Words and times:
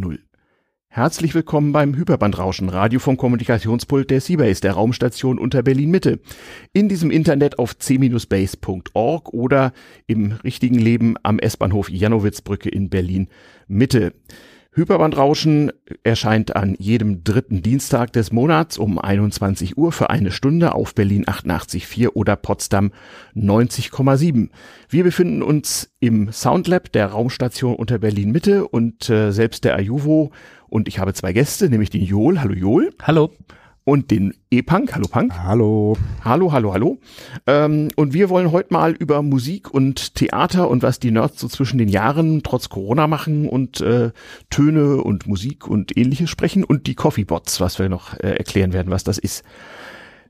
0. 0.00 0.18
Herzlich 0.88 1.34
willkommen 1.34 1.72
beim 1.72 1.94
Hyperbandrauschen, 1.94 2.70
Radio 2.70 3.00
vom 3.00 3.16
Kommunikationspult 3.16 4.10
der 4.10 4.20
Seabase, 4.20 4.62
der 4.62 4.72
Raumstation 4.72 5.38
unter 5.38 5.62
Berlin 5.62 5.90
Mitte. 5.90 6.20
In 6.72 6.88
diesem 6.88 7.10
Internet 7.10 7.58
auf 7.58 7.76
c-base.org 7.76 9.28
oder 9.34 9.72
im 10.06 10.32
richtigen 10.32 10.78
Leben 10.78 11.16
am 11.22 11.38
S-Bahnhof 11.38 11.90
Janowitzbrücke 11.90 12.70
in 12.70 12.88
Berlin 12.88 13.28
Mitte. 13.68 14.14
Hyperbandrauschen 14.76 15.72
erscheint 16.04 16.54
an 16.54 16.76
jedem 16.78 17.24
dritten 17.24 17.62
Dienstag 17.62 18.12
des 18.12 18.30
Monats 18.30 18.76
um 18.76 18.98
21 18.98 19.78
Uhr 19.78 19.90
für 19.90 20.10
eine 20.10 20.30
Stunde 20.30 20.74
auf 20.74 20.94
Berlin 20.94 21.24
88.4 21.24 22.08
oder 22.10 22.36
Potsdam 22.36 22.92
90,7. 23.34 24.50
Wir 24.90 25.02
befinden 25.02 25.42
uns 25.42 25.94
im 25.98 26.30
Soundlab 26.30 26.92
der 26.92 27.06
Raumstation 27.06 27.74
unter 27.74 27.98
Berlin 27.98 28.32
Mitte 28.32 28.68
und 28.68 29.08
äh, 29.08 29.32
selbst 29.32 29.64
der 29.64 29.76
Ajuvo 29.76 30.30
und 30.68 30.88
ich 30.88 30.98
habe 30.98 31.14
zwei 31.14 31.32
Gäste, 31.32 31.70
nämlich 31.70 31.88
den 31.88 32.04
Joel. 32.04 32.42
Hallo 32.42 32.52
Joel. 32.52 32.90
Hallo 33.02 33.32
und 33.86 34.10
den 34.10 34.34
E-Punk. 34.50 34.96
Hallo 34.96 35.06
Punk. 35.08 35.32
Hallo. 35.44 35.96
Hallo, 36.24 36.50
hallo, 36.50 36.74
hallo. 36.74 36.98
Ähm, 37.46 37.88
und 37.94 38.12
wir 38.12 38.28
wollen 38.28 38.50
heute 38.50 38.72
mal 38.72 38.92
über 38.92 39.22
Musik 39.22 39.72
und 39.72 40.16
Theater 40.16 40.68
und 40.68 40.82
was 40.82 40.98
die 40.98 41.12
Nerds 41.12 41.38
so 41.38 41.46
zwischen 41.46 41.78
den 41.78 41.88
Jahren 41.88 42.42
trotz 42.42 42.68
Corona 42.68 43.06
machen 43.06 43.48
und 43.48 43.80
äh, 43.80 44.10
Töne 44.50 44.96
und 44.96 45.28
Musik 45.28 45.68
und 45.68 45.96
ähnliches 45.96 46.28
sprechen 46.28 46.64
und 46.64 46.88
die 46.88 46.96
Coffeebots, 46.96 47.60
was 47.60 47.78
wir 47.78 47.88
noch 47.88 48.14
äh, 48.14 48.36
erklären 48.36 48.72
werden, 48.72 48.90
was 48.90 49.04
das 49.04 49.18
ist. 49.18 49.44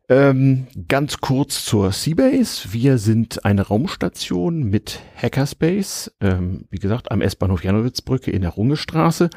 Ähm, 0.08 0.68
ganz 0.86 1.18
kurz 1.18 1.64
zur 1.64 1.90
Seabase. 1.90 2.72
Wir 2.72 2.98
sind 2.98 3.44
eine 3.44 3.62
Raumstation 3.62 4.62
mit 4.62 5.00
Hackerspace, 5.20 6.12
ähm, 6.20 6.66
wie 6.70 6.78
gesagt, 6.78 7.10
am 7.10 7.20
S-Bahnhof 7.20 7.64
Janowitzbrücke 7.64 8.30
in 8.30 8.42
der 8.42 8.50
Rungestraße. 8.50 9.30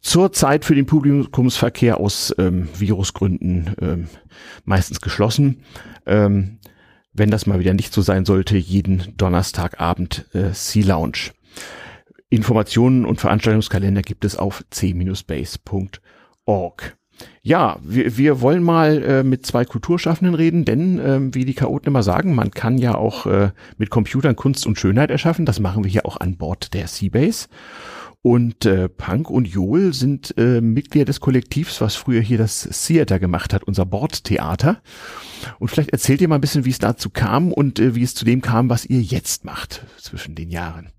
Zurzeit 0.00 0.64
für 0.64 0.74
den 0.74 0.86
Publikumsverkehr 0.86 1.98
aus 1.98 2.34
ähm, 2.38 2.68
Virusgründen 2.76 3.76
ähm, 3.80 4.08
meistens 4.64 5.00
geschlossen. 5.00 5.62
Ähm, 6.06 6.58
wenn 7.12 7.30
das 7.30 7.46
mal 7.46 7.60
wieder 7.60 7.74
nicht 7.74 7.92
so 7.92 8.02
sein 8.02 8.24
sollte, 8.24 8.56
jeden 8.56 9.16
Donnerstagabend 9.16 10.26
äh, 10.32 10.52
Sea 10.52 10.86
Lounge. 10.86 11.30
Informationen 12.30 13.04
und 13.04 13.20
Veranstaltungskalender 13.20 14.02
gibt 14.02 14.24
es 14.24 14.36
auf 14.36 14.64
c-base.org. 14.70 16.00
Ja, 17.42 17.78
wir, 17.82 18.16
wir 18.16 18.40
wollen 18.40 18.62
mal 18.62 19.02
äh, 19.02 19.22
mit 19.22 19.46
zwei 19.46 19.64
Kulturschaffenden 19.64 20.34
reden, 20.34 20.64
denn 20.64 20.98
äh, 20.98 21.34
wie 21.34 21.44
die 21.44 21.54
Chaoten 21.54 21.88
immer 21.88 22.02
sagen, 22.02 22.34
man 22.34 22.50
kann 22.50 22.78
ja 22.78 22.94
auch 22.94 23.26
äh, 23.26 23.50
mit 23.78 23.90
Computern 23.90 24.36
Kunst 24.36 24.66
und 24.66 24.78
Schönheit 24.78 25.10
erschaffen. 25.10 25.46
Das 25.46 25.60
machen 25.60 25.84
wir 25.84 25.90
hier 25.90 26.06
auch 26.06 26.18
an 26.18 26.36
Bord 26.36 26.74
der 26.74 26.86
Seabase. 26.86 27.48
Und 28.22 28.66
äh, 28.66 28.90
Punk 28.90 29.30
und 29.30 29.48
Joel 29.48 29.94
sind 29.94 30.34
äh, 30.36 30.60
Mitglieder 30.60 31.06
des 31.06 31.20
Kollektivs, 31.20 31.80
was 31.80 31.96
früher 31.96 32.20
hier 32.20 32.36
das 32.36 32.68
Theater 32.86 33.18
gemacht 33.18 33.54
hat, 33.54 33.64
unser 33.64 33.86
Bordtheater. 33.86 34.82
Und 35.58 35.68
vielleicht 35.68 35.90
erzählt 35.90 36.20
ihr 36.20 36.28
mal 36.28 36.34
ein 36.34 36.42
bisschen, 36.42 36.66
wie 36.66 36.70
es 36.70 36.78
dazu 36.78 37.08
kam 37.08 37.50
und 37.50 37.78
äh, 37.78 37.94
wie 37.94 38.02
es 38.02 38.14
zu 38.14 38.26
dem 38.26 38.42
kam, 38.42 38.68
was 38.68 38.84
ihr 38.84 39.00
jetzt 39.00 39.46
macht 39.46 39.86
zwischen 39.98 40.34
den 40.34 40.50
Jahren. 40.50 40.90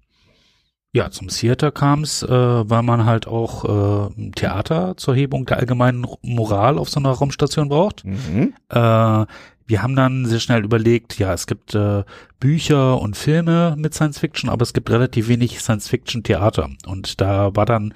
Ja, 0.93 1.09
zum 1.09 1.29
Theater 1.29 1.71
kam 1.71 2.03
es, 2.03 2.21
äh, 2.21 2.29
weil 2.29 2.83
man 2.83 3.05
halt 3.05 3.25
auch 3.25 4.09
äh, 4.09 4.31
Theater 4.31 4.97
zur 4.97 5.15
Hebung 5.15 5.45
der 5.45 5.57
allgemeinen 5.57 6.05
Moral 6.21 6.77
auf 6.77 6.89
so 6.89 6.99
einer 6.99 7.11
Raumstation 7.11 7.69
braucht. 7.69 8.03
Mhm. 8.03 8.53
Äh, 8.67 9.25
wir 9.71 9.81
haben 9.81 9.95
dann 9.95 10.25
sehr 10.25 10.41
schnell 10.41 10.65
überlegt, 10.65 11.17
ja, 11.17 11.33
es 11.33 11.47
gibt 11.47 11.75
äh, 11.75 12.03
Bücher 12.41 12.99
und 12.99 13.15
Filme 13.15 13.75
mit 13.77 13.93
Science 13.93 14.19
Fiction, 14.19 14.49
aber 14.49 14.63
es 14.63 14.73
gibt 14.73 14.89
relativ 14.89 15.29
wenig 15.29 15.61
Science 15.61 15.87
Fiction 15.87 16.23
Theater. 16.23 16.69
Und 16.85 17.21
da 17.21 17.55
war 17.55 17.65
dann 17.65 17.93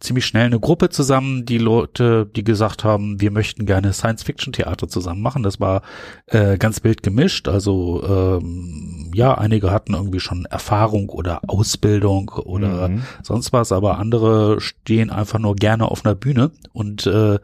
ziemlich 0.00 0.26
schnell 0.26 0.46
eine 0.46 0.58
Gruppe 0.58 0.88
zusammen, 0.88 1.44
die 1.44 1.58
Leute, 1.58 2.28
die 2.34 2.42
gesagt 2.42 2.84
haben, 2.84 3.20
wir 3.20 3.30
möchten 3.30 3.66
gerne 3.66 3.92
Science-Fiction-Theater 3.92 4.88
zusammen 4.88 5.20
machen. 5.20 5.42
Das 5.42 5.60
war 5.60 5.82
äh, 6.26 6.56
ganz 6.56 6.82
wild 6.82 7.02
gemischt. 7.02 7.48
Also 7.48 8.02
ähm, 8.42 9.10
ja, 9.14 9.36
einige 9.36 9.70
hatten 9.70 9.94
irgendwie 9.94 10.20
schon 10.20 10.46
Erfahrung 10.46 11.10
oder 11.10 11.42
Ausbildung 11.46 12.30
oder 12.30 12.88
mhm. 12.88 13.02
sonst 13.22 13.52
was, 13.52 13.72
aber 13.72 13.98
andere 13.98 14.60
stehen 14.60 15.10
einfach 15.10 15.38
nur 15.38 15.54
gerne 15.54 15.90
auf 15.90 16.04
einer 16.04 16.14
Bühne. 16.14 16.50
Und 16.72 17.06
äh, 17.06 17.38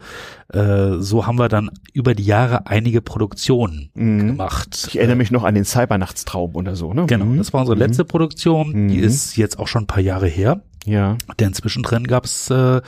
äh, 0.52 1.00
so 1.00 1.26
haben 1.26 1.38
wir 1.38 1.48
dann 1.48 1.70
über 1.92 2.14
die 2.14 2.24
Jahre 2.24 2.66
einige 2.66 3.02
Produktionen 3.02 3.90
mhm. 3.94 4.26
gemacht. 4.28 4.86
Ich 4.88 4.96
erinnere 4.96 5.16
mich 5.16 5.30
noch 5.30 5.44
an 5.44 5.54
den 5.54 5.64
Cybernachtstraum 5.64 6.54
oder 6.54 6.74
so, 6.74 6.94
ne? 6.94 7.06
Genau, 7.06 7.34
das 7.36 7.52
war 7.52 7.60
unsere 7.60 7.78
letzte 7.78 8.04
mhm. 8.04 8.08
Produktion. 8.08 8.88
Die 8.88 8.98
mhm. 8.98 9.04
ist 9.04 9.36
jetzt 9.36 9.58
auch 9.58 9.68
schon 9.68 9.84
ein 9.84 9.86
paar 9.86 10.02
Jahre 10.02 10.26
her. 10.26 10.62
Ja. 10.86 11.18
Denn 11.38 11.52
zwischendrin 11.52 12.06
gab 12.06 12.24
es 12.24 12.50
äh, 12.50 12.80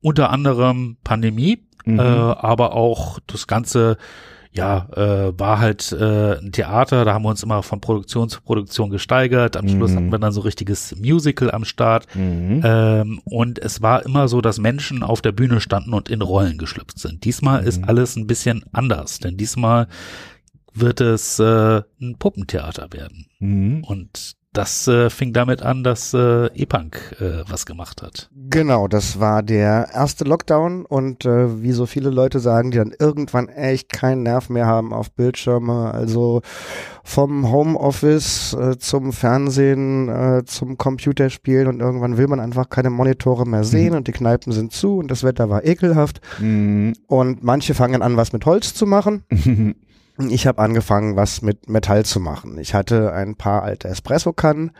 unter 0.00 0.30
anderem 0.30 0.96
Pandemie, 1.04 1.64
mhm. 1.84 1.98
äh, 1.98 2.02
aber 2.02 2.74
auch 2.74 3.18
das 3.26 3.46
ganze 3.46 3.98
ja, 4.54 4.86
äh, 4.94 5.38
war 5.38 5.60
halt 5.60 5.92
äh, 5.92 6.38
ein 6.38 6.52
Theater, 6.52 7.06
da 7.06 7.14
haben 7.14 7.22
wir 7.22 7.30
uns 7.30 7.42
immer 7.42 7.62
von 7.62 7.80
Produktion 7.80 8.28
zu 8.28 8.42
Produktion 8.42 8.90
gesteigert. 8.90 9.56
Am 9.56 9.64
mhm. 9.64 9.70
Schluss 9.70 9.96
hatten 9.96 10.12
wir 10.12 10.18
dann 10.18 10.32
so 10.32 10.42
richtiges 10.42 10.94
Musical 10.96 11.50
am 11.50 11.64
Start. 11.64 12.06
Mhm. 12.14 12.60
Ähm, 12.62 13.20
und 13.24 13.58
es 13.58 13.80
war 13.80 14.04
immer 14.04 14.28
so, 14.28 14.42
dass 14.42 14.58
Menschen 14.58 15.02
auf 15.02 15.22
der 15.22 15.32
Bühne 15.32 15.62
standen 15.62 15.94
und 15.94 16.10
in 16.10 16.20
Rollen 16.20 16.58
geschlüpft 16.58 16.98
sind. 16.98 17.24
Diesmal 17.24 17.62
mhm. 17.62 17.68
ist 17.68 17.84
alles 17.88 18.16
ein 18.16 18.26
bisschen 18.26 18.62
anders, 18.72 19.20
denn 19.20 19.38
diesmal 19.38 19.88
wird 20.74 21.00
es 21.00 21.38
äh, 21.38 21.82
ein 22.00 22.16
Puppentheater 22.18 22.92
werden. 22.92 23.26
Mhm. 23.38 23.84
Und 23.84 24.36
das 24.52 24.86
äh, 24.86 25.08
fing 25.08 25.32
damit 25.32 25.62
an, 25.62 25.82
dass 25.82 26.12
äh, 26.12 26.46
E-Punk 26.46 27.16
äh, 27.20 27.42
was 27.48 27.64
gemacht 27.64 28.02
hat. 28.02 28.30
Genau, 28.50 28.86
das 28.86 29.18
war 29.18 29.42
der 29.42 29.88
erste 29.94 30.24
Lockdown 30.24 30.84
und 30.84 31.24
äh, 31.24 31.62
wie 31.62 31.72
so 31.72 31.86
viele 31.86 32.10
Leute 32.10 32.38
sagen, 32.38 32.70
die 32.70 32.76
dann 32.76 32.92
irgendwann 32.98 33.48
echt 33.48 33.90
keinen 33.90 34.24
Nerv 34.24 34.50
mehr 34.50 34.66
haben 34.66 34.92
auf 34.92 35.10
Bildschirme, 35.12 35.92
also 35.94 36.42
vom 37.02 37.50
Homeoffice 37.50 38.52
äh, 38.52 38.78
zum 38.78 39.12
Fernsehen, 39.12 40.08
äh, 40.08 40.44
zum 40.44 40.76
Computerspielen 40.76 41.66
und 41.66 41.80
irgendwann 41.80 42.18
will 42.18 42.28
man 42.28 42.38
einfach 42.38 42.68
keine 42.68 42.90
Monitore 42.90 43.46
mehr 43.46 43.64
sehen 43.64 43.90
mhm. 43.90 43.96
und 43.98 44.08
die 44.08 44.12
Kneipen 44.12 44.52
sind 44.52 44.72
zu 44.72 44.98
und 44.98 45.10
das 45.10 45.24
Wetter 45.24 45.48
war 45.48 45.64
ekelhaft 45.64 46.20
mhm. 46.38 46.92
und 47.06 47.42
manche 47.42 47.72
fangen 47.72 48.02
an, 48.02 48.18
was 48.18 48.32
mit 48.32 48.44
Holz 48.44 48.74
zu 48.74 48.86
machen. 48.86 49.24
Ich 50.18 50.46
habe 50.46 50.60
angefangen, 50.62 51.16
was 51.16 51.42
mit 51.42 51.68
Metall 51.68 52.04
zu 52.04 52.20
machen. 52.20 52.58
Ich 52.58 52.74
hatte 52.74 53.12
ein 53.12 53.36
paar 53.36 53.62
alte 53.62 53.88
Espresso-Kannen, 53.88 54.72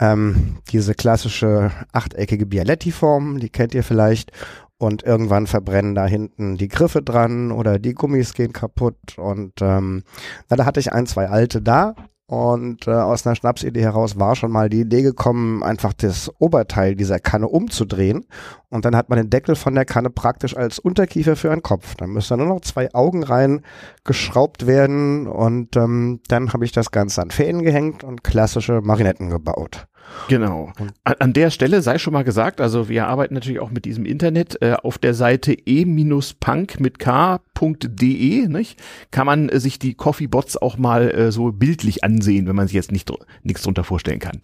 ähm, 0.00 0.58
diese 0.70 0.94
klassische 0.94 1.70
achteckige 1.92 2.46
Bialetti-Form, 2.46 3.40
die 3.40 3.50
kennt 3.50 3.74
ihr 3.74 3.84
vielleicht. 3.84 4.32
Und 4.76 5.02
irgendwann 5.04 5.46
verbrennen 5.46 5.94
da 5.94 6.06
hinten 6.06 6.56
die 6.56 6.68
Griffe 6.68 7.00
dran 7.00 7.52
oder 7.52 7.78
die 7.78 7.94
Gummis 7.94 8.34
gehen 8.34 8.52
kaputt. 8.52 9.16
Und 9.16 9.54
ähm, 9.60 10.02
na, 10.48 10.56
da 10.56 10.66
hatte 10.66 10.80
ich 10.80 10.92
ein, 10.92 11.06
zwei 11.06 11.28
alte 11.28 11.62
da 11.62 11.94
und 12.26 12.86
äh, 12.86 12.90
aus 12.90 13.26
einer 13.26 13.36
Schnapsidee 13.36 13.82
heraus 13.82 14.18
war 14.18 14.34
schon 14.34 14.50
mal 14.50 14.70
die 14.70 14.80
Idee 14.80 15.02
gekommen, 15.02 15.62
einfach 15.62 15.92
das 15.92 16.30
Oberteil 16.38 16.94
dieser 16.94 17.20
Kanne 17.20 17.48
umzudrehen. 17.48 18.24
Und 18.70 18.86
dann 18.86 18.96
hat 18.96 19.10
man 19.10 19.18
den 19.18 19.28
Deckel 19.28 19.56
von 19.56 19.74
der 19.74 19.84
Kanne 19.84 20.08
praktisch 20.08 20.56
als 20.56 20.78
Unterkiefer 20.78 21.36
für 21.36 21.52
einen 21.52 21.62
Kopf. 21.62 21.96
Dann 21.96 22.10
müssen 22.10 22.30
da 22.30 22.36
nur 22.42 22.54
noch 22.54 22.62
zwei 22.62 22.92
Augen 22.94 23.24
rein 23.24 23.60
geschraubt 24.04 24.66
werden. 24.66 25.26
Und 25.26 25.76
ähm, 25.76 26.20
dann 26.28 26.54
habe 26.54 26.64
ich 26.64 26.72
das 26.72 26.90
Ganze 26.90 27.20
an 27.20 27.30
Fäden 27.30 27.62
gehängt 27.62 28.04
und 28.04 28.24
klassische 28.24 28.80
Marinetten 28.80 29.28
gebaut. 29.28 29.86
Genau. 30.28 30.72
An, 31.04 31.14
an, 31.18 31.32
der 31.32 31.50
Stelle 31.50 31.82
sei 31.82 31.98
schon 31.98 32.12
mal 32.12 32.24
gesagt, 32.24 32.60
also 32.60 32.88
wir 32.88 33.06
arbeiten 33.06 33.34
natürlich 33.34 33.60
auch 33.60 33.70
mit 33.70 33.84
diesem 33.84 34.06
Internet 34.06 34.62
äh, 34.62 34.74
auf 34.82 34.98
der 34.98 35.14
Seite 35.14 35.52
e-punk 35.52 36.80
mit 36.80 36.98
k.de, 36.98 38.48
nicht? 38.48 38.82
Kann 39.10 39.26
man 39.26 39.48
äh, 39.48 39.60
sich 39.60 39.78
die 39.78 39.94
Coffeebots 39.94 40.56
auch 40.56 40.78
mal 40.78 41.10
äh, 41.10 41.30
so 41.32 41.52
bildlich 41.52 42.04
ansehen, 42.04 42.46
wenn 42.46 42.56
man 42.56 42.66
sich 42.66 42.74
jetzt 42.74 42.92
nicht 42.92 43.12
nichts 43.42 43.62
drunter 43.62 43.84
vorstellen 43.84 44.20
kann. 44.20 44.40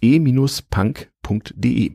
e-punk.de. 0.00 1.92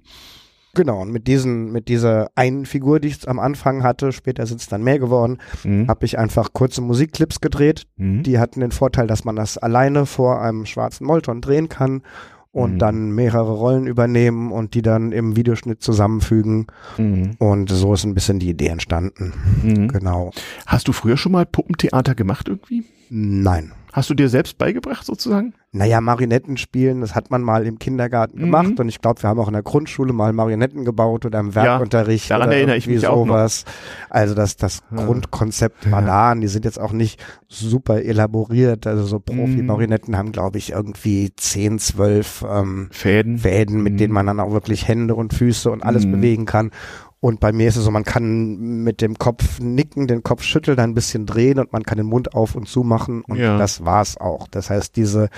Genau, 0.76 1.02
und 1.02 1.12
mit 1.12 1.28
diesen, 1.28 1.72
mit 1.72 1.88
dieser 1.88 2.30
einen 2.36 2.66
Figur, 2.66 3.00
die 3.00 3.08
ich 3.08 3.28
am 3.28 3.40
Anfang 3.40 3.82
hatte, 3.84 4.12
später 4.12 4.46
sind 4.46 4.62
es 4.62 4.68
dann 4.68 4.84
mehr 4.84 5.00
geworden, 5.00 5.40
mhm. 5.64 5.88
habe 5.88 6.06
ich 6.06 6.20
einfach 6.20 6.54
kurze 6.54 6.82
Musikclips 6.82 7.42
gedreht. 7.42 7.88
Mhm. 7.98 8.24
Die 8.24 8.38
hatten 8.38 8.60
den 8.60 8.72
Vorteil, 8.72 9.08
dass 9.08 9.26
man 9.26 9.36
das 9.36 9.58
alleine 9.58 10.06
vor 10.06 10.42
einem 10.42 10.66
schwarzen 10.66 11.08
Molton 11.08 11.42
drehen 11.42 11.70
kann 11.70 12.04
und 12.52 12.76
mhm. 12.76 12.80
dann 12.80 13.12
mehrere 13.12 13.52
Rollen 13.52 13.88
übernehmen 13.88 14.52
und 14.52 14.74
die 14.74 14.82
dann 14.82 15.12
im 15.12 15.36
Videoschnitt 15.36 15.84
zusammenfügen. 15.84 16.68
Mhm. 16.98 17.36
Und 17.38 17.70
so 17.70 17.94
ist 17.94 18.06
ein 18.06 18.16
bisschen 18.16 18.40
die 18.40 18.50
Idee 18.50 18.68
entstanden. 18.68 19.34
Mhm. 19.62 19.88
Genau. 19.90 20.32
Hast 20.66 20.88
du 20.88 20.92
früher 20.92 21.18
schon 21.18 21.32
mal 21.32 21.46
Puppentheater 21.46 22.16
gemacht 22.16 22.48
irgendwie? 22.48 22.86
Nein. 23.10 23.72
Hast 24.00 24.10
du 24.10 24.14
dir 24.14 24.30
selbst 24.30 24.58
beigebracht 24.58 25.06
sozusagen? 25.06 25.54
Naja, 25.74 26.00
Marionetten 26.00 26.56
spielen, 26.56 27.02
das 27.02 27.16
hat 27.16 27.30
man 27.32 27.42
mal 27.44 27.68
im 27.68 27.78
Kindergarten 27.80 28.38
Mhm. 28.38 28.42
gemacht 28.44 28.80
und 28.80 28.88
ich 28.88 29.02
glaube, 29.02 29.22
wir 29.22 29.30
haben 29.30 29.40
auch 29.40 29.48
in 29.48 29.54
der 29.54 29.62
Grundschule 29.62 30.14
mal 30.14 30.32
Marionetten 30.32 30.86
gebaut 30.86 31.26
oder 31.26 31.40
im 31.42 31.54
Werkunterricht. 31.54 32.32
daran 32.32 32.48
oder 32.48 32.56
erinnere 32.58 32.78
ich 32.78 32.88
mich 32.88 33.06
auch 33.06 33.26
noch. 33.26 33.34
sowas. 33.34 33.66
Also 34.10 34.36
das, 34.36 34.56
das 34.56 34.82
Ja. 34.90 35.06
Grundkonzept 35.06 35.92
war 35.92 36.02
da 36.02 36.32
und 36.32 36.40
die 36.42 36.48
sind 36.48 36.64
jetzt 36.64 36.80
auch 36.80 36.94
nicht 36.94 37.22
super 37.50 38.02
elaboriert. 38.02 38.88
Also 38.88 39.04
so 39.04 39.18
Mhm. 39.18 39.24
Profi-Marionetten 39.24 40.18
haben, 40.18 40.32
glaube 40.32 40.58
ich, 40.60 40.72
irgendwie 40.72 41.32
10, 41.36 41.78
12 41.78 42.46
ähm, 42.50 42.88
Fäden. 42.92 43.38
Fäden, 43.38 43.84
mit 43.84 43.94
Mhm. 43.94 43.98
denen 43.98 44.14
man 44.14 44.26
dann 44.28 44.40
auch 44.40 44.52
wirklich 44.54 44.88
Hände 44.88 45.14
und 45.14 45.34
Füße 45.34 45.70
und 45.70 45.84
alles 45.84 46.06
Mhm. 46.06 46.12
bewegen 46.14 46.46
kann. 46.46 46.72
Und 47.22 47.42
bei 47.42 47.52
mir 47.52 47.68
ist 47.68 47.76
es 47.76 47.84
so, 47.84 47.92
man 47.92 48.06
kann 48.06 48.84
mit 48.84 49.02
dem 49.02 49.18
Kopf 49.18 49.60
nicken, 49.60 50.08
den 50.08 50.24
Kopf 50.24 50.42
schütteln, 50.44 50.80
ein 50.80 50.94
bisschen 50.94 51.26
drehen 51.26 51.60
und 51.60 51.74
man 51.74 51.84
kann 51.84 51.98
den 51.98 52.08
Mund 52.08 52.34
auf 52.34 52.56
und 52.56 52.68
zu 52.70 52.84
machen 52.84 53.24
und 53.28 53.38
Ja. 53.38 53.58
das 53.58 53.84
war's 53.84 54.16
auch. 54.18 54.48
Das 54.48 54.70
heißt, 54.70 54.96
diese 54.96 55.30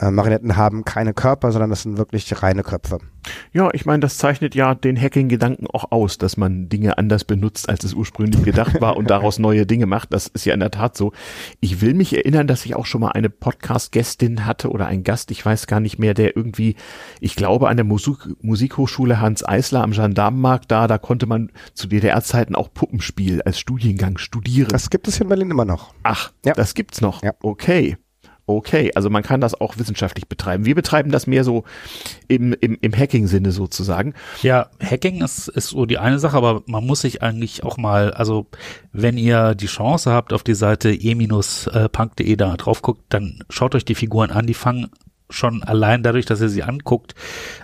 äh, 0.00 0.10
Marionetten 0.10 0.56
haben 0.56 0.84
keine 0.84 1.12
Körper, 1.14 1.52
sondern 1.52 1.70
das 1.70 1.82
sind 1.82 1.98
wirklich 1.98 2.42
reine 2.42 2.62
Köpfe. 2.62 2.98
Ja, 3.52 3.68
ich 3.74 3.84
meine, 3.84 4.00
das 4.00 4.16
zeichnet 4.16 4.54
ja 4.54 4.74
den 4.74 4.98
Hacking-Gedanken 4.98 5.66
auch 5.66 5.92
aus, 5.92 6.16
dass 6.16 6.36
man 6.38 6.68
Dinge 6.70 6.96
anders 6.96 7.24
benutzt, 7.24 7.68
als 7.68 7.84
es 7.84 7.92
ursprünglich 7.92 8.42
gedacht 8.42 8.80
war 8.80 8.96
und 8.96 9.10
daraus 9.10 9.38
neue 9.38 9.66
Dinge 9.66 9.86
macht. 9.86 10.12
Das 10.14 10.26
ist 10.26 10.46
ja 10.46 10.54
in 10.54 10.60
der 10.60 10.70
Tat 10.70 10.96
so. 10.96 11.12
Ich 11.60 11.80
will 11.82 11.92
mich 11.94 12.16
erinnern, 12.16 12.46
dass 12.46 12.64
ich 12.64 12.74
auch 12.76 12.86
schon 12.86 13.02
mal 13.02 13.10
eine 13.12 13.28
Podcast-Gästin 13.30 14.46
hatte 14.46 14.70
oder 14.70 14.86
ein 14.86 15.04
Gast, 15.04 15.30
ich 15.30 15.44
weiß 15.44 15.66
gar 15.66 15.80
nicht 15.80 15.98
mehr, 15.98 16.14
der 16.14 16.36
irgendwie, 16.36 16.76
ich 17.20 17.36
glaube, 17.36 17.68
an 17.68 17.76
der 17.76 17.84
Musik 17.84 18.16
Musikhochschule 18.42 19.20
Hans 19.20 19.46
Eisler 19.46 19.82
am 19.82 19.92
Gendarmenmarkt 19.92 20.70
da, 20.70 20.86
da 20.86 20.98
konnte 20.98 21.26
man 21.26 21.50
zu 21.74 21.86
DDR-Zeiten 21.88 22.54
auch 22.54 22.72
Puppenspiel 22.72 23.42
als 23.42 23.58
Studiengang 23.58 24.18
studieren. 24.18 24.68
Das 24.68 24.88
gibt 24.90 25.08
es 25.08 25.16
hier 25.16 25.22
in 25.24 25.28
Berlin 25.28 25.50
immer 25.50 25.64
noch. 25.66 25.92
Ach, 26.02 26.32
Ja. 26.44 26.54
das 26.54 26.74
gibt's 26.74 27.00
noch. 27.00 27.22
Ja. 27.22 27.32
Okay. 27.42 27.96
Okay, 28.56 28.90
also 28.94 29.10
man 29.10 29.22
kann 29.22 29.40
das 29.40 29.60
auch 29.60 29.78
wissenschaftlich 29.78 30.28
betreiben. 30.28 30.64
Wir 30.64 30.74
betreiben 30.74 31.10
das 31.10 31.26
mehr 31.26 31.44
so 31.44 31.64
im, 32.28 32.52
im, 32.60 32.78
im 32.80 32.92
Hacking-Sinne 32.92 33.52
sozusagen. 33.52 34.14
Ja, 34.42 34.70
Hacking 34.80 35.22
ist, 35.22 35.48
ist 35.48 35.68
so 35.68 35.86
die 35.86 35.98
eine 35.98 36.18
Sache, 36.18 36.36
aber 36.36 36.62
man 36.66 36.86
muss 36.86 37.00
sich 37.02 37.22
eigentlich 37.22 37.64
auch 37.64 37.76
mal, 37.76 38.12
also 38.12 38.46
wenn 38.92 39.16
ihr 39.16 39.54
die 39.54 39.66
Chance 39.66 40.12
habt, 40.12 40.32
auf 40.32 40.42
die 40.42 40.54
Seite 40.54 40.92
e-punk.de 40.92 42.36
da 42.36 42.56
drauf 42.56 42.82
guckt, 42.82 43.02
dann 43.08 43.44
schaut 43.48 43.74
euch 43.74 43.84
die 43.84 43.94
Figuren 43.94 44.30
an, 44.30 44.46
die 44.46 44.54
fangen 44.54 44.90
schon 45.30 45.62
allein 45.62 46.02
dadurch, 46.02 46.26
dass 46.26 46.40
ihr 46.40 46.48
sie 46.48 46.62
anguckt, 46.62 47.14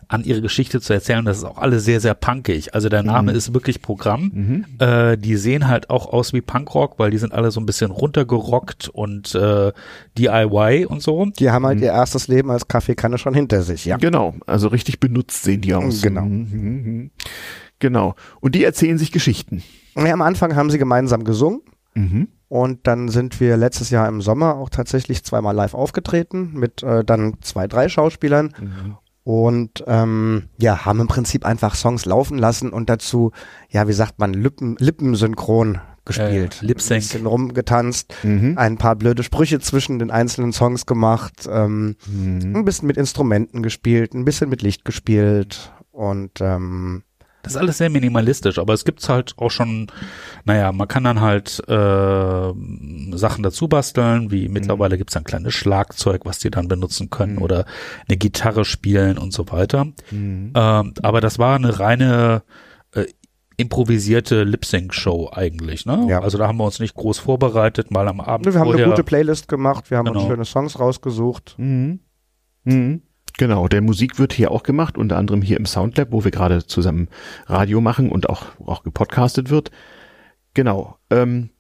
an 0.09 0.25
ihre 0.25 0.41
Geschichte 0.41 0.81
zu 0.81 0.93
erzählen. 0.93 1.25
Das 1.25 1.39
ist 1.39 1.45
auch 1.45 1.59
alles 1.59 1.85
sehr, 1.85 2.01
sehr 2.01 2.15
punkig. 2.15 2.75
Also 2.75 2.89
der 2.89 3.03
Name 3.03 3.33
Mhm. 3.33 3.39
ist 3.39 3.53
wirklich 3.55 3.83
Programm. 3.83 4.31
Mhm. 4.33 4.65
Äh, 4.79 5.17
die 5.19 5.37
sehen 5.37 5.67
halt 5.69 5.91
auch 5.91 6.13
aus 6.13 6.33
wie 6.33 6.41
Punkrock, 6.41 6.99
weil 6.99 7.11
die 7.11 7.19
sind 7.19 7.33
alle 7.33 7.51
so 7.51 7.61
ein 7.61 7.67
bisschen 7.67 7.91
runtergerockt 7.91 8.89
und 8.89 9.35
äh, 9.35 9.73
DIY 10.19 10.87
und 10.87 11.03
so. 11.03 11.27
Die 11.39 11.51
haben 11.51 11.67
halt 11.67 11.81
ihr 11.81 11.89
erstes 11.93 12.29
Leben 12.29 12.51
als 12.51 12.69
Kaffeekanne 12.69 13.19
schon 13.19 13.35
hinter 13.35 13.63
sich, 13.63 13.85
ja. 13.85 13.97
Genau, 13.97 14.35
also 14.47 14.69
richtig 14.69 15.01
benutzt 15.01 15.43
sehen 15.43 15.61
die 15.61 15.75
aus. 15.75 16.03
Genau. 16.03 16.23
Mhm, 16.23 16.83
mhm. 16.85 17.11
Genau. 17.79 18.15
Und 18.41 18.55
die 18.55 18.65
erzählen 18.65 18.97
sich 18.99 19.13
Geschichten. 19.13 19.63
Ja, 19.97 20.13
am 20.13 20.23
Anfang 20.23 20.57
haben 20.57 20.71
sie 20.71 20.79
gemeinsam 20.79 21.25
gesungen. 21.25 21.61
Mhm. 21.95 22.29
Und 22.49 22.87
dann 22.87 23.09
sind 23.09 23.41
wir 23.41 23.57
letztes 23.57 23.91
Jahr 23.91 24.07
im 24.09 24.21
Sommer 24.23 24.55
auch 24.57 24.69
tatsächlich 24.71 25.25
zweimal 25.25 25.55
live 25.55 25.75
aufgetreten 25.75 26.53
mit 26.55 26.83
äh, 26.83 27.05
dann 27.05 27.35
zwei, 27.41 27.67
drei 27.67 27.89
Schauspielern 27.89 28.55
Mhm. 28.61 28.97
und 29.25 29.83
ähm, 29.89 30.45
ja, 30.59 30.85
haben 30.87 31.01
im 31.01 31.09
Prinzip 31.09 31.45
einfach 31.45 31.75
Songs 31.75 32.05
laufen 32.05 32.39
lassen 32.39 32.71
und 32.71 32.89
dazu, 32.89 33.33
ja, 33.69 33.89
wie 33.89 33.93
sagt 33.93 34.21
man, 34.21 34.33
Lippen, 34.33 34.77
lippensynchron 34.79 35.81
gespielt. 36.05 36.61
Äh, 36.63 36.67
Lip-Sync. 36.67 36.99
Ein 36.99 37.01
bisschen 37.09 37.27
rumgetanzt, 37.27 38.15
Mhm. 38.23 38.57
ein 38.57 38.79
paar 38.79 38.95
blöde 38.95 39.25
Sprüche 39.25 39.59
zwischen 39.59 39.99
den 39.99 40.13
einzelnen 40.13 40.53
Songs 40.53 40.87
gemacht, 40.87 41.49
ähm, 41.51 41.97
Mhm. 42.07 42.55
ein 42.55 42.65
bisschen 42.65 42.87
mit 42.87 42.97
Instrumenten 42.97 43.65
gespielt, 43.65 44.15
ein 44.15 44.25
bisschen 44.25 44.49
mit 44.49 44.63
Licht 44.63 44.85
gespielt 44.85 45.73
und 45.91 46.31
ähm, 46.41 47.03
Das 47.47 47.55
ist 47.55 47.61
alles 47.61 47.79
sehr 47.79 47.91
minimalistisch, 47.91 48.59
aber 48.59 48.75
es 48.75 48.85
gibt's 48.85 49.09
halt 49.09 49.35
auch 49.37 49.51
schon, 49.51 49.87
naja, 50.45 50.73
man 50.73 50.89
kann 50.89 51.05
dann 51.05 51.21
halt 51.21 51.63
äh, 51.69 52.53
Sachen 53.17 53.43
dazu 53.43 53.69
basteln, 53.69 54.31
wie 54.31 54.49
mittlerweile 54.49 54.99
gibt's 54.99 55.17
ein 55.17 55.25
kleines 55.25 55.55
Schlagzeug, 55.55 56.23
was 56.25 56.41
die 56.41 56.51
dann 56.51 56.67
benutzen 56.69 57.09
können 57.09 57.37
Mhm. 57.37 57.43
oder 57.43 57.65
eine 58.09 58.17
Gitarre 58.17 58.65
spielen 58.65 59.17
und 59.17 59.33
so 59.33 59.49
weiter. 59.51 59.85
Mhm. 60.11 60.53
Ähm, 60.55 60.95
aber 61.03 61.21
das 61.21 61.39
war 61.39 61.55
eine 61.57 61.79
reine 61.79 62.43
äh, 62.93 63.05
improvisierte 63.59 64.45
Lip-Sync-Show 64.45 65.31
eigentlich, 65.33 65.87
ne? 65.87 66.05
Ja. 66.09 66.21
Also 66.21 66.37
da 66.37 66.47
haben 66.47 66.59
wir 66.59 66.65
uns 66.65 66.79
nicht 66.79 66.95
groß 66.95 67.19
vorbereitet, 67.19 67.91
mal 67.91 68.07
am 68.09 68.21
Abend 68.21 68.45
wir 68.47 68.53
haben 68.59 68.67
vorher. 68.67 68.85
eine 68.85 68.93
gute 68.95 69.05
Playlist 69.05 69.49
gemacht, 69.49 69.91
wir 69.91 69.99
haben 69.99 70.09
uns 70.09 70.19
Genau. 70.19 70.29
schöne 70.31 70.45
Songs 70.45 70.79
rausgesucht. 70.79 71.55
Mhm. 71.59 72.01
Mhm. 72.65 73.03
Genau, 73.39 73.69
der 73.69 73.83
Musik 73.83 74.19
wird 74.19 74.33
hier 74.33 74.51
auch 74.51 74.63
gemacht, 74.63 74.97
unter 74.97 75.19
anderem 75.19 75.43
hier 75.43 75.59
im 75.59 75.67
Soundlab, 75.67 76.09
wo 76.11 76.25
wir 76.25 76.31
gerade 76.31 76.67
zusammen 76.67 77.09
Radio 77.47 77.81
machen 77.81 78.11
und 78.11 78.29
auch, 78.31 78.45
auch 78.65 78.83
gepodcastet 78.83 79.51
wird. 79.51 79.71
Genau. 80.55 80.97
Ähm, 81.11 81.51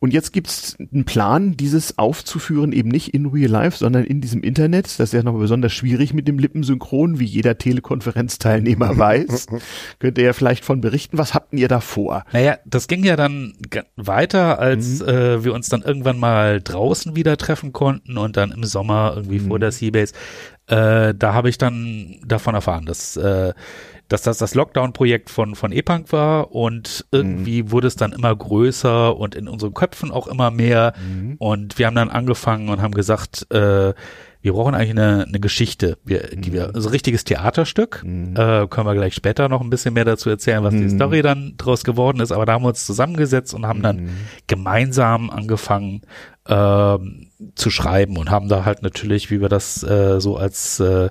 und 0.00 0.12
jetzt 0.12 0.34
gibt's 0.34 0.76
einen 0.92 1.06
Plan, 1.06 1.56
dieses 1.56 1.96
aufzuführen, 1.96 2.72
eben 2.72 2.90
nicht 2.90 3.14
in 3.14 3.24
Real 3.24 3.50
Life, 3.50 3.78
sondern 3.78 4.04
in 4.04 4.20
diesem 4.20 4.42
Internet. 4.42 4.84
Das 4.84 5.00
ist 5.00 5.12
ja 5.14 5.22
noch 5.22 5.32
besonders 5.38 5.72
schwierig 5.72 6.12
mit 6.12 6.28
dem 6.28 6.38
Lippensynchron, 6.38 7.18
wie 7.20 7.24
jeder 7.24 7.56
Telekonferenzteilnehmer 7.56 8.98
weiß. 8.98 9.46
Könnt 10.00 10.18
ihr 10.18 10.24
ja 10.24 10.32
vielleicht 10.34 10.62
von 10.62 10.82
berichten, 10.82 11.16
was 11.16 11.32
habt 11.32 11.54
ihr 11.54 11.68
da 11.68 11.80
vor? 11.80 12.24
Naja, 12.34 12.58
das 12.66 12.86
ging 12.86 13.02
ja 13.02 13.16
dann 13.16 13.54
weiter, 13.96 14.58
als 14.58 15.00
Mhm. 15.00 15.08
äh, 15.08 15.44
wir 15.44 15.54
uns 15.54 15.70
dann 15.70 15.80
irgendwann 15.80 16.18
mal 16.18 16.60
draußen 16.60 17.16
wieder 17.16 17.38
treffen 17.38 17.72
konnten 17.72 18.18
und 18.18 18.36
dann 18.36 18.50
im 18.52 18.64
Sommer 18.64 19.14
irgendwie 19.16 19.38
vor 19.38 19.56
Mhm. 19.56 19.60
der 19.62 19.72
Seabase. 19.72 20.12
Äh, 20.66 21.14
da 21.14 21.34
habe 21.34 21.48
ich 21.48 21.58
dann 21.58 22.16
davon 22.26 22.54
erfahren, 22.54 22.86
dass, 22.86 23.16
äh, 23.16 23.52
dass 24.08 24.22
das 24.22 24.38
das 24.38 24.54
Lockdown-Projekt 24.54 25.30
von, 25.30 25.54
von 25.54 25.72
E-Punk 25.72 26.12
war 26.12 26.52
und 26.54 27.04
irgendwie 27.10 27.62
Mhm. 27.64 27.70
wurde 27.70 27.86
es 27.86 27.96
dann 27.96 28.12
immer 28.12 28.34
größer 28.34 29.16
und 29.16 29.34
in 29.34 29.48
unseren 29.48 29.74
Köpfen 29.74 30.10
auch 30.10 30.26
immer 30.26 30.50
mehr. 30.50 30.92
Und 31.38 31.78
wir 31.78 31.86
haben 31.86 31.94
dann 31.96 32.10
angefangen 32.10 32.68
und 32.68 32.80
haben 32.82 32.94
gesagt, 32.94 33.46
äh, 33.50 33.92
wir 34.42 34.52
brauchen 34.52 34.74
eigentlich 34.74 34.90
eine, 34.90 35.24
eine 35.26 35.40
Geschichte, 35.40 35.96
wir, 36.04 36.28
die 36.36 36.52
wir, 36.52 36.74
also 36.74 36.90
ein 36.90 36.92
richtiges 36.92 37.24
Theaterstück. 37.24 38.02
Mhm. 38.04 38.34
Äh, 38.36 38.66
können 38.68 38.86
wir 38.86 38.94
gleich 38.94 39.14
später 39.14 39.48
noch 39.48 39.62
ein 39.62 39.70
bisschen 39.70 39.94
mehr 39.94 40.04
dazu 40.04 40.28
erzählen, 40.28 40.62
was 40.62 40.74
die 40.74 40.80
Mhm. 40.80 40.90
Story 40.96 41.22
dann 41.22 41.54
draus 41.56 41.82
geworden 41.82 42.20
ist. 42.20 42.30
Aber 42.30 42.44
da 42.44 42.52
haben 42.52 42.62
wir 42.64 42.68
uns 42.68 42.84
zusammengesetzt 42.84 43.54
und 43.54 43.66
haben 43.66 43.80
dann 43.82 43.96
Mhm. 44.04 44.10
gemeinsam 44.46 45.30
angefangen 45.30 46.02
ähm, 46.48 47.28
zu 47.54 47.70
schreiben 47.70 48.16
und 48.18 48.30
haben 48.30 48.48
da 48.48 48.64
halt 48.64 48.82
natürlich, 48.82 49.30
wie 49.30 49.40
wir 49.40 49.48
das 49.48 49.82
äh, 49.82 50.20
so 50.20 50.36
als 50.36 50.78
äh, 50.80 51.08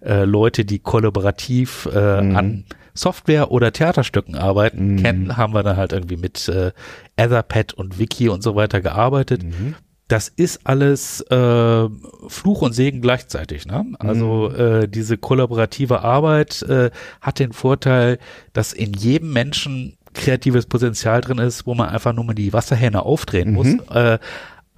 äh, 0.00 0.24
Leute, 0.24 0.64
die 0.64 0.78
kollaborativ 0.78 1.88
äh, 1.92 2.20
Mhm. 2.22 2.36
an 2.36 2.64
Software 2.94 3.50
oder 3.52 3.72
Theaterstücken 3.72 4.34
arbeiten, 4.36 4.94
Mhm. 4.94 5.02
kennen, 5.02 5.36
haben 5.36 5.52
wir 5.54 5.62
dann 5.62 5.76
halt 5.76 5.92
irgendwie 5.92 6.16
mit 6.16 6.48
äh, 6.48 6.72
Etherpad 7.16 7.74
und 7.74 7.98
Wiki 7.98 8.28
und 8.28 8.42
so 8.42 8.54
weiter 8.56 8.80
gearbeitet 8.80 9.42
Mhm. 9.44 9.74
das 10.08 10.28
ist 10.28 10.60
alles 10.64 11.20
äh, 11.30 11.88
Fluch 12.28 12.62
und 12.62 12.72
Segen 12.72 13.00
gleichzeitig. 13.02 13.66
Ne? 13.66 13.84
Also 13.98 14.50
äh, 14.52 14.88
diese 14.88 15.18
kollaborative 15.18 16.02
Arbeit 16.02 16.62
äh, 16.62 16.90
hat 17.20 17.38
den 17.40 17.52
Vorteil, 17.52 18.18
dass 18.54 18.72
in 18.72 18.94
jedem 18.94 19.32
Menschen 19.34 19.98
kreatives 20.14 20.64
Potenzial 20.66 21.20
drin 21.20 21.36
ist, 21.38 21.66
wo 21.66 21.74
man 21.74 21.90
einfach 21.90 22.14
nur 22.14 22.24
mal 22.24 22.34
die 22.34 22.54
Wasserhähne 22.54 23.02
aufdrehen 23.02 23.52
muss. 23.52 23.66
Mhm. 23.66 23.82
Äh, 23.92 24.18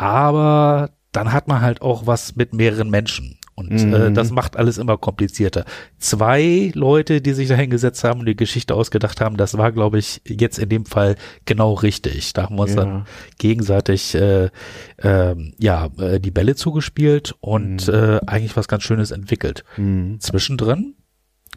aber 0.00 0.90
dann 1.12 1.32
hat 1.32 1.46
man 1.48 1.60
halt 1.60 1.82
auch 1.82 2.06
was 2.06 2.36
mit 2.36 2.54
mehreren 2.54 2.88
Menschen. 2.90 3.36
Und 3.56 3.72
äh, 3.72 4.08
Mhm. 4.08 4.14
das 4.14 4.30
macht 4.30 4.56
alles 4.56 4.78
immer 4.78 4.96
komplizierter. 4.96 5.66
Zwei 5.98 6.70
Leute, 6.74 7.20
die 7.20 7.34
sich 7.34 7.46
da 7.48 7.56
hingesetzt 7.56 8.02
haben 8.04 8.20
und 8.20 8.26
die 8.26 8.36
Geschichte 8.36 8.74
ausgedacht 8.74 9.20
haben, 9.20 9.36
das 9.36 9.58
war, 9.58 9.70
glaube 9.70 9.98
ich, 9.98 10.22
jetzt 10.26 10.58
in 10.58 10.70
dem 10.70 10.86
Fall 10.86 11.16
genau 11.44 11.74
richtig. 11.74 12.32
Da 12.32 12.44
haben 12.44 12.56
wir 12.56 12.62
uns 12.62 12.74
Ja. 12.74 12.84
dann 12.84 13.04
gegenseitig 13.38 14.14
äh, 14.14 14.48
ähm, 15.02 15.52
ja 15.58 15.90
äh, 15.98 16.20
die 16.20 16.30
Bälle 16.30 16.54
zugespielt 16.54 17.34
und 17.40 17.86
Mhm. 17.88 17.92
äh, 17.94 18.20
eigentlich 18.26 18.56
was 18.56 18.66
ganz 18.68 18.84
Schönes 18.84 19.10
entwickelt. 19.10 19.64
Mhm. 19.76 20.20
Zwischendrin 20.20 20.94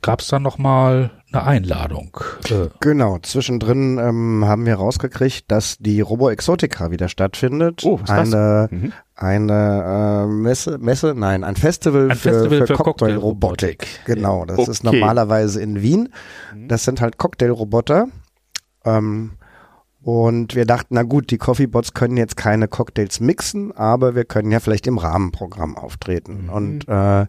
gab 0.04 0.20
es 0.22 0.28
dann 0.28 0.44
noch 0.44 0.60
mal 0.60 1.10
eine 1.32 1.44
Einladung. 1.44 2.16
Äh, 2.50 2.68
Genau, 2.80 3.18
zwischendrin 3.20 3.98
ähm, 3.98 4.46
haben 4.46 4.66
wir 4.68 4.76
rausgekriegt, 4.76 5.50
dass 5.50 5.78
die 5.80 6.02
Robo 6.02 6.30
Exotica 6.30 6.92
wieder 6.92 7.10
stattfindet. 7.10 7.82
Oh, 7.84 8.00
was 8.00 8.02
ist 8.02 8.10
das? 8.10 8.34
eine 8.34 8.68
Mhm. 8.70 8.94
eine 9.16 10.24
äh, 10.26 10.28
Messe, 10.28 10.78
Messe, 10.78 11.14
nein, 11.16 11.44
ein 11.44 11.56
Festival, 11.56 12.12
Ein 12.12 12.18
für, 12.18 12.30
Festival 12.34 12.60
für, 12.60 12.68
für 12.68 12.74
Cocktailrobotik. 12.76 13.80
Cocktailrobotik. 13.80 14.06
Genau, 14.06 14.46
das 14.46 14.68
ist 14.68 14.86
Okay. 14.86 15.00
normalerweise 15.00 15.62
in 15.62 15.82
Wien. 15.82 16.10
Das 16.68 16.84
sind 16.84 17.02
halt 17.02 17.18
Cocktailroboter. 17.18 18.08
Ähm, 18.86 19.32
und 20.02 20.54
wir 20.56 20.66
dachten, 20.66 20.96
na 20.96 21.04
gut, 21.04 21.32
die 21.32 21.38
Coffeebots 21.38 21.94
können 21.94 22.18
jetzt 22.18 22.36
keine 22.36 22.68
Cocktails 22.68 23.22
mixen, 23.22 23.72
aber 23.72 24.16
wir 24.16 24.26
können 24.26 24.52
ja 24.52 24.60
vielleicht 24.60 24.86
im 24.86 24.98
Rahmenprogramm 24.98 25.78
auftreten. 25.78 26.44
Mhm. 26.44 26.50
Und 26.50 26.88
äh, 26.90 27.26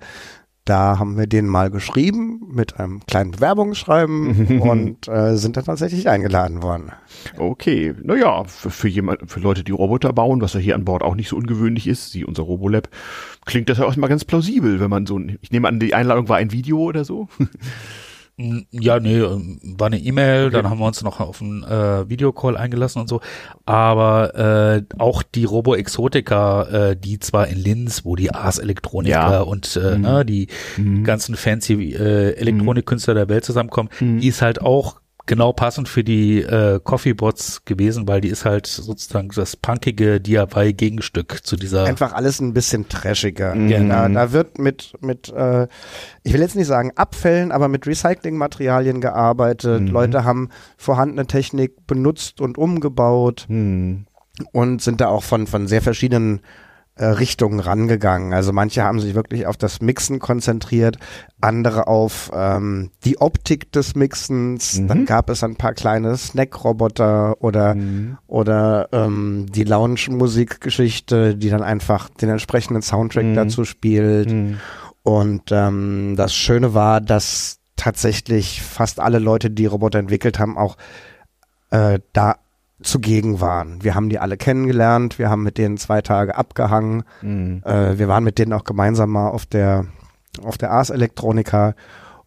da 0.65 0.99
haben 0.99 1.19
wir 1.19 1.27
den 1.27 1.47
mal 1.47 1.71
geschrieben 1.71 2.41
mit 2.51 2.81
einem 2.81 3.01
kleinen 3.07 3.33
Bewerbungsschreiben 3.33 4.61
und 4.61 5.09
äh, 5.09 5.37
sind 5.37 5.57
dann 5.57 5.65
tatsächlich 5.65 6.09
eingeladen 6.09 6.63
worden. 6.63 6.93
Okay, 7.37 7.95
naja, 8.03 8.45
für, 8.45 8.71
für 8.71 8.89
jemand, 8.89 9.31
für 9.31 9.41
Leute, 9.41 9.63
die 9.63 9.73
Roboter 9.73 10.13
bauen, 10.13 10.41
was 10.41 10.55
ja 10.55 10.61
hier 10.61 10.75
an 10.75 10.85
Bord 10.85 11.03
auch 11.03 11.15
nicht 11.15 11.29
so 11.29 11.37
ungewöhnlich 11.37 11.87
ist, 11.87 12.13
sie 12.13 12.25
unser 12.25 12.45
Robolab, 12.45 12.89
klingt 13.45 13.69
das 13.69 13.79
ja 13.79 13.85
erstmal 13.85 14.09
ganz 14.09 14.25
plausibel, 14.25 14.81
wenn 14.81 14.91
man 14.91 15.07
so 15.07 15.19
ein, 15.19 15.39
ich 15.43 15.51
nehme 15.51 15.69
an, 15.69 15.81
die 15.81 15.95
Einladung 15.95 16.29
war 16.29 16.39
ein 16.39 16.53
Video 16.53 16.79
oder 16.79 17.05
so. 17.05 17.29
Ja, 18.37 18.99
nee, 18.99 19.19
ähm, 19.19 19.61
war 19.63 19.87
eine 19.87 19.99
E-Mail, 19.99 20.47
okay. 20.47 20.57
dann 20.57 20.69
haben 20.69 20.81
wir 20.81 20.87
uns 20.87 21.03
noch 21.03 21.21
auf 21.21 21.41
einen 21.41 21.63
äh, 21.63 22.09
Videocall 22.09 22.57
eingelassen 22.57 23.01
und 23.01 23.09
so. 23.09 23.21
Aber 23.65 24.35
äh, 24.35 24.83
auch 24.99 25.23
die 25.23 25.45
Robo 25.45 25.77
Exotica, 25.77 26.63
äh, 26.65 26.97
die 26.97 27.21
zwar 27.21 27.47
in 27.47 27.59
Linz, 27.59 28.05
wo 28.05 28.17
die 28.17 28.33
Ars 28.33 28.59
Elektroniker 28.59 29.13
ja. 29.15 29.41
und 29.41 29.77
äh, 29.77 29.97
mhm. 29.97 30.03
ne, 30.03 30.25
die 30.25 30.49
mhm. 30.77 31.05
ganzen 31.05 31.37
fancy 31.37 31.95
äh, 31.95 32.33
Elektronikkünstler 32.33 33.15
der 33.15 33.29
Welt 33.29 33.45
zusammenkommen, 33.45 33.91
mhm. 34.01 34.19
die 34.19 34.29
ist 34.29 34.43
halt 34.43 34.61
auch 34.61 34.97
genau 35.27 35.53
passend 35.53 35.89
für 35.89 36.05
die 36.05 36.41
äh, 36.41 36.81
Coffeebots 36.83 37.65
gewesen, 37.65 38.07
weil 38.07 38.21
die 38.21 38.29
ist 38.29 38.45
halt 38.45 38.67
sozusagen 38.67 39.31
das 39.35 39.57
punkige 39.57 40.21
DIY-Gegenstück 40.21 41.41
zu 41.45 41.57
dieser. 41.57 41.85
Einfach 41.85 42.13
alles 42.13 42.41
ein 42.41 42.53
bisschen 42.53 42.89
trashiger. 42.89 43.55
Mhm. 43.55 43.89
Da, 43.89 44.09
da 44.09 44.33
wird 44.33 44.59
mit, 44.59 44.95
mit 45.01 45.29
äh, 45.31 45.67
ich 46.23 46.33
will 46.33 46.41
jetzt 46.41 46.57
nicht 46.57 46.67
sagen 46.67 46.93
Abfällen, 46.97 47.53
aber 47.53 47.69
mit 47.69 47.87
Recyclingmaterialien 47.87 49.01
gearbeitet. 49.01 49.83
Mhm. 49.83 49.89
Leute 49.89 50.25
haben 50.25 50.51
vorhandene 50.77 51.27
Technik 51.27 51.87
benutzt 51.87 52.41
und 52.41 52.59
umgebaut. 52.59 53.47
Mhm. 53.49 54.07
Und 54.53 54.83
sind 54.83 55.01
da 55.01 55.09
auch 55.09 55.23
von, 55.23 55.47
von 55.47 55.69
sehr 55.69 55.81
verschiedenen 55.81 56.41
Richtungen 56.97 57.59
rangegangen. 57.59 58.33
Also 58.33 58.53
manche 58.53 58.85
haben 58.85 59.01
sich 59.01 59.15
wirklich 59.15 59.47
auf 59.47 59.57
das 59.57 59.81
Mixen 59.81 60.21
konzentriert, 60.21 60.97
andere 61.41 61.89
auf 61.89 62.31
ähm, 62.33 62.91
die 63.05 63.21
Optik 63.21 63.73
des 63.73 63.97
Mixens. 63.97 64.79
Mhm. 64.79 64.89
Dann 64.89 65.05
gab 65.05 65.29
es 65.29 65.43
ein 65.43 65.57
paar 65.57 65.75
kleine 65.75 66.17
Snack-Roboter 66.17 67.43
oder 67.43 67.75
mhm. 67.75 68.19
oder 68.29 68.89
ähm, 68.93 69.47
die 69.51 69.65
Lounge-Musikgeschichte, 69.65 71.35
die 71.35 71.51
dann 71.51 71.63
einfach 71.63 72.11
den 72.11 72.29
entsprechenden 72.29 72.83
Soundtrack 72.83 73.25
mhm. 73.25 73.35
dazu 73.35 73.65
spielt. 73.65 74.31
Mhm. 74.31 74.59
Und 75.03 75.51
ähm, 75.51 76.15
das 76.17 76.33
Schöne 76.35 76.75
war, 76.75 77.01
dass 77.01 77.59
tatsächlich 77.77 78.63
fast 78.63 79.01
alle 79.01 79.19
Leute, 79.19 79.51
die 79.51 79.67
Roboter 79.67 79.99
entwickelt 79.99 80.39
haben, 80.39 80.57
auch 80.57 80.77
äh, 81.71 81.99
da 82.13 82.37
zugegen 82.83 83.41
waren. 83.41 83.83
Wir 83.83 83.95
haben 83.95 84.09
die 84.09 84.19
alle 84.19 84.37
kennengelernt, 84.37 85.19
wir 85.19 85.31
haben 85.31 85.43
mit 85.43 85.59
denen 85.59 85.77
zwei 85.77 86.03
Tage 86.03 86.37
abgehangen, 86.37 87.05
mhm. 87.23 87.63
äh, 87.65 87.99
wir 87.99 88.09
waren 88.09 88.25
mit 88.25 88.39
denen 88.39 88.53
auch 88.53 88.65
gemeinsam 88.65 89.11
mal 89.11 89.29
auf 89.29 89.47
der 89.47 89.87
auf 90.43 90.59
der 90.59 90.73
Ars 90.73 90.91
Electronica 90.91 91.75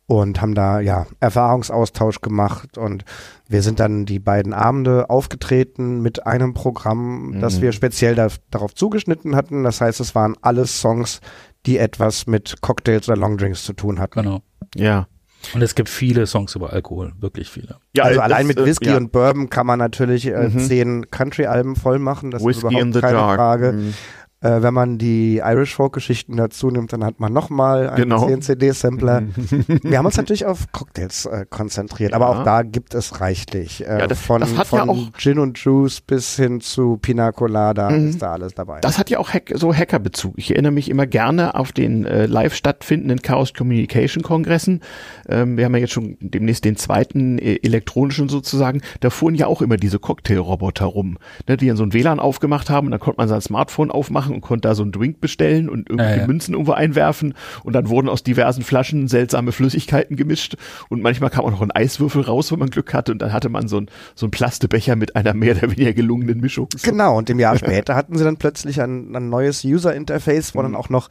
und 0.07 0.41
haben 0.41 0.55
da 0.55 0.79
ja 0.79 1.05
Erfahrungsaustausch 1.19 2.21
gemacht 2.21 2.77
und 2.77 3.03
wir 3.49 3.61
sind 3.61 3.79
dann 3.79 4.05
die 4.05 4.19
beiden 4.19 4.53
Abende 4.53 5.09
aufgetreten 5.09 6.01
mit 6.01 6.25
einem 6.25 6.53
Programm, 6.53 7.31
mhm. 7.31 7.41
das 7.41 7.61
wir 7.61 7.73
speziell 7.73 8.15
da, 8.15 8.29
darauf 8.49 8.73
zugeschnitten 8.73 9.35
hatten. 9.35 9.63
Das 9.63 9.81
heißt, 9.81 9.99
es 9.99 10.15
waren 10.15 10.35
alles 10.41 10.79
Songs, 10.79 11.19
die 11.65 11.77
etwas 11.77 12.25
mit 12.25 12.61
Cocktails 12.61 13.09
oder 13.09 13.17
Longdrinks 13.17 13.65
zu 13.65 13.73
tun 13.73 13.99
hatten. 13.99 14.21
Genau. 14.21 14.41
Ja. 14.75 15.07
Und 15.53 15.61
es 15.61 15.75
gibt 15.75 15.89
viele 15.89 16.25
Songs 16.27 16.55
über 16.55 16.73
Alkohol, 16.73 17.13
wirklich 17.19 17.49
viele. 17.49 17.77
Ja, 17.95 18.03
also 18.03 18.21
allein 18.21 18.47
mit 18.47 18.57
äh, 18.57 18.65
Whisky 18.65 18.89
ja. 18.89 18.97
und 18.97 19.11
Bourbon 19.11 19.49
kann 19.49 19.65
man 19.65 19.79
natürlich 19.79 20.27
äh, 20.27 20.49
mhm. 20.49 20.59
zehn 20.59 21.11
Country-Alben 21.11 21.75
voll 21.75 21.99
machen. 21.99 22.31
Das 22.31 22.43
Whiskey 22.43 22.67
ist 22.67 22.75
überhaupt 22.75 23.01
keine 23.01 23.17
dark. 23.17 23.37
Frage. 23.37 23.71
Mhm. 23.73 23.93
Äh, 24.39 24.61
wenn 24.61 24.73
man 24.73 24.99
die 24.99 25.37
Irish 25.37 25.73
Folk 25.73 25.93
Geschichten 25.93 26.37
dazu 26.37 26.69
nimmt, 26.69 26.93
dann 26.93 27.03
hat 27.03 27.19
man 27.19 27.33
nochmal 27.33 27.89
einen 27.89 28.03
genau. 28.03 28.27
10 28.27 28.43
CD 28.43 28.69
Sampler. 28.69 29.23
Wir 29.81 29.97
haben 29.97 30.05
uns 30.05 30.17
natürlich 30.17 30.45
auf 30.45 30.71
Cocktails 30.71 31.25
äh, 31.25 31.45
konzentriert, 31.49 32.11
ja. 32.11 32.17
aber 32.17 32.29
auch 32.29 32.43
da 32.43 32.61
gibt 32.61 32.93
es 32.93 33.19
reichlich. 33.19 33.83
Äh, 33.87 33.99
ja, 33.99 34.07
das, 34.07 34.21
von 34.21 34.41
das 34.41 34.51
von 34.67 34.87
ja 34.87 34.95
Gin 35.17 35.39
und 35.39 35.57
Juice 35.57 36.01
bis 36.01 36.35
hin 36.35 36.61
zu 36.61 36.97
Pina 36.97 37.31
Colada 37.31 37.89
mhm. 37.89 38.09
ist 38.09 38.21
da 38.21 38.33
alles 38.33 38.53
dabei. 38.53 38.79
Das 38.81 38.99
hat 38.99 39.09
ja 39.09 39.17
auch 39.17 39.29
Hack, 39.33 39.51
so 39.55 39.73
Hackerbezug. 39.73 40.35
Ich 40.37 40.51
erinnere 40.51 40.71
mich 40.71 40.89
immer 40.89 41.07
gerne 41.07 41.55
auf 41.55 41.71
den 41.71 42.05
äh, 42.05 42.27
live 42.27 42.53
stattfindenden 42.53 43.23
Chaos 43.23 43.55
Communication 43.55 44.21
Kongressen. 44.21 44.81
Ähm, 45.27 45.57
wir 45.57 45.65
haben 45.65 45.73
ja 45.73 45.81
jetzt 45.81 45.93
schon 45.93 46.15
demnächst 46.19 46.63
den 46.63 46.75
zweiten 46.75 47.39
äh, 47.39 47.55
elektronischen 47.63 48.29
sozusagen. 48.29 48.81
Da 48.99 49.09
fuhren 49.09 49.33
ja 49.33 49.47
auch 49.47 49.63
immer 49.63 49.77
diese 49.77 49.97
Cocktailroboter 49.97 50.85
rum, 50.85 51.17
ne, 51.47 51.57
die 51.57 51.67
dann 51.67 51.77
so 51.77 51.83
ein 51.83 51.93
WLAN 51.93 52.19
aufgemacht 52.19 52.69
haben 52.69 52.85
und 52.87 52.91
dann 52.91 52.99
konnte 52.99 53.17
man 53.17 53.27
sein 53.27 53.41
Smartphone 53.41 53.89
aufmachen 53.89 54.26
machen 54.27 54.35
und 54.35 54.41
konnte 54.41 54.67
da 54.67 54.75
so 54.75 54.83
einen 54.83 54.91
Drink 54.91 55.19
bestellen 55.21 55.69
und 55.69 55.89
irgendwelche 55.89 56.15
ja, 56.15 56.21
ja. 56.21 56.27
Münzen 56.27 56.53
irgendwo 56.53 56.73
einwerfen 56.73 57.33
und 57.63 57.73
dann 57.73 57.89
wurden 57.89 58.09
aus 58.09 58.23
diversen 58.23 58.63
Flaschen 58.63 59.07
seltsame 59.07 59.51
Flüssigkeiten 59.51 60.15
gemischt 60.15 60.55
und 60.89 61.01
manchmal 61.01 61.29
kam 61.29 61.45
auch 61.45 61.51
noch 61.51 61.61
ein 61.61 61.71
Eiswürfel 61.71 62.21
raus, 62.21 62.51
wenn 62.51 62.59
man 62.59 62.69
Glück 62.69 62.93
hatte 62.93 63.11
und 63.11 63.21
dann 63.21 63.33
hatte 63.33 63.49
man 63.49 63.67
so 63.67 63.81
ein 63.81 63.87
so 64.15 64.27
ein 64.27 64.31
Plastebecher 64.31 64.95
mit 64.95 65.15
einer 65.15 65.33
mehr 65.33 65.55
oder 65.57 65.71
weniger 65.71 65.93
gelungenen 65.93 66.39
Mischung. 66.39 66.67
Genau 66.83 67.17
und 67.17 67.29
im 67.29 67.39
Jahr 67.39 67.57
später 67.57 67.95
hatten 67.95 68.17
sie 68.17 68.23
dann 68.23 68.37
plötzlich 68.37 68.81
ein, 68.81 69.15
ein 69.15 69.29
neues 69.29 69.63
User 69.63 69.95
Interface, 69.95 70.55
wo 70.55 70.59
mhm. 70.59 70.63
dann 70.63 70.75
auch 70.75 70.89
noch 70.89 71.09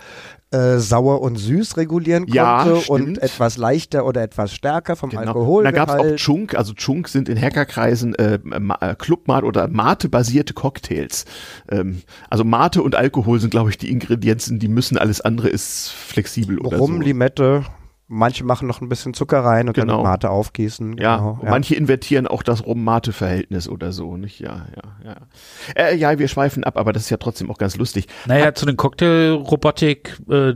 äh, 0.53 0.79
sauer 0.79 1.23
und 1.23 1.37
süß 1.37 1.77
regulieren 1.77 2.25
konnte 2.25 2.37
ja, 2.37 2.63
und 2.89 3.19
etwas 3.19 3.57
leichter 3.57 4.07
oder 4.07 4.23
etwas 4.23 4.55
stärker 4.55 4.95
vom 4.95 5.11
genau. 5.11 5.23
Alkohol. 5.23 5.65
Da 5.65 5.73
gab 5.73 5.89
es 5.89 5.95
auch 5.95 6.17
Chunk, 6.17 6.55
also 6.55 6.73
Chunk 6.73 7.09
sind 7.09 7.29
in 7.29 7.41
Hackerkreisen 7.41 8.15
äh, 8.15 8.39
äh 8.39 8.95
Clubmate 8.95 9.45
oder 9.45 9.67
Mate-basierte 9.69 10.55
Cocktails. 10.55 11.25
Ähm, 11.69 12.03
also 12.31 12.45
Mate 12.45 12.83
und 12.83 12.95
Alkohol 12.95 13.41
sind, 13.41 13.51
glaube 13.51 13.71
ich, 13.71 13.79
die 13.79 13.91
Ingredienzen, 13.91 14.59
die 14.59 14.69
müssen, 14.69 14.99
alles 14.99 15.21
andere 15.21 15.49
ist 15.49 15.91
flexibel 15.91 16.59
oder 16.59 16.79
Rum, 16.79 16.99
so. 16.99 17.03
Limette, 17.03 17.65
Manche 18.09 18.45
machen 18.45 18.69
noch 18.69 18.81
ein 18.81 18.89
bisschen 18.89 19.15
Zucker 19.15 19.41
rein 19.41 19.67
und 19.67 19.75
genau. 19.75 19.97
dann 19.97 20.05
Mate 20.05 20.31
aufgießen. 20.31 20.97
Ja, 20.99 21.17
genau, 21.17 21.41
ja. 21.43 21.51
manche 21.51 21.75
invertieren 21.75 22.29
auch 22.29 22.45
das 22.45 22.65
Rum-Mate-Verhältnis 22.65 23.69
oder 23.69 23.91
so, 23.91 24.17
nicht? 24.17 24.39
Ja, 24.39 24.67
ja, 24.77 24.83
ja. 25.05 25.17
Äh, 25.75 25.97
ja, 25.97 26.17
wir 26.17 26.29
schweifen 26.29 26.63
ab, 26.63 26.77
aber 26.77 26.93
das 26.93 27.05
ist 27.05 27.11
ja 27.11 27.17
trotzdem 27.17 27.51
auch 27.51 27.59
ganz 27.59 27.77
lustig. 27.77 28.07
Naja, 28.27 28.47
Hat, 28.47 28.59
zu 28.59 28.67
den 28.67 28.77
Cocktail-Robotik, 28.77 30.21
äh, 30.31 30.55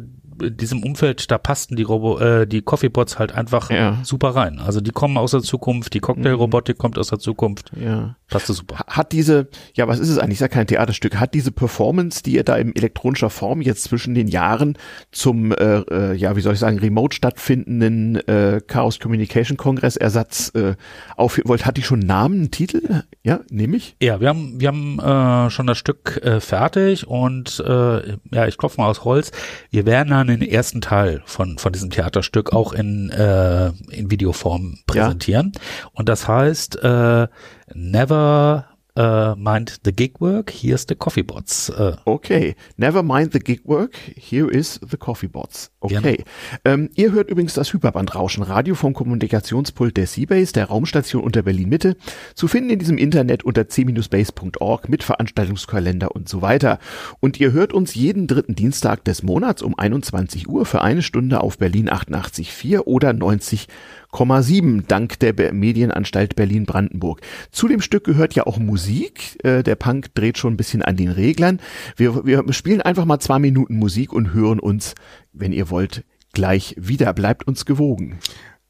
diesem 0.49 0.83
Umfeld, 0.83 1.31
da 1.31 1.39
passten 1.39 1.77
die 1.77 1.83
Robo, 1.83 2.19
äh, 2.19 2.47
die 2.47 2.63
Coffeebots 2.63 3.19
halt 3.19 3.33
einfach 3.33 3.71
ja. 3.71 3.99
super 4.05 4.31
rein. 4.31 4.59
Also 4.59 4.81
die 4.81 4.93
kommen 4.93 5.19
aus 5.19 5.33
der 5.33 5.43
Zukunft, 5.43 5.93
die 5.95 6.01
Cocktailrobotik 6.01 6.79
mhm. 6.79 6.81
kommt 6.81 6.99
aus 6.99 7.09
der 7.09 7.19
Zukunft. 7.19 7.73
Ja. 7.77 8.17
Passte 8.31 8.53
super. 8.53 8.85
Hat 8.87 9.13
diese, 9.13 9.49
ja, 9.75 9.89
was 9.89 9.99
ist 9.99 10.09
es 10.09 10.19
eigentlich? 10.19 10.35
Ist 10.35 10.41
ja 10.41 10.49
kein 10.49 10.67
Theaterstück. 10.67 11.19
Hat 11.19 11.35
diese 11.35 11.51
Performance, 11.51 12.23
die 12.23 12.35
ihr 12.35 12.45
da 12.45 12.57
in 12.57 12.75
elektronischer 12.75 13.29
Form 13.29 13.61
jetzt 13.61 13.83
zwischen 13.83 14.15
den 14.15 14.29
Jahren 14.29 14.79
zum, 15.11 15.53
äh, 15.53 15.81
äh, 15.81 16.15
ja, 16.15 16.37
wie 16.37 16.41
soll 16.41 16.55
ich 16.55 16.61
sagen, 16.61 16.79
remote 16.79 17.15
stattfindenden 17.15 18.17
äh, 18.29 18.61
Chaos 18.67 19.01
Communication 19.01 19.57
Kongress 19.57 19.97
Ersatz 19.97 20.53
äh, 20.55 20.77
aufhören 21.17 21.49
wollt, 21.49 21.67
hat 21.67 21.77
die 21.77 21.83
schon 21.83 21.99
Namen, 21.99 22.41
einen 22.41 22.51
Titel? 22.53 23.03
Ja, 23.25 23.41
nehme 23.51 23.77
ich? 23.77 23.97
Ja, 24.01 24.21
wir 24.21 24.29
haben, 24.29 24.61
wir 24.61 24.69
haben 24.69 24.99
äh, 25.01 25.51
schon 25.51 25.67
das 25.67 25.79
Stück 25.79 26.21
äh, 26.23 26.41
fertig 26.41 27.09
und 27.09 27.63
äh, 27.67 28.17
ja, 28.33 28.47
ich 28.47 28.57
klopfe 28.59 28.81
mal 28.81 28.89
aus 28.89 29.05
Holz. 29.05 29.33
Wir 29.71 29.87
werden 29.87 30.11
dann 30.11 30.29
den 30.29 30.43
ersten 30.43 30.81
Teil 30.81 31.23
von, 31.27 31.59
von 31.59 31.73
diesem 31.73 31.91
Theaterstück 31.91 32.53
auch 32.53 32.73
in, 32.73 33.11
äh, 33.11 33.73
in 33.91 34.11
Videoform 34.11 34.79
präsentieren. 34.87 35.53
Ja. 35.55 35.89
Und 35.93 36.09
das 36.09 36.29
heißt, 36.29 36.83
äh, 36.83 37.27
Never 37.75 38.65
uh, 38.97 39.35
mind 39.37 39.79
the 39.85 39.93
gig 39.93 40.21
work, 40.21 40.51
here's 40.51 40.85
the 40.87 40.95
coffee 40.95 41.23
bots. 41.23 41.71
Uh. 41.71 41.97
Okay, 42.05 42.55
never 42.77 43.03
mind 43.03 43.33
the 43.33 43.39
gig 43.39 43.61
work, 43.65 43.95
here 44.17 44.51
is 44.51 44.81
the 44.83 44.97
coffee 44.97 45.29
bots. 45.29 45.71
Okay. 45.81 46.25
Ähm, 46.65 46.91
ihr 46.95 47.13
hört 47.13 47.31
übrigens 47.31 47.55
das 47.55 47.73
Hyperbandrauschen 47.73 48.43
Radio 48.43 48.75
vom 48.75 48.93
Kommunikationspult 48.93 49.97
der 49.97 50.07
Seabase, 50.07 50.53
der 50.53 50.67
Raumstation 50.67 51.23
unter 51.23 51.43
Berlin 51.43 51.69
Mitte, 51.69 51.97
zu 52.35 52.49
finden 52.49 52.71
in 52.71 52.79
diesem 52.79 52.99
Internet 52.99 53.45
unter 53.45 53.69
c-base.org 53.69 54.89
mit 54.89 55.03
Veranstaltungskalender 55.03 56.15
und 56.15 56.29
so 56.29 56.43
weiter. 56.43 56.79
Und 57.21 57.41
ihr 57.41 57.53
hört 57.53 57.73
uns 57.73 57.95
jeden 57.95 58.27
dritten 58.27 58.55
Dienstag 58.55 59.05
des 59.05 59.23
Monats 59.23 59.63
um 59.63 59.79
21 59.79 60.49
Uhr 60.49 60.67
für 60.67 60.83
eine 60.83 61.03
Stunde 61.03 61.41
auf 61.41 61.59
Berlin 61.59 61.89
88.4 61.89 62.81
oder 62.81 63.13
90 63.13 63.69
7 64.13 64.85
dank 64.87 65.19
der 65.21 65.53
Medienanstalt 65.53 66.37
Berlin-Brandenburg. 66.37 67.21
Zu 67.51 67.69
dem 67.69 67.81
Stück 67.81 68.05
gehört 68.05 68.35
ja 68.35 68.47
auch 68.47 68.59
Musik. 68.59 69.39
Äh, 69.45 69.63
der 69.63 69.77
Punk 69.77 70.15
dreht 70.15 70.39
schon 70.39 70.55
ein 70.55 70.57
bisschen 70.57 70.83
an 70.83 70.97
den 70.97 71.11
Reglern. 71.11 71.61
Wir, 71.97 72.25
wir 72.25 72.53
spielen 72.53 72.81
einfach 72.81 73.05
mal 73.05 73.21
zwei 73.21 73.39
Minuten 73.39 73.79
Musik 73.79 74.13
und 74.13 74.35
hören 74.35 74.61
uns, 74.61 74.95
wenn 75.33 75.53
ihr 75.53 75.71
wollt, 75.71 76.05
gleich 76.33 76.75
wieder. 76.79 77.13
Bleibt 77.13 77.47
uns 77.47 77.65
gewogen. 77.65 78.19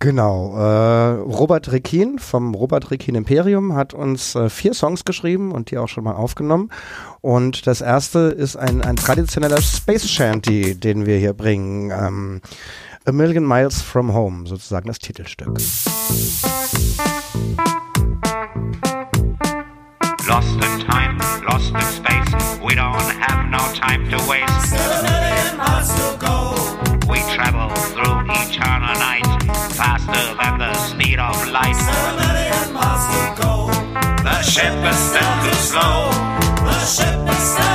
Genau. 0.03 0.57
Äh, 0.57 1.21
Robert 1.21 1.71
Rekin 1.73 2.19
vom 2.19 2.55
Robert 2.55 2.91
Rekin 2.91 3.15
Imperium 3.15 3.75
hat 3.75 3.93
uns 3.93 4.35
äh, 4.35 4.49
vier 4.49 4.73
Songs 4.73 5.05
geschrieben 5.05 5.53
und 5.53 5.71
die 5.71 5.77
auch 5.77 5.89
schon 5.89 6.05
mal 6.05 6.15
aufgenommen. 6.15 6.71
Und 7.21 7.67
das 7.67 7.83
erste 7.83 8.19
ist 8.21 8.57
ein, 8.57 8.81
ein 8.81 8.97
traditioneller 8.97 9.61
Space 9.61 10.09
Shanty, 10.09 10.75
den 10.75 11.05
wir 11.05 11.19
hier 11.19 11.35
bringen. 11.35 11.91
Ähm, 11.91 12.41
A 13.11 13.13
Million 13.13 13.45
Miles 13.45 13.83
from 13.83 14.15
Home, 14.15 14.47
sozusagen 14.47 14.87
das 14.87 15.01
Titelstück. 15.01 15.49
Lost 20.29 20.55
in 20.55 20.87
time, 20.87 21.19
lost 21.45 21.75
in 21.75 21.81
space, 21.81 22.61
we 22.63 22.77
don't 22.77 23.11
have 23.19 23.51
no 23.51 23.59
time 23.75 24.09
to 24.11 24.17
waste. 24.31 24.77
Miles 25.57 25.93
to 25.97 26.17
go. 26.21 26.55
We 27.09 27.19
travel 27.35 27.75
through 27.91 28.31
eternal 28.31 28.95
night, 28.95 29.27
faster 29.73 30.37
than 30.39 30.59
the 30.59 30.73
speed 30.75 31.19
of 31.19 31.35
light. 31.49 31.75
Miles 32.73 33.07
to 33.11 33.43
go. 33.43 33.71
The 34.23 34.41
ship 34.43 34.73
is 34.87 34.97
still 34.97 35.35
too 35.43 35.57
slow. 35.59 36.13
The 36.63 36.79
ship 36.87 37.29
is 37.29 37.43
still 37.43 37.70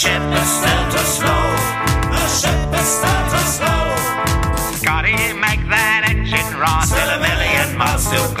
ship 0.00 0.22
is 0.32 0.48
still 0.48 0.90
too 0.90 0.98
slow. 0.98 1.44
The 2.10 2.26
ship 2.28 2.80
is 2.80 2.86
still 2.86 3.29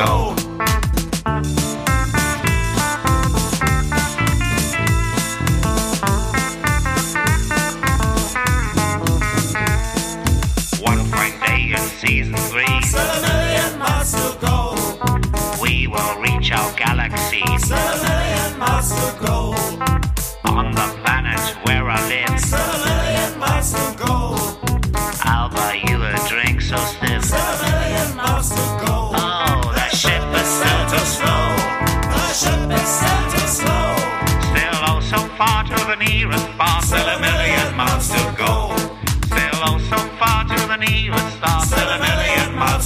miles 0.00 0.49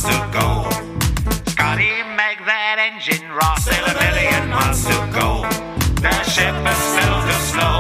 miles 0.05 0.17
to 0.17 0.39
go. 0.39 0.71
Scotty, 1.51 1.91
make 2.17 2.39
that 2.47 2.77
engine 2.79 3.31
rock. 3.33 3.59
Still 3.59 3.85
a 3.85 3.95
million 3.95 4.51
miles 4.51 4.85
to 4.85 4.97
go. 5.13 5.49
The 6.01 6.13
ship 6.25 6.55
is 6.55 6.81
still 6.93 7.19
too 7.25 7.41
slow. 7.53 7.77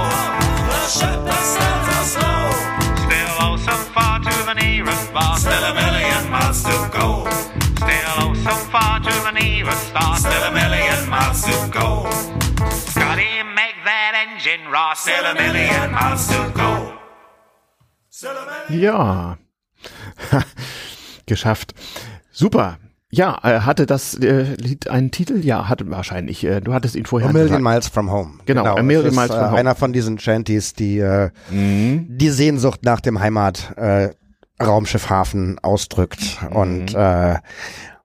The 0.69 0.81
ship 0.88 1.21
is 1.21 1.45
still 1.54 1.78
too 1.85 2.04
slow. 2.14 2.40
Still 3.04 3.31
oh 3.45 3.57
so 3.57 3.76
far 3.93 4.21
to 4.21 4.35
the 4.47 4.54
nearest 4.54 5.12
bar. 5.12 5.37
Still 5.38 5.64
a 5.64 5.75
million 5.75 6.31
miles 6.31 6.62
to 6.64 6.76
go. 6.93 7.28
Still 7.76 8.14
oh 8.25 8.35
so 8.45 8.54
far 8.73 9.00
to 9.00 9.12
the 9.26 9.33
nearest 9.33 9.88
star. 9.88 10.16
Still 10.16 10.45
a 10.45 10.52
million 10.52 11.09
miles 11.09 11.43
to 11.43 11.57
go. 11.73 12.09
Scotty, 12.71 13.43
make 13.54 13.76
that 13.85 14.12
engine 14.26 14.71
rock. 14.71 14.97
Still 14.97 15.25
a 15.25 15.35
million 15.35 15.93
miles 15.93 16.26
to 16.28 16.52
go. 16.54 16.99
Still 18.09 18.37
a 18.37 18.45
million 18.69 18.83
Ja. 18.83 19.37
Geschafft. 21.25 21.73
Super. 22.35 22.79
Ja, 23.11 23.38
äh, 23.45 23.61
hatte 23.61 23.87
das 23.87 24.14
äh, 24.14 24.43
Lied 24.57 24.91
einen 24.91 25.12
Titel? 25.12 25.38
Ja, 25.45 25.69
hatte 25.69 25.88
wahrscheinlich. 25.88 26.43
Äh, 26.43 26.61
du 26.61 26.75
hattest 26.75 26.97
ihn 26.97 27.07
vorher 27.07 27.29
A 27.31 27.33
Million 27.33 27.49
gesagt. 27.49 27.62
Miles 27.62 27.88
from 27.88 28.11
Home. 28.11 28.33
Genau, 28.45 28.64
A 28.64 28.75
das 28.75 28.85
Million 28.85 29.07
ist, 29.07 29.14
Miles 29.14 29.31
from 29.33 29.47
Home. 29.50 29.57
Einer 29.57 29.75
von 29.76 29.93
diesen 29.93 30.19
Shanties, 30.19 30.73
die 30.75 30.99
äh, 30.99 31.31
Mhm. 31.50 32.07
die 32.19 32.31
Sehnsucht 32.31 32.81
nach 32.85 33.00
dem 33.00 33.21
Heimat 33.21 33.73
äh, 33.76 34.11
Raumschiffhafen 34.61 35.59
ausdrückt 35.61 36.38
Mhm. 36.43 36.57
und 36.57 36.95
äh, 36.95 37.37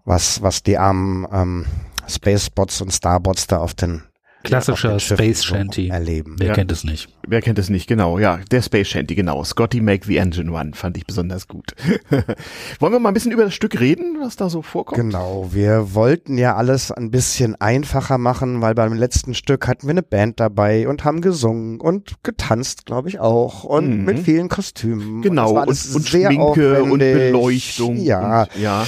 was 0.05 0.43
was 0.43 0.61
die 0.61 0.77
armen 0.77 1.25
ähm, 1.31 1.65
Spacebots 2.07 2.81
und 2.81 2.91
Starbots 2.91 3.47
da 3.47 3.57
auf 3.57 3.73
den 3.73 4.03
Klassischer 4.43 4.99
Schiffen 4.99 5.17
Space 5.25 5.43
Shanty. 5.43 5.87
erleben. 5.89 6.35
Wer 6.39 6.47
Ja. 6.49 6.53
kennt 6.53 6.71
es 6.71 6.83
nicht? 6.85 7.09
Wer 7.27 7.41
kennt 7.41 7.59
es 7.59 7.69
nicht? 7.69 7.87
Genau, 7.87 8.17
ja, 8.19 8.39
der 8.51 8.61
Space 8.61 8.87
Shanty, 8.87 9.13
genau. 9.15 9.43
Scotty 9.43 9.81
Make 9.81 10.05
the 10.07 10.17
Engine 10.17 10.51
One 10.51 10.71
fand 10.73 10.95
ich 10.97 11.05
besonders 11.05 11.47
gut. 11.47 11.73
Wollen 12.79 12.93
wir 12.93 12.99
mal 12.99 13.09
ein 13.09 13.13
bisschen 13.13 13.31
über 13.31 13.43
das 13.43 13.53
Stück 13.53 13.79
reden, 13.79 14.17
was 14.21 14.35
da 14.37 14.49
so 14.49 14.61
vorkommt? 14.61 14.99
Genau, 14.99 15.49
wir 15.51 15.93
wollten 15.93 16.37
ja 16.37 16.55
alles 16.55 16.91
ein 16.91 17.11
bisschen 17.11 17.55
einfacher 17.59 18.17
machen, 18.17 18.61
weil 18.61 18.75
beim 18.75 18.93
letzten 18.93 19.33
Stück 19.33 19.67
hatten 19.67 19.87
wir 19.87 19.91
eine 19.91 20.03
Band 20.03 20.39
dabei 20.39 20.87
und 20.87 21.03
haben 21.03 21.21
gesungen 21.21 21.79
und 21.81 22.23
getanzt, 22.23 22.85
glaube 22.85 23.09
ich 23.09 23.19
auch, 23.19 23.63
und 23.65 23.99
Mhm. 23.99 24.05
mit 24.05 24.19
vielen 24.19 24.47
Kostümen. 24.49 25.21
Genau, 25.21 25.51
und, 25.59 25.67
und 25.67 25.75
sehr 25.75 26.27
Schminke 26.31 26.81
und 26.81 26.91
aufwendig. 26.93 27.13
Beleuchtung. 27.31 27.97
Ja, 27.97 28.43
Und, 28.43 28.61
ja. 28.61 28.85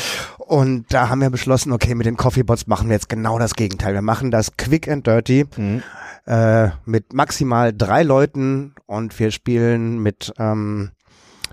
Und 0.52 0.88
da 0.90 1.08
haben 1.08 1.22
wir 1.22 1.30
beschlossen, 1.30 1.72
okay, 1.72 1.96
mit 1.96 2.06
den 2.06 2.18
Coffeebots 2.18 2.68
machen 2.68 2.90
wir 2.90 2.96
jetzt 2.96 3.08
genau 3.08 3.40
das 3.40 3.56
Gegenteil. 3.56 3.94
Wir 3.94 4.02
machen 4.02 4.32
das 4.32 4.58
quick 4.58 4.90
and 4.90 5.08
dirty 5.08 5.46
Mhm. 5.56 5.82
äh, 6.26 6.72
mit 6.86 7.14
maximal 7.14 7.72
drei 7.72 8.04
Leuten 8.04 8.74
und 8.86 9.18
wir 9.18 9.32
spielen 9.32 10.04
mit 10.04 10.34
ähm, 10.38 10.92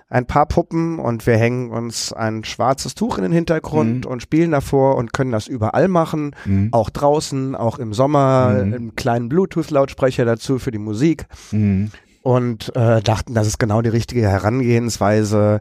ein 0.08 0.26
paar 0.26 0.46
Puppen 0.46 0.98
und 0.98 1.28
wir 1.28 1.36
hängen 1.36 1.70
uns 1.70 2.12
ein 2.12 2.42
schwarzes 2.42 2.96
Tuch 2.96 3.18
in 3.18 3.22
den 3.22 3.30
Hintergrund 3.30 4.04
und 4.04 4.20
spielen 4.20 4.50
davor 4.50 4.96
und 4.96 5.12
können 5.12 5.30
das 5.30 5.46
überall 5.46 5.86
machen, 5.86 6.34
Mhm. 6.44 6.70
auch 6.72 6.90
draußen, 6.90 7.54
auch 7.54 7.78
im 7.78 7.92
Sommer, 7.94 8.48
Mhm. 8.64 8.74
einen 8.74 8.96
kleinen 8.96 9.28
Bluetooth-Lautsprecher 9.28 10.24
dazu 10.24 10.58
für 10.58 10.72
die 10.72 10.78
Musik 10.78 11.26
Mhm. 11.52 11.92
und 12.22 12.74
äh, 12.74 13.00
dachten, 13.00 13.32
das 13.34 13.46
ist 13.46 13.58
genau 13.60 13.80
die 13.80 13.90
richtige 13.90 14.22
Herangehensweise, 14.22 15.60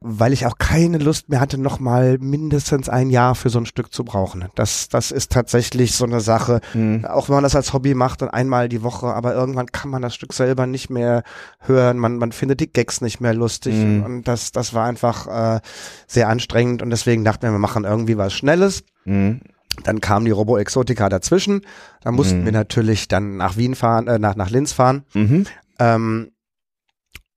weil 0.00 0.32
ich 0.32 0.46
auch 0.46 0.58
keine 0.58 0.98
Lust 0.98 1.28
mehr 1.28 1.40
hatte, 1.40 1.58
noch 1.58 1.80
mal 1.80 2.18
mindestens 2.18 2.88
ein 2.88 3.10
Jahr 3.10 3.34
für 3.34 3.50
so 3.50 3.58
ein 3.58 3.66
Stück 3.66 3.92
zu 3.92 4.04
brauchen. 4.04 4.44
Das, 4.54 4.88
das 4.88 5.10
ist 5.10 5.32
tatsächlich 5.32 5.92
so 5.96 6.04
eine 6.04 6.20
Sache, 6.20 6.60
Mhm. 6.74 7.04
auch 7.04 7.28
wenn 7.28 7.34
man 7.34 7.42
das 7.42 7.56
als 7.56 7.72
Hobby 7.72 7.94
macht 7.94 8.22
und 8.22 8.28
einmal 8.28 8.68
die 8.68 8.82
Woche, 8.84 9.08
aber 9.08 9.34
irgendwann 9.34 9.66
kann 9.66 9.90
man 9.90 10.00
das 10.02 10.14
Stück 10.14 10.32
selber 10.32 10.66
nicht 10.68 10.88
mehr 10.88 11.24
hören, 11.60 11.98
man, 11.98 12.16
man 12.18 12.30
findet 12.30 12.60
die 12.60 12.72
Gags 12.72 13.00
nicht 13.00 13.20
mehr 13.20 13.34
lustig 13.34 13.74
Mhm. 13.74 14.02
und 14.04 14.28
das, 14.28 14.52
das 14.52 14.72
war 14.72 14.86
einfach 14.86 15.56
äh, 15.56 15.60
sehr 16.06 16.28
anstrengend 16.28 16.80
und 16.80 16.90
deswegen 16.90 17.24
dachten 17.24 17.42
wir, 17.42 17.50
wir 17.52 17.58
machen 17.58 17.84
irgendwie 17.84 18.16
was 18.16 18.32
Schnelles. 18.32 18.84
Mhm. 19.04 19.40
Dann 19.84 20.00
kam 20.00 20.24
die 20.24 20.30
Robo 20.32 20.58
Exotica 20.58 21.08
dazwischen. 21.08 21.62
Da 22.02 22.10
mussten 22.12 22.40
Mhm. 22.40 22.44
wir 22.46 22.52
natürlich 22.52 23.06
dann 23.08 23.36
nach 23.36 23.56
Wien 23.56 23.74
fahren, 23.74 24.06
äh, 24.08 24.18
nach, 24.18 24.34
nach 24.36 24.50
Linz 24.50 24.72
fahren. 24.72 25.04
Mhm. 25.14 25.46
Ähm, 25.80 26.30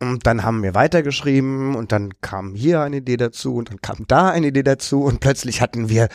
und 0.01 0.25
dann 0.25 0.43
haben 0.43 0.63
wir 0.63 0.73
weitergeschrieben 0.73 1.75
und 1.75 1.91
dann 1.91 2.19
kam 2.21 2.55
hier 2.55 2.81
eine 2.81 2.97
Idee 2.97 3.17
dazu 3.17 3.55
und 3.55 3.69
dann 3.69 3.81
kam 3.81 4.05
da 4.07 4.29
eine 4.29 4.47
Idee 4.47 4.63
dazu 4.63 5.03
und 5.03 5.19
plötzlich 5.19 5.61
hatten 5.61 5.89
wir 5.89 6.09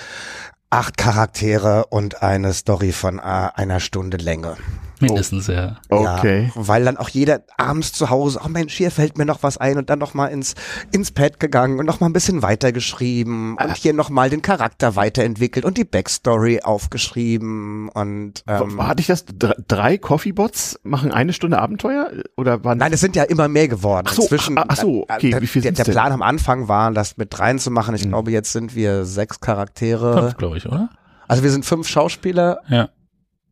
acht 0.70 0.96
Charaktere 0.96 1.86
und 1.86 2.22
eine 2.22 2.52
Story 2.52 2.92
von 2.92 3.18
äh, 3.18 3.22
einer 3.22 3.80
Stunde 3.80 4.16
Länge. 4.16 4.56
Mindestens, 5.00 5.46
ja. 5.48 5.76
Okay. 5.90 6.52
Ja, 6.54 6.62
weil 6.66 6.84
dann 6.84 6.96
auch 6.96 7.08
jeder 7.10 7.40
abends 7.58 7.92
zu 7.92 8.08
Hause, 8.10 8.40
oh 8.44 8.48
Mensch, 8.48 8.74
hier 8.74 8.90
fällt 8.90 9.18
mir 9.18 9.26
noch 9.26 9.42
was 9.42 9.58
ein 9.58 9.76
und 9.78 9.90
dann 9.90 9.98
noch 9.98 10.14
mal 10.14 10.28
ins, 10.28 10.54
ins 10.92 11.10
Pad 11.10 11.38
gegangen 11.38 11.78
und 11.78 11.86
noch 11.86 12.00
mal 12.00 12.06
ein 12.06 12.12
bisschen 12.14 12.42
weitergeschrieben 12.42 13.56
und 13.56 13.76
hier 13.76 13.92
noch 13.92 14.08
mal 14.10 14.30
den 14.30 14.42
Charakter 14.42 14.96
weiterentwickelt 14.96 15.64
und 15.64 15.76
die 15.76 15.84
Backstory 15.84 16.60
aufgeschrieben 16.62 17.88
und 17.90 18.42
ähm, 18.46 18.82
Hatte 18.86 19.00
ich 19.00 19.06
das? 19.06 19.24
Dr- 19.26 19.54
Drei 19.68 19.98
Coffeebots 19.98 20.78
machen 20.82 21.12
eine 21.12 21.32
Stunde 21.32 21.58
Abenteuer? 21.58 22.10
Oder 22.36 22.64
waren 22.64 22.78
Nein, 22.78 22.92
es 22.92 23.00
sind 23.00 23.16
ja 23.16 23.24
immer 23.24 23.48
mehr 23.48 23.68
geworden. 23.68 24.06
Ach 24.08 24.14
so, 24.14 24.22
Inzwischen, 24.22 24.58
ach- 24.58 24.64
ach 24.68 24.76
so, 24.76 25.02
okay, 25.08 25.30
der, 25.30 25.42
wie 25.42 25.46
viel 25.46 25.62
der, 25.62 25.72
der 25.72 25.84
denn? 25.84 25.92
Plan 25.92 26.12
am 26.12 26.22
Anfang 26.22 26.68
war, 26.68 26.90
das 26.92 27.16
mit 27.16 27.38
reinzumachen. 27.38 27.94
Hm. 27.94 28.00
Ich 28.02 28.08
glaube, 28.08 28.30
jetzt 28.30 28.52
sind 28.52 28.74
wir 28.74 29.04
sechs 29.04 29.40
Charaktere. 29.40 30.18
Fünf, 30.20 30.36
glaube 30.36 30.56
ich, 30.58 30.66
oder? 30.66 30.88
Also 31.28 31.42
wir 31.42 31.50
sind 31.50 31.64
fünf 31.66 31.88
Schauspieler 31.88 32.58
Ja. 32.68 32.88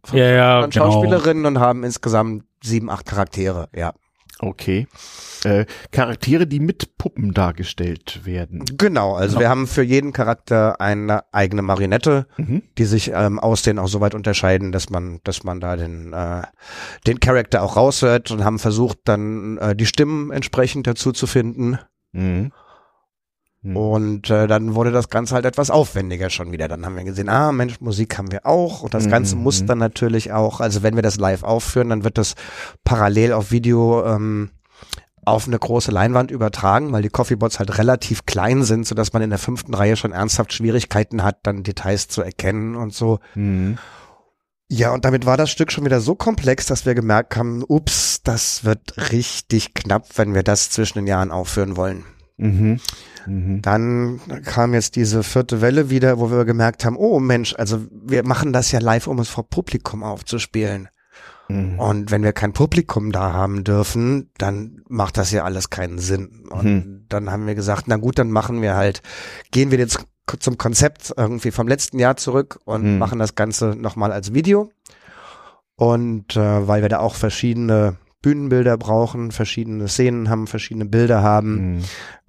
Fünf 0.04 0.18
Ja, 0.20 0.26
ja, 0.30 0.66
genau. 0.66 0.72
Schauspielerinnen 0.72 1.46
und 1.46 1.58
haben 1.60 1.84
insgesamt 1.84 2.44
sieben, 2.62 2.90
acht 2.90 3.06
Charaktere. 3.06 3.68
Ja, 3.74 3.92
Okay. 4.40 4.88
Äh, 5.44 5.64
Charaktere, 5.92 6.46
die 6.46 6.58
mit 6.58 6.98
Puppen 6.98 7.32
dargestellt 7.32 8.22
werden. 8.24 8.64
genau. 8.76 9.14
Also 9.14 9.38
wir 9.38 9.48
haben 9.48 9.66
für 9.68 9.82
jeden 9.82 10.12
Charakter 10.12 10.80
eine 10.80 11.22
eigene 11.32 11.62
Marionette, 11.62 12.26
Mhm. 12.36 12.62
die 12.76 12.84
sich 12.84 13.12
ähm, 13.14 13.38
aus 13.38 13.62
denen 13.62 13.78
auch 13.78 13.86
so 13.86 14.00
weit 14.00 14.14
unterscheiden, 14.14 14.72
dass 14.72 14.90
man, 14.90 15.20
dass 15.22 15.44
man 15.44 15.60
da 15.60 15.76
den 15.76 16.12
äh, 16.12 16.42
den 17.06 17.20
Charakter 17.20 17.62
auch 17.62 17.76
raushört 17.76 18.32
und 18.32 18.44
haben 18.44 18.58
versucht, 18.58 18.98
dann 19.04 19.56
äh, 19.58 19.76
die 19.76 19.86
Stimmen 19.86 20.32
entsprechend 20.32 20.86
dazu 20.88 21.12
zu 21.12 21.26
finden. 21.28 21.78
Mhm. 22.12 22.50
Mhm. 23.64 23.76
Und 23.76 24.30
äh, 24.30 24.46
dann 24.46 24.74
wurde 24.76 24.92
das 24.92 25.08
Ganze 25.08 25.34
halt 25.34 25.46
etwas 25.46 25.70
aufwendiger 25.70 26.30
schon 26.30 26.52
wieder. 26.52 26.68
Dann 26.68 26.84
haben 26.86 26.96
wir 26.96 27.04
gesehen, 27.04 27.28
ah 27.28 27.50
Mensch, 27.50 27.80
Musik 27.80 28.16
haben 28.18 28.30
wir 28.30 28.46
auch. 28.46 28.82
Und 28.82 28.94
das 28.94 29.08
Ganze 29.08 29.34
Mhm. 29.34 29.42
muss 29.42 29.64
dann 29.66 29.78
natürlich 29.78 30.32
auch, 30.32 30.60
also 30.60 30.82
wenn 30.84 30.94
wir 30.94 31.02
das 31.02 31.16
live 31.16 31.42
aufführen, 31.42 31.88
dann 31.88 32.04
wird 32.04 32.18
das 32.18 32.34
parallel 32.84 33.32
auf 33.32 33.50
Video 33.50 34.04
ähm, 34.06 34.50
auf 35.24 35.46
eine 35.46 35.58
große 35.58 35.90
Leinwand 35.90 36.30
übertragen, 36.30 36.92
weil 36.92 37.00
die 37.00 37.08
Coffeebots 37.08 37.58
halt 37.58 37.78
relativ 37.78 38.26
klein 38.26 38.62
sind, 38.62 38.86
sodass 38.86 39.14
man 39.14 39.22
in 39.22 39.30
der 39.30 39.38
fünften 39.38 39.72
Reihe 39.72 39.96
schon 39.96 40.12
ernsthaft 40.12 40.52
Schwierigkeiten 40.52 41.22
hat, 41.24 41.38
dann 41.44 41.62
Details 41.62 42.08
zu 42.08 42.20
erkennen 42.20 42.76
und 42.76 42.92
so. 42.92 43.20
Mhm. 43.34 43.78
Ja, 44.68 44.92
und 44.92 45.04
damit 45.06 45.24
war 45.24 45.36
das 45.38 45.50
Stück 45.50 45.72
schon 45.72 45.84
wieder 45.84 46.00
so 46.00 46.14
komplex, 46.14 46.66
dass 46.66 46.84
wir 46.84 46.94
gemerkt 46.94 47.36
haben, 47.36 47.62
ups, 47.66 48.22
das 48.22 48.64
wird 48.64 49.12
richtig 49.12 49.72
knapp, 49.74 50.06
wenn 50.16 50.34
wir 50.34 50.42
das 50.42 50.68
zwischen 50.70 50.98
den 50.98 51.06
Jahren 51.06 51.30
aufführen 51.30 51.76
wollen. 51.76 52.04
Mhm. 52.36 52.80
Mhm. 53.26 53.62
Dann 53.62 54.20
kam 54.44 54.74
jetzt 54.74 54.96
diese 54.96 55.22
vierte 55.22 55.60
Welle 55.60 55.90
wieder, 55.90 56.18
wo 56.18 56.30
wir 56.30 56.44
gemerkt 56.44 56.84
haben, 56.84 56.96
oh 56.96 57.20
Mensch, 57.20 57.54
also 57.56 57.80
wir 57.90 58.24
machen 58.24 58.52
das 58.52 58.72
ja 58.72 58.80
live, 58.80 59.06
um 59.06 59.18
es 59.18 59.28
vor 59.28 59.48
Publikum 59.48 60.02
aufzuspielen. 60.02 60.88
Mhm. 61.48 61.78
Und 61.78 62.10
wenn 62.10 62.22
wir 62.22 62.32
kein 62.32 62.52
Publikum 62.52 63.12
da 63.12 63.32
haben 63.32 63.64
dürfen, 63.64 64.30
dann 64.38 64.82
macht 64.88 65.16
das 65.16 65.30
ja 65.30 65.44
alles 65.44 65.70
keinen 65.70 65.98
Sinn. 65.98 66.44
Und 66.50 66.64
Mhm. 66.64 67.04
dann 67.08 67.30
haben 67.30 67.46
wir 67.46 67.54
gesagt, 67.54 67.84
na 67.86 67.96
gut, 67.96 68.18
dann 68.18 68.30
machen 68.30 68.62
wir 68.62 68.74
halt, 68.76 69.02
gehen 69.50 69.70
wir 69.70 69.78
jetzt 69.78 69.98
zum 70.40 70.56
Konzept 70.56 71.12
irgendwie 71.16 71.50
vom 71.50 71.68
letzten 71.68 71.98
Jahr 71.98 72.16
zurück 72.16 72.58
und 72.64 72.82
Mhm. 72.94 72.98
machen 72.98 73.18
das 73.18 73.34
Ganze 73.34 73.76
nochmal 73.76 74.10
als 74.10 74.32
Video. 74.32 74.70
Und 75.76 76.36
äh, 76.36 76.68
weil 76.68 76.82
wir 76.82 76.88
da 76.88 77.00
auch 77.00 77.14
verschiedene 77.14 77.96
Bühnenbilder 78.24 78.78
brauchen, 78.78 79.30
verschiedene 79.32 79.86
Szenen 79.86 80.30
haben, 80.30 80.46
verschiedene 80.46 80.86
Bilder 80.86 81.22
haben, 81.22 81.74
Mhm. 81.76 81.78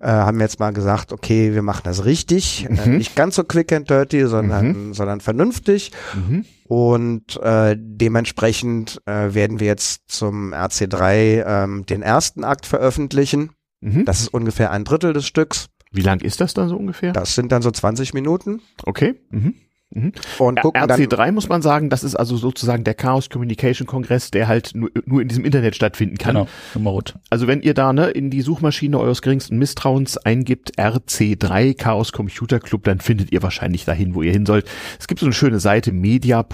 äh, 0.02 0.08
haben 0.08 0.42
jetzt 0.42 0.60
mal 0.60 0.72
gesagt, 0.74 1.14
okay, 1.14 1.54
wir 1.54 1.62
machen 1.62 1.82
das 1.86 2.04
richtig, 2.04 2.68
äh, 2.70 2.90
Mhm. 2.90 2.98
nicht 2.98 3.16
ganz 3.16 3.36
so 3.36 3.46
quick 3.46 3.72
and 3.72 3.90
dirty, 3.90 4.26
sondern, 4.28 4.94
sondern 4.94 5.22
vernünftig. 5.22 5.92
Mhm. 6.14 6.44
Und 6.68 7.40
äh, 7.42 7.78
dementsprechend 7.80 9.02
äh, 9.06 9.34
werden 9.34 9.60
wir 9.62 9.68
jetzt 9.68 10.02
zum 10.08 10.54
RC3 10.54 11.44
ähm, 11.48 11.86
den 11.86 12.02
ersten 12.02 12.44
Akt 12.44 12.66
veröffentlichen. 12.66 13.52
Mhm. 13.82 14.04
Das 14.06 14.20
ist 14.20 14.34
ungefähr 14.34 14.72
ein 14.72 14.84
Drittel 14.84 15.14
des 15.14 15.26
Stücks. 15.26 15.68
Wie 15.92 16.02
lang 16.02 16.20
ist 16.20 16.42
das 16.42 16.54
dann 16.54 16.68
so 16.68 16.76
ungefähr? 16.76 17.14
Das 17.14 17.36
sind 17.36 17.52
dann 17.54 17.62
so 17.62 17.72
20 17.72 18.14
Minuten. 18.14 18.62
Okay. 18.84 19.16
Mhm. 19.30 19.54
Und 19.94 20.60
gucken 20.62 20.88
dann, 20.88 21.00
RC3 21.00 21.32
muss 21.32 21.48
man 21.48 21.62
sagen, 21.62 21.90
das 21.90 22.04
ist 22.04 22.16
also 22.16 22.36
sozusagen 22.36 22.84
der 22.84 22.96
Chaos 22.96 23.30
Communication 23.30 23.88
Kongress, 23.88 24.32
der 24.32 24.48
halt 24.48 24.72
nur, 24.74 24.90
nur 25.06 25.22
in 25.22 25.28
diesem 25.30 25.46
Internet 25.46 25.76
stattfinden 25.76 26.18
kann. 26.18 26.36
Genau, 26.36 26.48
remote. 26.74 27.14
Also 27.30 27.48
wenn 27.48 27.62
ihr 27.62 27.74
da 27.74 27.94
ne, 27.94 28.10
in 28.10 28.30
die 28.30 28.42
Suchmaschine 28.42 29.00
eures 29.00 29.22
geringsten 29.22 29.58
Misstrauens 29.58 30.18
eingibt 30.18 30.78
RC3 30.78 31.78
Chaos 31.78 32.12
Computer 32.12 32.60
Club, 32.60 32.84
dann 32.84 33.00
findet 33.00 33.32
ihr 33.32 33.42
wahrscheinlich 33.42 33.86
dahin, 33.86 34.16
wo 34.16 34.22
ihr 34.22 34.34
hin 34.34 34.46
sollt. 34.46 34.66
Es 35.00 35.08
gibt 35.08 35.22
so 35.22 35.28
eine 35.28 35.34
schöne 35.34 35.62
Seite 35.62 35.94
media.ccc.de. 35.94 36.52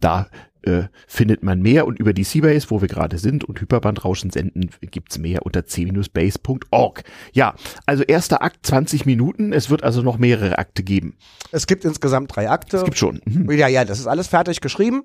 Da 0.00 0.26
äh, 0.66 0.88
findet 1.06 1.42
man 1.42 1.60
mehr 1.60 1.86
und 1.86 1.98
über 1.98 2.12
die 2.12 2.24
Seabase, 2.24 2.70
wo 2.70 2.80
wir 2.80 2.88
gerade 2.88 3.18
sind 3.18 3.44
und 3.44 3.60
Hyperbandrauschen 3.60 4.30
senden, 4.30 4.70
gibt's 4.80 5.18
mehr 5.18 5.44
unter 5.44 5.66
c-base.org. 5.66 7.04
Ja, 7.32 7.54
also 7.86 8.02
erster 8.02 8.42
Akt 8.42 8.66
20 8.66 9.06
Minuten. 9.06 9.52
Es 9.52 9.70
wird 9.70 9.82
also 9.82 10.02
noch 10.02 10.18
mehrere 10.18 10.58
Akte 10.58 10.82
geben. 10.82 11.16
es 11.52 11.66
gibt 11.66 11.84
insgesamt 11.84 12.34
drei 12.34 12.50
Akte. 12.50 12.78
Es 12.78 12.84
gibt 12.84 12.98
schon. 12.98 13.20
Mhm. 13.24 13.50
ja, 13.52 13.68
ja, 13.68 13.84
das 13.84 13.98
ist 13.98 14.06
alles 14.06 14.26
fertig 14.26 14.60
geschrieben. 14.60 15.04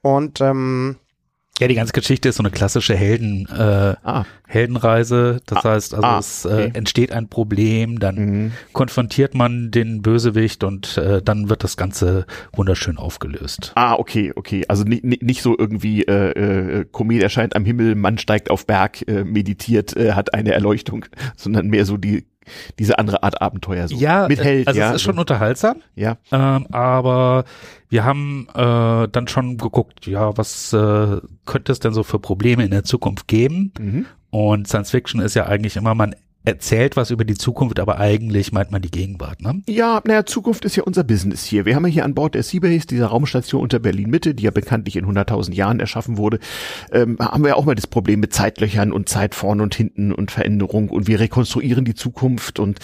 Und 0.00 0.40
ähm, 0.40 0.96
Ja, 1.58 1.66
die 1.66 1.74
ganze 1.74 1.92
Geschichte 1.92 2.28
ist 2.28 2.36
so 2.36 2.42
eine 2.42 2.50
klassische 2.50 2.94
Helden, 2.94 3.48
äh, 3.48 3.96
Ah, 4.04 4.24
Heldenreise. 4.46 5.40
Das 5.46 5.64
Ah, 5.64 5.74
heißt, 5.74 5.94
also 5.94 6.06
ah, 6.06 6.18
es 6.18 6.44
äh, 6.44 6.48
okay. 6.48 6.70
entsteht 6.74 7.12
ein 7.12 7.28
Problem, 7.28 7.98
dann 7.98 8.16
mhm. 8.16 8.52
konfrontiert 8.72 9.34
man 9.34 9.70
den 9.70 10.00
Bösewicht 10.02 10.62
und 10.62 10.96
äh, 10.96 11.20
dann 11.20 11.50
wird 11.50 11.64
das 11.64 11.76
Ganze 11.76 12.26
wunderschön 12.54 12.96
aufgelöst. 12.96 13.72
Ah, 13.74 13.94
okay, 13.94 14.32
okay. 14.36 14.64
Also 14.68 14.84
nicht, 14.84 15.04
nicht, 15.04 15.42
so 15.42 15.56
irgendwie 15.58 16.02
äh, 16.02 16.80
äh, 16.80 16.84
Komet 16.90 17.22
erscheint 17.22 17.56
am 17.56 17.64
Himmel, 17.64 17.94
Mann 17.96 18.18
steigt 18.18 18.50
auf 18.50 18.66
Berg, 18.66 19.06
äh, 19.08 19.24
meditiert, 19.24 19.96
äh, 19.96 20.12
hat 20.12 20.34
eine 20.34 20.52
Erleuchtung, 20.52 21.06
sondern 21.36 21.68
mehr 21.68 21.84
so 21.84 21.96
die 21.96 22.24
diese 22.78 22.98
andere 22.98 23.22
Art 23.22 23.40
Abenteuer 23.40 23.88
so. 23.88 23.96
Ja, 23.96 24.28
mit 24.28 24.42
Held, 24.42 24.68
also 24.68 24.78
ja. 24.78 24.90
es 24.90 24.96
ist 24.96 25.02
schon 25.02 25.18
unterhaltsam, 25.18 25.82
ja. 25.94 26.16
ähm, 26.32 26.66
aber 26.70 27.44
wir 27.88 28.04
haben 28.04 28.48
äh, 28.54 29.08
dann 29.08 29.28
schon 29.28 29.56
geguckt, 29.56 30.06
ja, 30.06 30.36
was 30.36 30.72
äh, 30.72 31.20
könnte 31.46 31.72
es 31.72 31.80
denn 31.80 31.92
so 31.92 32.02
für 32.02 32.18
Probleme 32.18 32.64
in 32.64 32.70
der 32.70 32.84
Zukunft 32.84 33.28
geben? 33.28 33.72
Mhm. 33.78 34.06
Und 34.30 34.68
Science 34.68 34.90
Fiction 34.90 35.20
ist 35.20 35.34
ja 35.34 35.46
eigentlich 35.46 35.76
immer, 35.76 35.94
man 35.94 36.14
erzählt 36.44 36.96
was 36.96 37.10
über 37.10 37.24
die 37.24 37.34
Zukunft, 37.34 37.80
aber 37.80 37.98
eigentlich 37.98 38.52
meint 38.52 38.70
man 38.70 38.80
die 38.80 38.90
Gegenwart, 38.90 39.42
ne? 39.42 39.62
Ja, 39.68 40.00
naja, 40.04 40.24
Zukunft 40.24 40.64
ist 40.64 40.76
ja 40.76 40.82
unser 40.82 41.04
Business 41.04 41.44
hier. 41.44 41.64
Wir 41.64 41.74
haben 41.74 41.86
ja 41.86 41.92
hier 41.92 42.04
an 42.04 42.14
Bord 42.14 42.34
der 42.34 42.42
Seabase, 42.42 42.86
dieser 42.86 43.08
Raumstation 43.08 43.62
unter 43.62 43.78
Berlin-Mitte, 43.78 44.34
die 44.34 44.44
ja 44.44 44.50
bekanntlich 44.50 44.96
in 44.96 45.06
100.000 45.06 45.52
Jahren 45.54 45.80
erschaffen 45.80 46.16
wurde, 46.16 46.38
ähm, 46.92 47.18
haben 47.20 47.42
wir 47.42 47.50
ja 47.50 47.56
auch 47.56 47.64
mal 47.64 47.74
das 47.74 47.86
Problem 47.86 48.20
mit 48.20 48.32
Zeitlöchern 48.32 48.92
und 48.92 49.08
Zeit 49.08 49.34
vorn 49.34 49.60
und 49.60 49.74
hinten 49.74 50.12
und 50.12 50.30
Veränderung 50.30 50.88
und 50.88 51.06
wir 51.06 51.20
rekonstruieren 51.20 51.84
die 51.84 51.94
Zukunft 51.94 52.58
und 52.58 52.78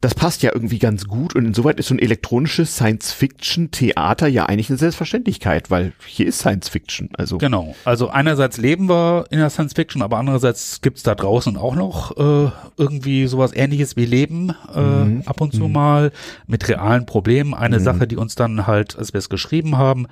das 0.00 0.14
passt 0.14 0.42
ja 0.44 0.52
irgendwie 0.54 0.78
ganz 0.78 1.06
gut 1.06 1.34
und 1.34 1.44
insoweit 1.44 1.80
ist 1.80 1.88
so 1.88 1.94
ein 1.94 1.98
elektronisches 1.98 2.76
Science-Fiction-Theater 2.76 4.28
ja 4.28 4.46
eigentlich 4.46 4.68
eine 4.70 4.78
Selbstverständlichkeit, 4.78 5.70
weil 5.72 5.92
hier 6.06 6.26
ist 6.26 6.38
Science-Fiction, 6.38 7.10
also. 7.16 7.38
Genau. 7.38 7.74
Also 7.84 8.08
einerseits 8.08 8.58
leben 8.58 8.88
wir 8.88 9.24
in 9.30 9.38
der 9.38 9.50
Science 9.50 9.72
Fiction, 9.74 10.02
aber 10.02 10.18
andererseits 10.18 10.80
gibt's 10.82 11.02
da 11.02 11.14
draußen 11.16 11.56
auch 11.56 11.74
noch 11.74 12.16
äh, 12.16 12.50
irgendwie 12.76 13.26
sowas 13.26 13.52
ähnliches 13.54 13.96
wie 13.96 14.06
Leben 14.06 14.50
äh, 14.74 14.80
Mhm. 14.80 15.22
ab 15.26 15.40
und 15.40 15.52
zu 15.52 15.66
mal 15.68 16.12
mit 16.46 16.68
realen 16.68 17.04
Problemen. 17.06 17.52
Eine 17.54 17.78
Mhm. 17.80 17.84
Sache, 17.84 18.06
die 18.06 18.16
uns 18.16 18.34
dann 18.36 18.66
halt, 18.66 18.96
als 18.96 19.12
wir 19.12 19.18
es 19.18 19.28
geschrieben 19.28 19.78
haben, 19.78 20.06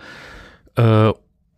äh, 0.76 1.12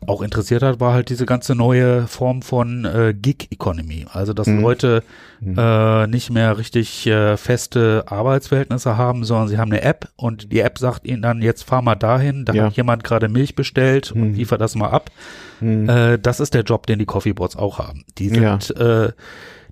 auch 0.06 0.22
interessiert 0.22 0.62
hat, 0.62 0.80
war 0.80 0.94
halt 0.94 1.08
diese 1.10 1.26
ganze 1.26 1.54
neue 1.54 2.06
Form 2.06 2.40
von 2.42 2.84
äh, 2.84 3.14
Gig 3.20 3.48
Economy. 3.50 4.06
Also 4.12 4.32
dass 4.32 4.46
Mhm. 4.46 4.60
Leute 4.60 5.02
Mhm. 5.40 5.58
äh, 5.58 6.06
nicht 6.06 6.30
mehr 6.30 6.56
richtig 6.56 7.06
äh, 7.06 7.36
feste 7.36 8.04
Arbeitsverhältnisse 8.06 8.96
haben, 8.96 9.24
sondern 9.24 9.48
sie 9.48 9.58
haben 9.58 9.72
eine 9.72 9.82
App 9.82 10.08
und 10.16 10.52
die 10.52 10.60
App 10.60 10.78
sagt 10.78 11.04
ihnen 11.04 11.20
dann, 11.22 11.42
jetzt 11.42 11.64
fahr 11.64 11.82
mal 11.82 11.94
dahin, 11.96 12.44
da 12.44 12.52
Ja. 12.54 12.64
hat 12.66 12.76
jemand 12.76 13.04
gerade 13.04 13.28
Milch 13.28 13.54
bestellt 13.54 14.12
und 14.12 14.30
Mhm. 14.30 14.34
liefer 14.34 14.56
das 14.56 14.74
mal 14.76 14.88
ab. 14.90 15.10
Mhm. 15.60 15.88
Äh, 15.88 16.18
das 16.18 16.40
ist 16.40 16.54
der 16.54 16.62
Job, 16.62 16.86
den 16.86 16.98
die 17.00 17.06
Coffeebots 17.06 17.56
auch 17.56 17.78
haben. 17.78 18.04
Die 18.18 18.28
sind, 18.28 18.76
äh, 18.78 19.12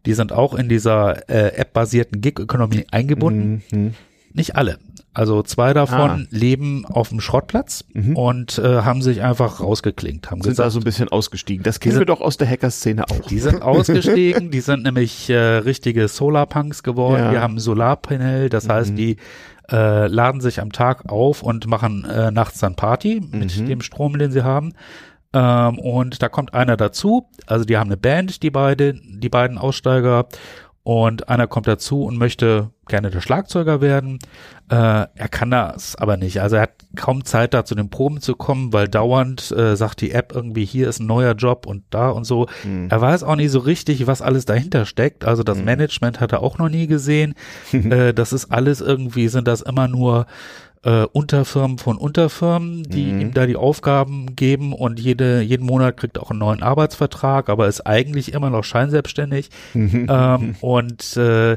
die 0.04 0.12
sind 0.14 0.32
auch 0.32 0.54
in 0.54 0.68
dieser 0.68 1.28
äh, 1.30 1.54
App-basierten 1.56 2.20
Gig-Economy 2.20 2.86
eingebunden. 2.90 3.62
Mhm. 3.70 3.94
Nicht 4.32 4.54
alle. 4.56 4.78
Also 5.16 5.42
zwei 5.42 5.72
davon 5.72 6.10
Ah. 6.10 6.26
leben 6.28 6.84
auf 6.84 7.08
dem 7.08 7.20
Schrottplatz 7.20 7.84
Mhm. 7.94 8.16
und 8.16 8.58
äh, 8.58 8.82
haben 8.82 9.00
sich 9.00 9.22
einfach 9.22 9.60
rausgeklinkt, 9.60 10.30
haben 10.30 10.42
Sind 10.42 10.50
gesagt, 10.52 10.66
da 10.66 10.70
so 10.70 10.78
ein 10.80 10.84
bisschen 10.84 11.08
ausgestiegen. 11.08 11.62
Das 11.62 11.80
kennen 11.80 11.92
Diese- 11.92 12.00
wir 12.02 12.06
doch 12.06 12.20
aus 12.20 12.36
der 12.36 12.46
Hacker-Szene 12.48 13.04
auch. 13.08 13.26
die 13.26 13.38
sind 13.38 13.62
ausgestiegen, 13.62 14.50
die 14.50 14.60
sind 14.60 14.82
nämlich 14.82 15.30
äh, 15.30 15.36
richtige 15.36 16.08
Solarpunks 16.08 16.82
geworden, 16.82 17.22
Ja. 17.22 17.30
die 17.30 17.38
haben 17.38 17.54
ein 17.54 17.58
Solarpanel, 17.60 18.50
das 18.50 18.68
heißt, 18.68 18.90
Mhm. 18.92 18.96
die 18.96 19.16
äh, 19.72 20.06
laden 20.06 20.40
sich 20.42 20.60
am 20.60 20.70
Tag 20.70 21.10
auf 21.10 21.42
und 21.42 21.66
machen 21.66 22.04
äh, 22.04 22.30
nachts 22.30 22.60
dann 22.60 22.76
Party 22.76 23.20
mit 23.32 23.58
Mhm. 23.58 23.66
dem 23.66 23.80
Strom, 23.80 24.16
den 24.18 24.30
sie 24.30 24.44
haben. 24.44 24.74
Ähm, 25.32 25.78
und 25.80 26.22
da 26.22 26.28
kommt 26.28 26.54
einer 26.54 26.76
dazu, 26.76 27.28
also 27.46 27.64
die 27.64 27.76
haben 27.76 27.88
eine 27.88 27.96
Band, 27.96 28.42
die 28.44 28.50
beide, 28.50 28.94
die 28.94 29.28
beiden 29.28 29.58
Aussteiger, 29.58 30.26
und 30.86 31.28
einer 31.28 31.48
kommt 31.48 31.66
dazu 31.66 32.04
und 32.04 32.16
möchte 32.16 32.70
gerne 32.86 33.10
der 33.10 33.20
Schlagzeuger 33.20 33.80
werden. 33.80 34.20
Äh, 34.70 34.76
er 34.76 35.28
kann 35.28 35.50
das 35.50 35.96
aber 35.96 36.16
nicht. 36.16 36.40
Also 36.40 36.54
er 36.54 36.62
hat 36.62 36.74
kaum 36.94 37.24
Zeit, 37.24 37.54
da 37.54 37.64
zu 37.64 37.74
den 37.74 37.90
Proben 37.90 38.20
zu 38.20 38.36
kommen, 38.36 38.72
weil 38.72 38.86
dauernd 38.86 39.50
äh, 39.50 39.74
sagt 39.74 40.00
die 40.00 40.12
App 40.12 40.30
irgendwie, 40.32 40.64
hier 40.64 40.88
ist 40.88 41.00
ein 41.00 41.06
neuer 41.08 41.34
Job 41.34 41.66
und 41.66 41.82
da 41.90 42.10
und 42.10 42.22
so. 42.22 42.46
Mhm. 42.62 42.86
Er 42.88 43.00
weiß 43.00 43.24
auch 43.24 43.34
nicht 43.34 43.50
so 43.50 43.58
richtig, 43.58 44.06
was 44.06 44.22
alles 44.22 44.44
dahinter 44.44 44.86
steckt. 44.86 45.24
Also 45.24 45.42
das 45.42 45.58
Mhm. 45.58 45.64
Management 45.64 46.20
hat 46.20 46.30
er 46.30 46.40
auch 46.40 46.58
noch 46.58 46.68
nie 46.68 46.86
gesehen. 46.86 47.34
äh, 47.72 48.14
das 48.14 48.32
ist 48.32 48.52
alles 48.52 48.80
irgendwie, 48.80 49.26
sind 49.26 49.48
das 49.48 49.62
immer 49.62 49.88
nur 49.88 50.26
äh, 50.86 51.04
Unterfirmen 51.12 51.78
von 51.78 51.98
Unterfirmen, 51.98 52.84
die 52.84 53.12
Mhm. 53.12 53.20
ihm 53.20 53.34
da 53.34 53.46
die 53.46 53.56
Aufgaben 53.56 54.36
geben 54.36 54.72
und 54.72 55.00
jede, 55.00 55.40
jeden 55.40 55.66
Monat 55.66 55.96
kriegt 55.96 56.16
auch 56.18 56.30
einen 56.30 56.38
neuen 56.38 56.62
Arbeitsvertrag, 56.62 57.48
aber 57.48 57.66
ist 57.66 57.80
eigentlich 57.86 58.32
immer 58.32 58.50
noch 58.50 58.62
scheinselbstständig. 58.62 59.50
Mhm. 59.74 60.06
Ähm, 60.08 60.54
und 60.60 61.16
äh, 61.16 61.56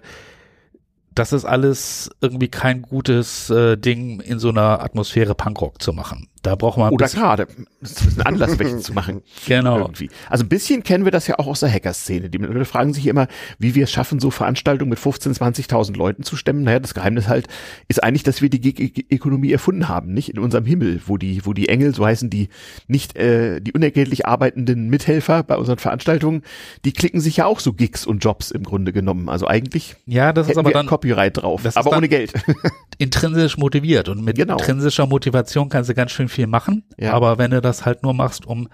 das 1.13 1.33
ist 1.33 1.45
alles 1.45 2.09
irgendwie 2.21 2.47
kein 2.47 2.81
gutes 2.81 3.49
äh, 3.49 3.77
Ding, 3.77 4.19
in 4.19 4.39
so 4.39 4.49
einer 4.49 4.81
Atmosphäre 4.81 5.35
Punkrock 5.35 5.81
zu 5.81 5.93
machen. 5.93 6.27
Da 6.41 6.55
braucht 6.55 6.77
man 6.77 6.91
Oder 6.93 7.07
gerade. 7.07 7.47
Das 7.81 7.91
ist 7.91 8.17
ein 8.19 8.25
Anlass, 8.25 8.57
welchen 8.59 8.79
zu 8.79 8.93
machen. 8.93 9.21
Genau. 9.47 9.79
Irgendwie. 9.79 10.09
Also 10.29 10.43
ein 10.45 10.49
bisschen 10.49 10.83
kennen 10.83 11.05
wir 11.05 11.11
das 11.11 11.27
ja 11.27 11.39
auch 11.39 11.47
aus 11.47 11.61
der 11.61 11.71
Hacker-Szene. 11.71 12.29
Die 12.29 12.37
Leute 12.37 12.65
fragen 12.65 12.93
sich 12.93 13.07
immer, 13.07 13.27
wie 13.57 13.73
wir 13.73 13.85
es 13.85 13.91
schaffen, 13.91 14.19
so 14.19 14.31
Veranstaltungen 14.31 14.89
mit 14.89 14.99
15.000, 14.99 15.37
20.000 15.69 15.97
Leuten 15.97 16.23
zu 16.23 16.35
stemmen. 16.35 16.63
Naja, 16.63 16.79
das 16.79 16.93
Geheimnis 16.93 17.27
halt 17.27 17.47
ist 17.87 18.03
eigentlich, 18.03 18.23
dass 18.23 18.41
wir 18.41 18.49
die 18.49 18.59
Gig-Ökonomie 18.61 19.51
erfunden 19.51 19.87
haben, 19.87 20.13
nicht 20.13 20.29
in 20.29 20.39
unserem 20.39 20.65
Himmel, 20.65 21.01
wo 21.07 21.17
die, 21.17 21.45
wo 21.45 21.53
die 21.53 21.67
Engel, 21.69 21.95
so 21.95 22.05
heißen 22.05 22.29
die 22.29 22.49
nicht, 22.87 23.15
äh, 23.17 23.59
die 23.59 23.73
unentgeltlich 23.73 24.25
arbeitenden 24.27 24.89
Mithelfer 24.89 25.43
bei 25.43 25.55
unseren 25.57 25.77
Veranstaltungen, 25.79 26.43
die 26.85 26.91
klicken 26.93 27.19
sich 27.21 27.37
ja 27.37 27.45
auch 27.45 27.59
so 27.59 27.73
Gigs 27.73 28.05
und 28.05 28.23
Jobs 28.23 28.51
im 28.51 28.63
Grunde 28.63 28.93
genommen. 28.93 29.29
Also 29.29 29.47
eigentlich 29.47 29.95
Ja, 30.05 30.31
das 30.33 30.49
ist 30.49 30.57
aber 30.57 30.71
dann 30.71 30.85
Copyright 30.85 31.37
drauf, 31.41 31.61
aber 31.75 31.97
ohne 31.97 32.07
Geld. 32.07 32.33
intrinsisch 32.97 33.57
motiviert 33.57 34.09
und 34.09 34.23
mit 34.23 34.37
Genau. 34.37 34.57
intrinsischer 34.57 35.07
Motivation 35.07 35.69
kannst 35.69 35.89
du 35.89 35.93
ganz 35.93 36.11
schön 36.11 36.28
viel 36.29 36.47
machen. 36.47 36.83
Ja. 36.97 37.13
Aber 37.13 37.37
wenn 37.37 37.51
du 37.51 37.61
das 37.61 37.85
halt 37.85 38.03
nur 38.03 38.13
machst, 38.13 38.45
um 38.45 38.69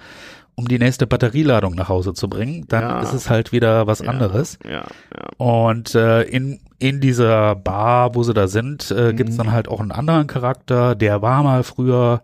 um 0.57 0.69
die 0.69 0.79
nächste 0.79 1.05
Batterieladung 1.05 1.75
nach 1.75 1.89
Hause 1.89 2.13
zu 2.13 2.29
bringen, 2.29 2.63
dann 2.69 2.83
Ja. 2.83 2.99
ist 3.01 3.11
es 3.11 3.29
halt 3.29 3.51
wieder 3.51 3.87
was 3.87 4.01
anderes. 4.01 4.57
Ja, 4.63 4.71
ja. 4.71 4.83
Und 5.37 5.95
äh, 5.95 6.21
in 6.23 6.59
in 6.79 7.01
dieser 7.01 7.55
Bar, 7.55 8.15
wo 8.15 8.23
sie 8.23 8.33
da 8.33 8.47
sind, 8.47 8.89
äh, 8.91 9.11
Mhm. 9.11 9.15
gibt's 9.17 9.35
dann 9.37 9.51
halt 9.51 9.67
auch 9.67 9.81
einen 9.81 9.91
anderen 9.91 10.27
Charakter, 10.27 10.95
der 10.95 11.21
war 11.21 11.43
mal 11.43 11.63
früher 11.63 12.21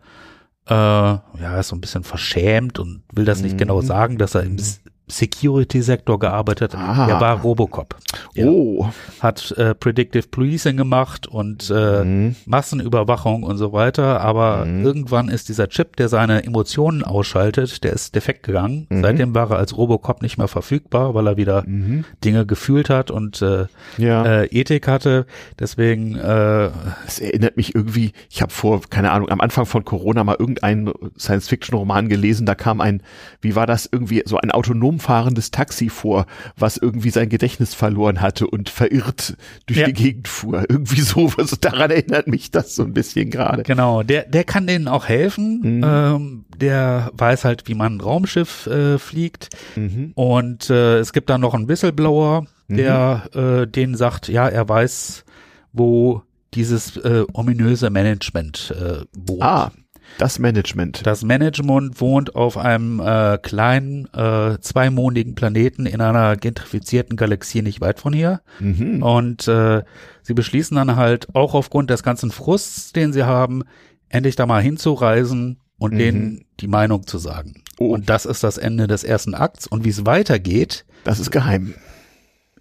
äh, 0.67 0.73
ja, 0.73 1.59
ist 1.59 1.69
so 1.69 1.75
ein 1.75 1.81
bisschen 1.81 2.03
verschämt 2.03 2.79
und 2.79 3.01
will 3.11 3.25
das 3.25 3.41
nicht 3.41 3.53
Mhm. 3.53 3.57
genau 3.57 3.81
sagen, 3.81 4.17
dass 4.17 4.35
er 4.35 4.43
im 4.43 4.55
S- 4.55 4.79
Security-Sektor 5.11 6.19
gearbeitet. 6.19 6.75
Ah. 6.75 7.05
Der 7.07 7.19
war 7.21 7.41
Robocop. 7.41 7.95
Der 8.35 8.47
Oh. 8.47 8.89
hat 9.19 9.51
äh, 9.57 9.75
Predictive 9.75 10.27
Policing 10.29 10.77
gemacht 10.77 11.27
und 11.27 11.69
äh, 11.69 12.03
Mhm. 12.03 12.35
Massenüberwachung 12.45 13.43
und 13.43 13.57
so 13.57 13.73
weiter, 13.73 14.21
aber 14.21 14.65
Mhm. 14.65 14.83
irgendwann 14.85 15.29
ist 15.29 15.49
dieser 15.49 15.67
Chip, 15.69 15.95
der 15.97 16.09
seine 16.09 16.43
Emotionen 16.43 17.03
ausschaltet, 17.03 17.83
der 17.83 17.93
ist 17.93 18.15
defekt 18.15 18.43
gegangen. 18.43 18.87
Mhm. 18.89 19.01
Seitdem 19.03 19.35
war 19.35 19.51
er 19.51 19.57
als 19.57 19.77
Robocop 19.77 20.21
nicht 20.21 20.37
mehr 20.37 20.47
verfügbar, 20.47 21.13
weil 21.13 21.27
er 21.27 21.37
wieder 21.37 21.63
Mhm. 21.65 22.05
Dinge 22.23 22.45
gefühlt 22.45 22.89
hat 22.89 23.11
und 23.11 23.41
äh, 23.41 23.65
Ja. 23.97 24.25
äh, 24.25 24.45
Ethik 24.47 24.87
hatte. 24.87 25.25
Deswegen 25.59 26.15
äh, 26.15 26.69
Es 27.05 27.19
erinnert 27.19 27.57
mich 27.57 27.75
irgendwie, 27.75 28.11
ich 28.29 28.41
habe 28.41 28.51
vor, 28.51 28.81
keine 28.89 29.11
Ahnung, 29.11 29.29
am 29.29 29.41
Anfang 29.41 29.65
von 29.65 29.83
Corona 29.85 30.23
mal 30.23 30.35
irgendeinen 30.39 30.91
Science-Fiction-Roman 31.17 32.07
gelesen, 32.09 32.45
da 32.45 32.55
kam 32.55 32.81
ein, 32.81 33.01
wie 33.41 33.55
war 33.55 33.67
das, 33.67 33.87
irgendwie 33.91 34.23
so 34.25 34.37
ein 34.37 34.51
autonom 34.51 34.99
fahrendes 35.01 35.51
Taxi 35.51 35.89
vor, 35.89 36.25
was 36.55 36.77
irgendwie 36.77 37.09
sein 37.09 37.27
Gedächtnis 37.27 37.73
verloren 37.73 38.21
hatte 38.21 38.47
und 38.47 38.69
verirrt 38.69 39.35
durch 39.65 39.79
Ja. 39.79 39.87
die 39.87 39.93
Gegend 39.93 40.27
fuhr. 40.29 40.63
Irgendwie 40.69 41.01
so, 41.01 41.29
also 41.37 41.57
daran 41.59 41.91
erinnert 41.91 42.27
mich 42.27 42.51
das 42.51 42.75
so 42.75 42.83
ein 42.83 42.93
bisschen 42.93 43.29
gerade. 43.29 43.63
Genau, 43.63 44.03
der, 44.03 44.23
der 44.23 44.45
kann 44.45 44.67
denen 44.67 44.87
auch 44.87 45.07
helfen. 45.09 45.59
Mhm. 45.77 45.83
Ähm, 45.85 46.45
der 46.55 47.11
weiß 47.13 47.43
halt, 47.43 47.67
wie 47.67 47.73
man 47.75 47.97
ein 47.97 48.01
Raumschiff 48.01 48.67
äh, 48.67 48.97
fliegt. 48.99 49.49
Mhm. 49.75 50.11
Und 50.15 50.69
äh, 50.69 50.99
es 50.99 51.11
gibt 51.11 51.29
dann 51.29 51.41
noch 51.41 51.53
einen 51.53 51.67
Whistleblower, 51.67 52.45
der 52.69 53.23
äh, 53.33 53.67
denen 53.67 53.95
sagt, 53.95 54.29
ja, 54.29 54.47
er 54.47 54.69
weiß, 54.69 55.25
wo 55.73 56.21
dieses 56.53 56.95
äh, 56.97 57.25
ominöse 57.33 57.89
Management 57.89 58.73
äh, 58.79 59.03
wohnt. 59.17 59.41
Ah, 59.41 59.71
das 60.17 60.39
Management. 60.39 61.05
Das 61.05 61.23
Management 61.23 61.99
wohnt 62.01 62.35
auf 62.35 62.57
einem 62.57 62.99
äh, 62.99 63.37
kleinen, 63.41 64.05
äh, 64.13 64.57
zweimondigen 64.59 65.35
Planeten 65.35 65.85
in 65.85 66.01
einer 66.01 66.35
gentrifizierten 66.37 67.17
Galaxie 67.17 67.61
nicht 67.61 67.81
weit 67.81 67.99
von 67.99 68.13
hier. 68.13 68.41
Mhm. 68.59 69.01
Und 69.03 69.47
äh, 69.47 69.83
sie 70.21 70.33
beschließen 70.33 70.75
dann 70.75 70.95
halt 70.95 71.27
auch 71.33 71.53
aufgrund 71.53 71.89
des 71.89 72.03
ganzen 72.03 72.31
Frusts, 72.31 72.93
den 72.93 73.13
sie 73.13 73.23
haben, 73.23 73.63
endlich 74.09 74.35
da 74.35 74.45
mal 74.45 74.61
hinzureisen 74.61 75.59
und 75.77 75.93
Mhm. 75.93 75.97
denen 75.97 76.45
die 76.59 76.67
Meinung 76.67 77.07
zu 77.07 77.17
sagen. 77.17 77.63
Oh. 77.79 77.87
Und 77.93 78.09
das 78.09 78.25
ist 78.25 78.43
das 78.43 78.57
Ende 78.59 78.85
des 78.87 79.03
ersten 79.03 79.33
Akts. 79.33 79.65
Und 79.65 79.83
wie 79.85 79.89
es 79.89 80.05
weitergeht, 80.05 80.85
Das 81.03 81.19
ist 81.19 81.31
geheim. 81.31 81.73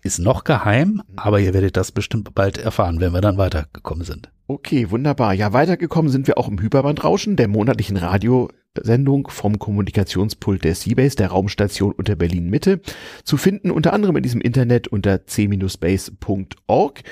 Ist 0.03 0.19
noch 0.19 0.45
geheim, 0.45 1.03
aber 1.17 1.41
ihr 1.41 1.55
werdet 1.55 1.77
das 1.77 1.93
bestimmt 1.93 2.35
bald 2.35 2.59
erfahren, 2.59 3.01
wenn 3.01 3.13
wir 3.13 3.21
dann 3.21 3.39
weitergekommen 3.39 4.05
sind. 4.05 4.31
Okay, 4.47 4.91
wunderbar. 4.91 5.33
Ja, 5.33 5.53
weitergekommen 5.53 6.11
sind 6.11 6.27
wir 6.27 6.37
auch 6.37 6.49
im 6.49 6.61
Hyperbandrauschen, 6.61 7.37
der 7.37 7.47
monatlichen 7.47 7.97
Radiosendung 7.97 9.29
vom 9.29 9.61
Kommunikationspult 9.61 10.65
der 10.65 10.75
Seabase, 10.75 11.15
der 11.15 11.29
Raumstation 11.29 11.93
unter 11.93 12.17
Berlin 12.17 12.51
Mitte, 12.51 12.81
zu 13.23 13.37
finden 13.37 13.71
unter 13.71 13.93
anderem 13.93 14.17
in 14.17 14.25
diesem 14.25 14.41
Internet 14.41 14.89
unter 14.89 15.25
c-base.org. 15.25 17.03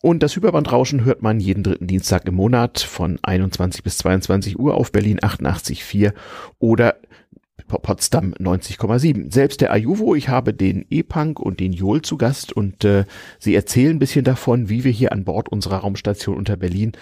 Und 0.00 0.22
das 0.24 0.34
Hyperbandrauschen 0.34 1.04
hört 1.04 1.22
man 1.22 1.38
jeden 1.38 1.62
dritten 1.62 1.86
Dienstag 1.86 2.26
im 2.26 2.34
Monat 2.34 2.80
von 2.80 3.20
21 3.22 3.84
bis 3.84 3.98
22 3.98 4.58
Uhr 4.58 4.74
auf 4.74 4.90
Berlin 4.90 5.20
88.4 5.20 6.14
oder 6.58 6.96
Potsdam 7.68 8.34
90,7. 8.34 9.32
Selbst 9.32 9.60
der 9.60 9.72
Ayuvo, 9.72 10.14
ich 10.14 10.28
habe 10.28 10.54
den 10.54 10.84
E-Punk 10.90 11.40
und 11.40 11.60
den 11.60 11.72
Jol 11.72 12.02
zu 12.02 12.16
Gast 12.16 12.52
und 12.52 12.84
äh, 12.84 13.04
sie 13.38 13.54
erzählen 13.54 13.96
ein 13.96 13.98
bisschen 13.98 14.24
davon, 14.24 14.68
wie 14.68 14.84
wir 14.84 14.92
hier 14.92 15.12
an 15.12 15.24
Bord 15.24 15.48
unserer 15.48 15.78
Raumstation 15.78 16.36
unter 16.36 16.56
Berlin 16.56 16.92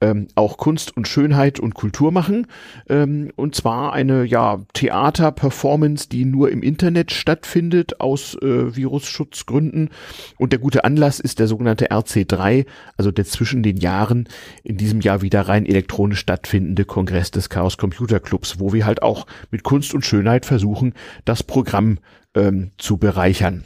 ähm, 0.00 0.28
auch 0.34 0.58
Kunst 0.58 0.96
und 0.96 1.08
Schönheit 1.08 1.58
und 1.58 1.74
Kultur 1.74 2.12
machen. 2.12 2.46
Ähm, 2.88 3.30
und 3.36 3.54
zwar 3.54 3.92
eine 3.92 4.24
ja, 4.24 4.62
Theater-Performance, 4.74 6.08
die 6.08 6.24
nur 6.24 6.50
im 6.50 6.62
Internet 6.62 7.12
stattfindet 7.12 8.00
aus 8.00 8.34
äh, 8.42 8.76
Virusschutzgründen. 8.76 9.90
Und 10.38 10.52
der 10.52 10.58
gute 10.58 10.84
Anlass 10.84 11.20
ist 11.20 11.38
der 11.38 11.48
sogenannte 11.48 11.90
RC3, 11.90 12.66
also 12.96 13.10
der 13.10 13.24
zwischen 13.24 13.62
den 13.62 13.78
Jahren 13.78 14.28
in 14.64 14.76
diesem 14.76 15.00
Jahr 15.00 15.22
wieder 15.22 15.42
rein 15.42 15.66
elektronisch 15.66 16.20
stattfindende 16.20 16.84
Kongress 16.84 17.30
des 17.30 17.48
Chaos 17.48 17.78
Computer 17.78 18.20
Clubs, 18.20 18.60
wo 18.60 18.72
wir 18.72 18.84
halt 18.84 19.02
auch 19.02 19.26
mit 19.50 19.62
Kunst 19.62 19.94
und 19.94 20.04
Schönheit 20.04 20.44
versuchen, 20.44 20.92
das 21.24 21.42
Programm 21.42 21.98
ähm, 22.34 22.72
zu 22.76 22.98
bereichern. 22.98 23.64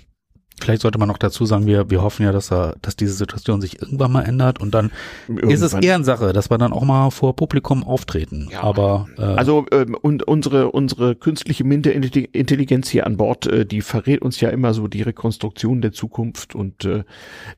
Vielleicht 0.61 0.83
sollte 0.83 0.99
man 0.99 1.09
noch 1.09 1.19
dazu 1.19 1.47
sagen, 1.47 1.67
wir, 1.67 1.91
wir 1.91 2.03
hoffen 2.03 2.25
ja, 2.25 2.33
dass, 2.33 2.51
er, 2.53 2.77
dass 2.83 2.97
diese 2.97 3.15
Situation 3.15 3.61
sich 3.61 3.81
irgendwann 3.81 4.13
mal 4.13 4.23
ändert 4.23 4.61
und 4.61 4.75
dann 4.75 4.91
ist 5.29 5.63
es 5.63 5.73
Irgendwann. 5.73 5.83
Ehrensache, 5.83 6.33
dass 6.33 6.51
wir 6.51 6.59
dann 6.59 6.73
auch 6.73 6.85
mal 6.85 7.11
vor 7.11 7.35
Publikum 7.37 7.85
auftreten. 7.85 8.49
Ja. 8.53 8.63
Aber 8.63 9.09
äh, 9.19 9.23
Also 9.23 9.67
ähm, 9.73 9.97
und 10.01 10.23
unsere 10.25 10.71
unsere 10.71 11.15
künstliche 11.15 11.65
Mindenintelligenz 11.65 12.89
hier 12.89 13.07
an 13.07 13.17
Bord, 13.17 13.47
äh, 13.47 13.67
die 13.67 13.81
verrät 13.81 14.23
uns 14.23 14.41
ja 14.41 14.51
immer 14.51 14.75
so 14.75 14.89
die 14.89 15.03
Rekonstruktion 15.03 15.81
der 15.81 15.93
Zukunft 15.93 16.55
und 16.55 16.85
äh, 16.85 17.05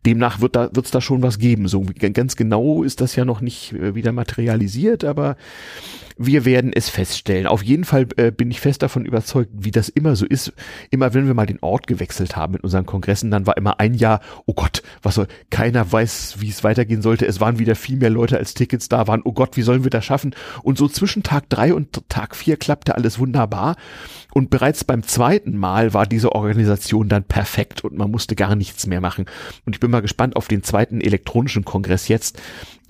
demnach 0.07 0.41
wird 0.41 0.57
da 0.57 0.71
wird's 0.73 0.91
da 0.91 1.01
schon 1.01 1.23
was 1.23 1.39
geben. 1.39 1.69
So 1.69 1.85
ganz 2.13 2.37
genau 2.37 2.83
ist 2.83 3.01
das 3.01 3.17
ja 3.17 3.25
noch 3.25 3.41
nicht 3.41 3.73
äh, 3.73 3.95
wieder 3.95 4.13
materialisiert, 4.13 5.05
aber 5.05 5.37
wir 6.17 6.45
werden 6.45 6.73
es 6.73 6.89
feststellen. 6.89 7.47
Auf 7.47 7.63
jeden 7.63 7.85
Fall 7.85 8.07
äh, 8.17 8.31
bin 8.31 8.51
ich 8.51 8.61
fest 8.61 8.83
davon 8.83 9.05
überzeugt, 9.05 9.51
wie 9.53 9.71
das 9.71 9.89
immer 9.89 10.17
so 10.17 10.27
ist. 10.27 10.53
Immer 10.91 11.15
wenn 11.15 11.27
wir 11.27 11.35
mal 11.35 11.47
den 11.47 11.59
Ort 11.61 11.87
gewechselt 11.87 12.37
haben 12.37 12.53
mit 12.53 12.65
unseren 12.65 12.87
Kongressen, 12.87 13.31
dann 13.31 13.47
war 13.47 13.57
immer 13.57 13.81
ein 13.81 13.95
Jahr, 13.95 14.21
oh 14.47 14.55
Gott, 14.55 14.83
was 15.03 15.17
soll, 15.17 15.29
keiner 15.51 15.91
weiß, 15.91 16.37
wie 16.39 16.49
es 16.49 16.65
weitergehen 16.65 17.03
sollte. 17.03 17.27
Es 17.27 17.41
waren 17.41 17.59
wieder 17.59 17.75
viel 17.75 17.97
mehr 17.97 18.11
Leute 18.11 18.39
als 18.39 18.55
Tickets 18.55 18.89
da 18.89 19.07
waren. 19.07 19.23
Oh 19.25 19.33
Gott, 19.33 19.57
wie 19.57 19.63
sollen 19.63 19.85
wir 19.85 19.91
das 19.91 20.05
schaffen? 20.05 20.35
Und 20.63 20.79
so 20.79 20.89
zwischen 20.89 21.23
Tag 21.23 21.49
drei 21.49 21.75
und 21.75 22.09
Tag 22.09 22.37
vier 22.37 22.57
klappte 22.57 22.95
alles 22.95 23.19
wunderbar. 23.19 23.77
Und 24.33 24.51
bereits 24.51 24.85
beim 24.85 25.03
zweiten 25.03 25.57
Mal 25.57 25.93
war 25.93 26.07
diese 26.07 26.33
Organisation 26.33 27.09
dann 27.09 27.25
perfekt 27.25 27.85
und 27.85 27.97
man 27.97 28.11
musste 28.11 28.35
gar 28.35 28.57
nichts 28.57 28.87
mehr 28.87 29.01
machen. 29.01 29.27
Und 29.67 29.77
ich 29.77 29.81
bin 29.81 29.91
mal 29.91 30.01
gespannt 30.01 30.37
auf 30.37 30.49
den 30.49 30.63
zweiten 30.63 31.01
elektronischen 31.01 31.65
Kongress 31.65 32.09
jetzt. 32.09 32.41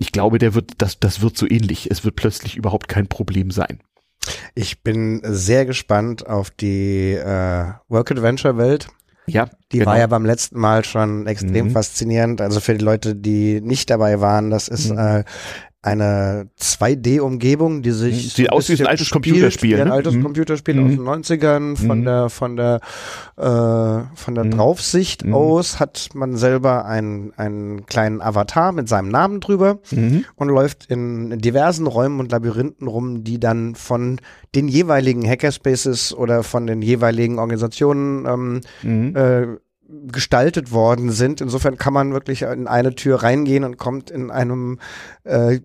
Ich 0.03 0.11
glaube, 0.11 0.37
der 0.37 0.53
wird, 0.53 0.71
das, 0.79 0.99
das 0.99 1.21
wird 1.21 1.37
so 1.37 1.47
ähnlich. 1.49 1.89
Es 1.89 2.03
wird 2.03 2.17
plötzlich 2.17 2.57
überhaupt 2.57 2.89
kein 2.89 3.07
Problem 3.07 3.51
sein. 3.51 3.79
Ich 4.53 4.83
bin 4.83 5.21
sehr 5.23 5.65
gespannt 5.65 6.27
auf 6.27 6.51
die 6.51 7.13
äh, 7.13 7.71
Work 7.87 8.11
Adventure 8.11 8.57
Welt. 8.57 8.89
Ja, 9.27 9.47
Die 9.71 9.77
genau. 9.79 9.91
war 9.91 9.97
ja 9.97 10.07
beim 10.07 10.25
letzten 10.25 10.59
Mal 10.59 10.83
schon 10.83 11.25
extrem 11.25 11.67
Mhm. 11.67 11.71
faszinierend. 11.71 12.41
Also 12.41 12.59
für 12.59 12.77
die 12.77 12.83
Leute, 12.83 13.15
die 13.15 13.61
nicht 13.61 13.89
dabei 13.89 14.19
waren, 14.19 14.49
das 14.49 14.67
ist 14.67 14.89
Mhm. 14.91 14.97
äh, 14.97 15.23
eine 15.83 16.47
2D-Umgebung, 16.59 17.81
die 17.81 17.91
sich 17.91 18.33
Sieht 18.33 18.47
so 18.47 18.51
aus 18.53 18.69
wie 18.69 18.79
ein 18.79 18.87
altes 18.87 19.07
spielt, 19.07 19.23
Computerspiel, 19.25 19.77
wie 19.77 19.81
ein 19.81 19.87
ne? 19.89 19.93
altes 19.93 20.13
Mhm. 20.15 20.23
Computerspiel 20.23 20.75
Mhm. 20.75 20.85
aus 20.85 20.91
den 20.91 21.03
90ern 21.03 21.75
von 21.75 21.99
Mhm. 21.99 22.05
der 22.05 22.29
von 22.29 22.55
der 22.55 22.79
äh, 23.37 23.43
von 24.15 24.35
der 24.35 24.45
Mhm. 24.45 24.51
Draufsicht 24.51 25.25
Mhm. 25.25 25.33
aus 25.33 25.79
hat 25.79 26.09
man 26.13 26.37
selber 26.37 26.85
einen 26.85 27.33
einen 27.35 27.85
kleinen 27.85 28.21
Avatar 28.21 28.71
mit 28.71 28.87
seinem 28.87 29.09
Namen 29.09 29.41
drüber 29.41 29.79
Mhm. 29.91 30.23
und 30.35 30.47
läuft 30.47 30.85
in 30.89 31.37
diversen 31.39 31.85
Räumen 31.85 32.19
und 32.21 32.31
Labyrinthen 32.31 32.87
rum, 32.87 33.23
die 33.25 33.39
dann 33.39 33.75
von 33.75 34.19
den 34.55 34.67
jeweiligen 34.69 35.27
Hackerspaces 35.27 36.13
oder 36.15 36.43
von 36.43 36.65
den 36.65 36.81
jeweiligen 36.81 37.39
Organisationen 37.39 38.25
ähm, 38.25 38.61
Mhm. 38.83 39.15
äh, 39.15 39.47
gestaltet 40.07 40.71
worden 40.71 41.11
sind. 41.11 41.41
Insofern 41.41 41.77
kann 41.77 41.93
man 41.93 42.13
wirklich 42.13 42.41
in 42.43 42.67
eine 42.67 42.95
Tür 42.95 43.23
reingehen 43.23 43.63
und 43.63 43.77
kommt 43.77 44.09
in 44.11 44.31
einem 44.31 44.79
äh, 45.23 45.59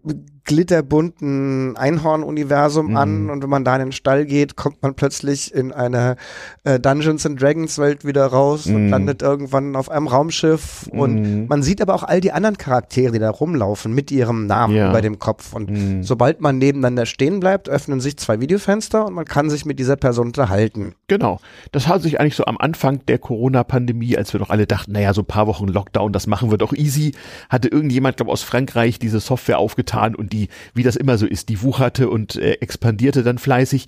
glitterbunten 0.48 1.76
Einhorn-Universum 1.76 2.88
Mhm. 2.90 2.96
an 2.96 3.30
und 3.30 3.42
wenn 3.42 3.50
man 3.50 3.64
da 3.64 3.74
in 3.76 3.82
den 3.86 3.92
Stall 3.92 4.24
geht, 4.24 4.56
kommt 4.56 4.82
man 4.82 4.94
plötzlich 4.94 5.54
in 5.54 5.72
eine 5.72 6.16
äh, 6.64 6.80
Dungeons 6.80 7.24
and 7.26 7.40
Dragons 7.40 7.78
Welt 7.78 8.04
wieder 8.04 8.26
raus 8.26 8.66
und 8.66 8.86
Mhm. 8.86 8.90
landet 8.90 9.22
irgendwann 9.22 9.76
auf 9.76 9.90
einem 9.90 10.06
Raumschiff 10.08 10.88
Mhm. 10.92 10.98
und 11.00 11.48
man 11.48 11.62
sieht 11.62 11.80
aber 11.82 11.94
auch 11.94 12.02
all 12.02 12.20
die 12.20 12.32
anderen 12.32 12.56
Charaktere, 12.58 13.12
die 13.12 13.18
da 13.18 13.30
rumlaufen 13.30 13.92
mit 13.94 14.10
ihrem 14.10 14.46
Namen 14.46 14.74
Ja. 14.74 14.90
über 14.90 15.00
dem 15.02 15.18
Kopf 15.18 15.52
und 15.52 15.70
Mhm. 15.70 16.02
sobald 16.02 16.40
man 16.40 16.58
nebeneinander 16.58 17.06
stehen 17.06 17.40
bleibt, 17.40 17.68
öffnen 17.68 18.00
sich 18.00 18.16
zwei 18.16 18.40
Videofenster 18.40 19.06
und 19.06 19.14
man 19.14 19.24
kann 19.24 19.50
sich 19.50 19.64
mit 19.64 19.78
dieser 19.78 19.96
Person 19.96 20.28
unterhalten. 20.28 20.94
Genau. 21.08 21.40
Das 21.72 21.86
hat 21.88 22.02
sich 22.02 22.20
eigentlich 22.20 22.36
so 22.36 22.44
am 22.46 22.56
Anfang 22.58 23.04
der 23.06 23.18
Corona-Pandemie, 23.18 24.16
als 24.16 24.32
wir 24.32 24.40
doch 24.40 24.50
alle 24.50 24.66
dachten, 24.66 24.92
naja, 24.92 25.12
so 25.14 25.22
ein 25.22 25.26
paar 25.26 25.46
Wochen 25.46 25.68
Lockdown, 25.68 26.12
das 26.12 26.26
machen 26.26 26.50
wir 26.50 26.58
doch 26.58 26.72
easy, 26.72 27.12
hatte 27.48 27.68
irgendjemand, 27.68 28.16
glaube 28.16 28.32
aus 28.32 28.42
Frankreich 28.42 28.98
diese 28.98 29.20
Software 29.20 29.58
aufgetan 29.58 30.14
und 30.14 30.32
die 30.32 30.37
die, 30.38 30.48
wie 30.74 30.82
das 30.82 30.96
immer 30.96 31.18
so 31.18 31.26
ist, 31.26 31.48
die 31.48 31.62
wucherte 31.62 32.08
und 32.08 32.36
äh, 32.36 32.52
expandierte 32.60 33.22
dann 33.22 33.38
fleißig. 33.38 33.86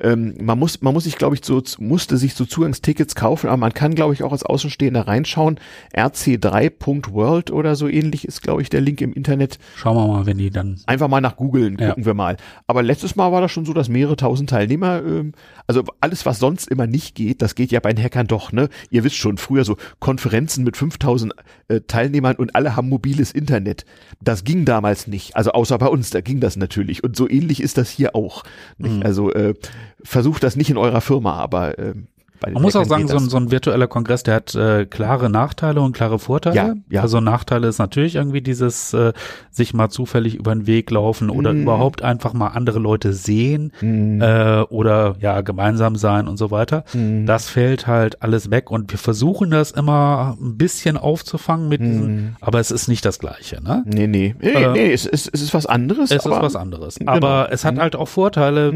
Ähm, 0.00 0.34
man 0.40 0.58
muss, 0.58 0.80
man 0.82 0.94
muss 0.94 1.04
sich, 1.04 1.16
glaube 1.16 1.34
ich, 1.36 1.44
so, 1.44 1.62
musste 1.78 2.16
sich 2.16 2.34
so 2.34 2.44
Zugangstickets 2.44 3.14
kaufen, 3.14 3.48
aber 3.48 3.56
man 3.58 3.74
kann, 3.74 3.94
glaube 3.94 4.14
ich, 4.14 4.22
auch 4.22 4.32
als 4.32 4.42
Außenstehender 4.44 5.06
reinschauen. 5.06 5.58
rc3.world 5.96 7.50
oder 7.50 7.74
so 7.76 7.88
ähnlich 7.88 8.26
ist, 8.26 8.42
glaube 8.42 8.62
ich, 8.62 8.70
der 8.70 8.80
Link 8.80 9.00
im 9.00 9.12
Internet. 9.12 9.58
Schauen 9.76 9.96
wir 9.96 10.06
mal, 10.06 10.26
wenn 10.26 10.38
die 10.38 10.50
dann. 10.50 10.80
Einfach 10.86 11.08
mal 11.08 11.20
nach 11.20 11.36
googeln, 11.36 11.76
Ja. 11.78 11.88
gucken 11.90 12.06
wir 12.06 12.14
mal. 12.14 12.36
Aber 12.66 12.82
letztes 12.82 13.16
Mal 13.16 13.32
war 13.32 13.40
das 13.40 13.52
schon 13.52 13.64
so, 13.66 13.72
dass 13.72 13.88
mehrere 13.88 14.16
tausend 14.16 14.50
Teilnehmer, 14.50 15.02
ähm, 15.04 15.32
also 15.66 15.84
alles, 16.00 16.26
was 16.26 16.38
sonst 16.38 16.68
immer 16.68 16.86
nicht 16.86 17.14
geht, 17.14 17.42
das 17.42 17.54
geht 17.54 17.70
ja 17.70 17.80
bei 17.80 17.92
den 17.92 18.02
Hackern 18.02 18.26
doch, 18.26 18.52
ne? 18.52 18.68
Ihr 18.90 19.04
wisst 19.04 19.16
schon, 19.16 19.36
früher 19.38 19.64
so 19.64 19.76
Konferenzen 19.98 20.64
mit 20.64 20.76
5000 20.76 21.32
äh, 21.68 21.80
Teilnehmern 21.86 22.36
und 22.36 22.54
alle 22.54 22.76
haben 22.76 22.88
mobiles 22.88 23.32
Internet. 23.32 23.84
Das 24.20 24.44
ging 24.44 24.64
damals 24.64 25.06
nicht. 25.06 25.36
Also 25.36 25.52
außer 25.52 25.78
bei 25.78 25.88
uns, 25.90 26.10
da 26.10 26.20
ging 26.20 26.40
das 26.40 26.56
natürlich. 26.56 27.04
Und 27.04 27.16
so 27.16 27.28
ähnlich 27.28 27.62
ist 27.62 27.78
das 27.78 27.90
hier 27.90 28.14
auch. 28.14 28.44
Mhm. 28.78 29.02
Also 29.02 29.32
äh, 29.32 29.54
versucht 30.02 30.42
das 30.42 30.56
nicht 30.56 30.70
in 30.70 30.76
eurer 30.76 31.00
Firma, 31.00 31.34
aber 31.34 31.78
äh, 31.78 31.94
Man 32.52 32.62
muss 32.62 32.74
auch 32.76 32.84
sagen, 32.86 33.06
so 33.08 33.16
ein, 33.16 33.28
so 33.28 33.36
ein 33.36 33.50
virtueller 33.50 33.86
Kongress, 33.86 34.22
der 34.22 34.34
hat 34.36 34.54
äh, 34.54 34.86
klare 34.86 35.28
Nachteile 35.28 35.80
und 35.80 35.92
klare 35.92 36.18
Vorteile. 36.18 36.56
Ja, 36.56 36.74
ja. 36.88 37.02
Also 37.02 37.20
Nachteile 37.20 37.68
ist 37.68 37.78
natürlich 37.78 38.14
irgendwie 38.16 38.40
dieses 38.40 38.94
äh, 38.94 39.12
sich 39.50 39.74
mal 39.74 39.90
zufällig 39.90 40.36
über 40.36 40.54
den 40.54 40.66
Weg 40.66 40.90
laufen 40.90 41.28
oder 41.30 41.52
Mhm. 41.52 41.62
überhaupt 41.62 42.02
einfach 42.02 42.32
mal 42.32 42.48
andere 42.48 42.78
Leute 42.78 43.12
sehen 43.12 43.72
Mhm. 43.80 44.22
äh, 44.22 44.60
oder 44.62 45.16
ja 45.20 45.40
gemeinsam 45.42 45.96
sein 45.96 46.28
und 46.28 46.36
so 46.38 46.50
weiter. 46.50 46.84
Mhm. 46.94 47.26
Das 47.26 47.48
fällt 47.48 47.86
halt 47.86 48.22
alles 48.22 48.50
weg 48.50 48.70
und 48.70 48.90
wir 48.90 48.98
versuchen 48.98 49.50
das 49.50 49.70
immer 49.72 50.36
ein 50.40 50.56
bisschen 50.56 50.96
aufzufangen 50.96 51.68
mit 51.68 51.80
diesen, 51.80 52.14
Mhm. 52.14 52.36
aber 52.40 52.60
es 52.60 52.70
ist 52.70 52.88
nicht 52.88 53.04
das 53.04 53.18
Gleiche, 53.18 53.62
ne? 53.62 53.82
Nee, 53.86 54.06
nee. 54.06 54.34
Nee, 54.40 54.48
Äh, 54.50 54.72
nee 54.72 54.92
es, 54.92 55.04
ist, 55.04 55.28
es 55.32 55.42
ist 55.42 55.52
was 55.54 55.66
anderes. 55.66 56.10
Es 56.10 56.24
ist 56.24 56.30
was 56.30 56.56
anderes. 56.56 56.94
Genau. 56.96 57.12
Aber 57.12 57.48
es 57.52 57.64
hat 57.64 57.74
Mhm. 57.74 57.80
halt 57.80 57.96
auch 57.96 58.08
Vorteile. 58.08 58.72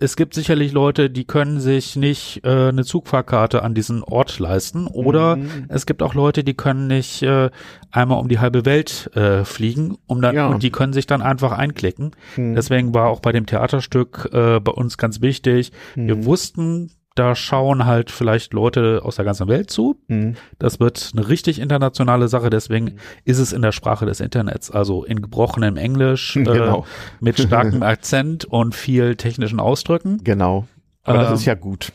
Mhm. 0.00 0.04
Es 0.04 0.16
gibt 0.16 0.34
sicherlich 0.34 0.72
Leute, 0.72 1.10
die 1.10 1.24
können 1.24 1.60
sich 1.60 1.94
nicht 1.96 2.40
äh, 2.44 2.68
eine 2.68 2.84
Zugfahrkarte 2.84 3.62
an 3.62 3.74
diesen 3.74 4.02
Ort 4.02 4.38
leisten. 4.38 4.86
Oder 4.86 5.36
Mhm. 5.36 5.66
es 5.68 5.86
gibt 5.86 6.02
auch 6.02 6.14
Leute, 6.14 6.42
die 6.42 6.54
können 6.54 6.86
nicht 6.86 7.22
äh, 7.22 7.50
einmal 7.90 8.18
um 8.18 8.28
die 8.28 8.38
halbe 8.38 8.64
Welt 8.64 9.10
äh, 9.14 9.44
fliegen, 9.44 9.98
um 10.06 10.20
dann 10.22 10.34
Ja. 10.34 10.46
und 10.48 10.62
die 10.62 10.70
können 10.70 10.92
sich 10.92 11.06
dann 11.06 11.22
einfach 11.22 11.52
einklicken. 11.52 12.12
Mhm. 12.36 12.54
Deswegen 12.54 12.94
war 12.94 13.08
auch 13.08 13.20
bei 13.20 13.32
dem 13.32 13.46
Theaterstück 13.46 14.28
äh, 14.32 14.58
bei 14.60 14.72
uns 14.72 14.96
ganz 14.98 15.20
wichtig. 15.20 15.72
Wir 15.94 16.16
Mhm. 16.16 16.24
wussten, 16.24 16.90
da 17.16 17.34
schauen 17.34 17.84
halt 17.86 18.10
vielleicht 18.10 18.52
Leute 18.52 19.00
aus 19.04 19.16
der 19.16 19.24
ganzen 19.24 19.48
Welt 19.48 19.70
zu. 19.70 19.96
Mhm. 20.08 20.36
Das 20.58 20.80
wird 20.80 21.10
eine 21.14 21.28
richtig 21.28 21.58
internationale 21.58 22.28
Sache, 22.28 22.50
deswegen 22.50 22.96
ist 23.24 23.38
es 23.38 23.52
in 23.52 23.62
der 23.62 23.72
Sprache 23.72 24.06
des 24.06 24.20
Internets, 24.20 24.70
also 24.70 25.04
in 25.04 25.20
gebrochenem 25.20 25.76
Englisch, 25.76 26.34
Genau. 26.34 26.80
äh, 26.82 26.84
mit 27.24 27.38
starkem 27.40 27.82
Akzent 27.82 28.44
und 28.44 28.74
viel 28.74 29.16
technischen 29.16 29.60
Ausdrücken. 29.60 30.18
Genau. 30.24 30.66
Aber 31.02 31.18
das 31.18 31.28
Ähm. 31.30 31.34
ist 31.34 31.44
ja 31.46 31.54
gut. 31.54 31.92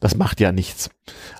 Das 0.00 0.16
macht 0.16 0.40
ja 0.40 0.52
nichts. 0.52 0.90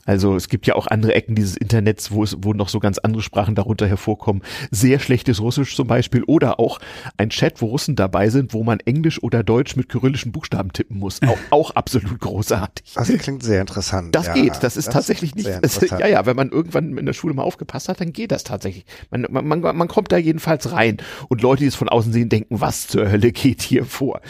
Also 0.04 0.34
es 0.34 0.48
gibt 0.48 0.66
ja 0.66 0.74
auch 0.74 0.86
andere 0.86 1.14
Ecken 1.14 1.34
dieses 1.34 1.56
Internets, 1.56 2.10
wo 2.10 2.24
es, 2.24 2.36
wo 2.40 2.52
noch 2.52 2.68
so 2.68 2.80
ganz 2.80 2.98
andere 2.98 3.22
Sprachen 3.22 3.54
darunter 3.54 3.86
hervorkommen. 3.86 4.42
Sehr 4.70 4.98
schlechtes 4.98 5.40
Russisch 5.40 5.76
zum 5.76 5.86
Beispiel 5.86 6.24
oder 6.24 6.58
auch 6.58 6.80
ein 7.16 7.30
Chat, 7.30 7.62
wo 7.62 7.66
Russen 7.66 7.96
dabei 7.96 8.28
sind, 8.30 8.52
wo 8.52 8.64
man 8.64 8.80
Englisch 8.80 9.22
oder 9.22 9.42
Deutsch 9.42 9.76
mit 9.76 9.88
kyrillischen 9.88 10.32
Buchstaben 10.32 10.72
tippen 10.72 10.98
muss. 10.98 11.20
Auch, 11.22 11.38
auch 11.50 11.70
absolut 11.72 12.18
großartig. 12.18 12.94
Das 12.94 13.08
klingt 13.08 13.42
sehr 13.42 13.60
interessant. 13.60 14.14
Das 14.14 14.26
ja. 14.26 14.34
geht, 14.34 14.62
das 14.62 14.76
ist 14.76 14.90
tatsächlich 14.92 15.34
nicht, 15.34 15.48
das, 15.62 15.80
ja, 15.80 16.06
ja, 16.06 16.26
wenn 16.26 16.36
man 16.36 16.50
irgendwann 16.50 16.96
in 16.98 17.06
der 17.06 17.12
Schule 17.12 17.34
mal 17.34 17.42
aufgepasst 17.42 17.88
hat, 17.88 18.00
dann 18.00 18.12
geht 18.12 18.32
das 18.32 18.44
tatsächlich. 18.44 18.84
Man, 19.10 19.26
man, 19.30 19.46
man, 19.46 19.60
man 19.60 19.88
kommt 19.88 20.10
da 20.12 20.16
jedenfalls 20.16 20.72
rein 20.72 20.98
und 21.28 21.42
Leute, 21.42 21.62
die 21.62 21.68
es 21.68 21.76
von 21.76 21.88
außen 21.88 22.12
sehen, 22.12 22.28
denken, 22.28 22.60
was 22.60 22.88
zur 22.88 23.10
Hölle 23.10 23.32
geht 23.32 23.62
hier 23.62 23.84
vor? 23.84 24.20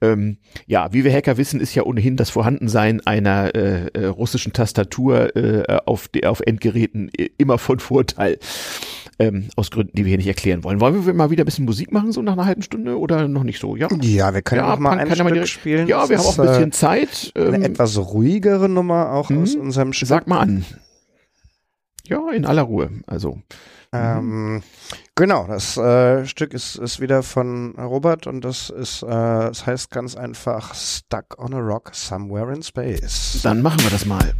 Ähm, 0.00 0.38
ja, 0.66 0.92
wie 0.92 1.04
wir 1.04 1.12
Hacker 1.12 1.36
wissen, 1.36 1.60
ist 1.60 1.74
ja 1.74 1.84
ohnehin 1.84 2.16
das 2.16 2.30
Vorhandensein 2.30 3.00
einer 3.06 3.37
äh, 3.46 3.86
äh, 3.88 4.06
russischen 4.06 4.52
Tastatur 4.52 5.34
äh, 5.36 5.78
auf, 5.86 6.08
auf 6.24 6.40
Endgeräten 6.40 7.10
äh, 7.16 7.30
immer 7.38 7.58
von 7.58 7.78
Vorteil. 7.78 8.38
Ähm, 9.20 9.48
aus 9.56 9.72
Gründen, 9.72 9.96
die 9.96 10.04
wir 10.04 10.10
hier 10.10 10.18
nicht 10.18 10.28
erklären 10.28 10.62
wollen. 10.62 10.78
Wollen 10.78 11.04
wir 11.04 11.12
mal 11.12 11.28
wieder 11.30 11.42
ein 11.42 11.46
bisschen 11.46 11.64
Musik 11.64 11.90
machen, 11.90 12.12
so 12.12 12.22
nach 12.22 12.34
einer 12.34 12.46
halben 12.46 12.62
Stunde 12.62 12.96
oder 13.00 13.26
noch 13.26 13.42
nicht 13.42 13.58
so? 13.60 13.74
Ja, 13.74 13.88
Ja, 14.00 14.32
wir 14.32 14.42
können 14.42 14.60
ja, 14.60 14.72
auch 14.74 14.78
mal 14.78 14.96
ein 14.96 15.10
Stück 15.12 15.26
direkt- 15.26 15.48
spielen. 15.48 15.88
Ja, 15.88 16.02
Das 16.02 16.10
wir 16.10 16.18
haben 16.18 16.24
ist, 16.24 16.38
auch 16.38 16.38
ein 16.38 16.46
bisschen 16.46 16.68
äh, 16.68 16.70
Zeit. 16.70 17.32
Eine 17.34 17.56
Ähm, 17.56 17.62
etwas 17.64 17.98
ruhigere 17.98 18.68
Nummer 18.68 19.10
auch 19.12 19.28
aus 19.32 19.56
Mhm. 19.56 19.60
unserem 19.62 19.92
Stück. 19.92 20.06
Sag 20.08 20.28
mal 20.28 20.38
an. 20.38 20.64
Ja, 22.06 22.30
in 22.30 22.46
aller 22.46 22.62
Ruhe. 22.62 22.90
Also. 23.08 23.38
Ähm, 23.92 24.62
genau, 25.14 25.46
das 25.46 25.76
äh, 25.76 26.26
Stück 26.26 26.52
ist, 26.52 26.76
ist 26.76 27.00
wieder 27.00 27.22
von 27.22 27.74
Robert 27.78 28.26
und 28.26 28.44
das 28.44 28.70
ist, 28.70 29.02
äh, 29.02 29.06
das 29.06 29.66
heißt 29.66 29.90
ganz 29.90 30.14
einfach 30.14 30.74
Stuck 30.74 31.38
on 31.38 31.54
a 31.54 31.58
Rock 31.58 31.90
Somewhere 31.94 32.52
in 32.52 32.62
Space. 32.62 33.40
Dann 33.42 33.62
machen 33.62 33.82
wir 33.82 33.90
das 33.90 34.04
mal. 34.04 34.34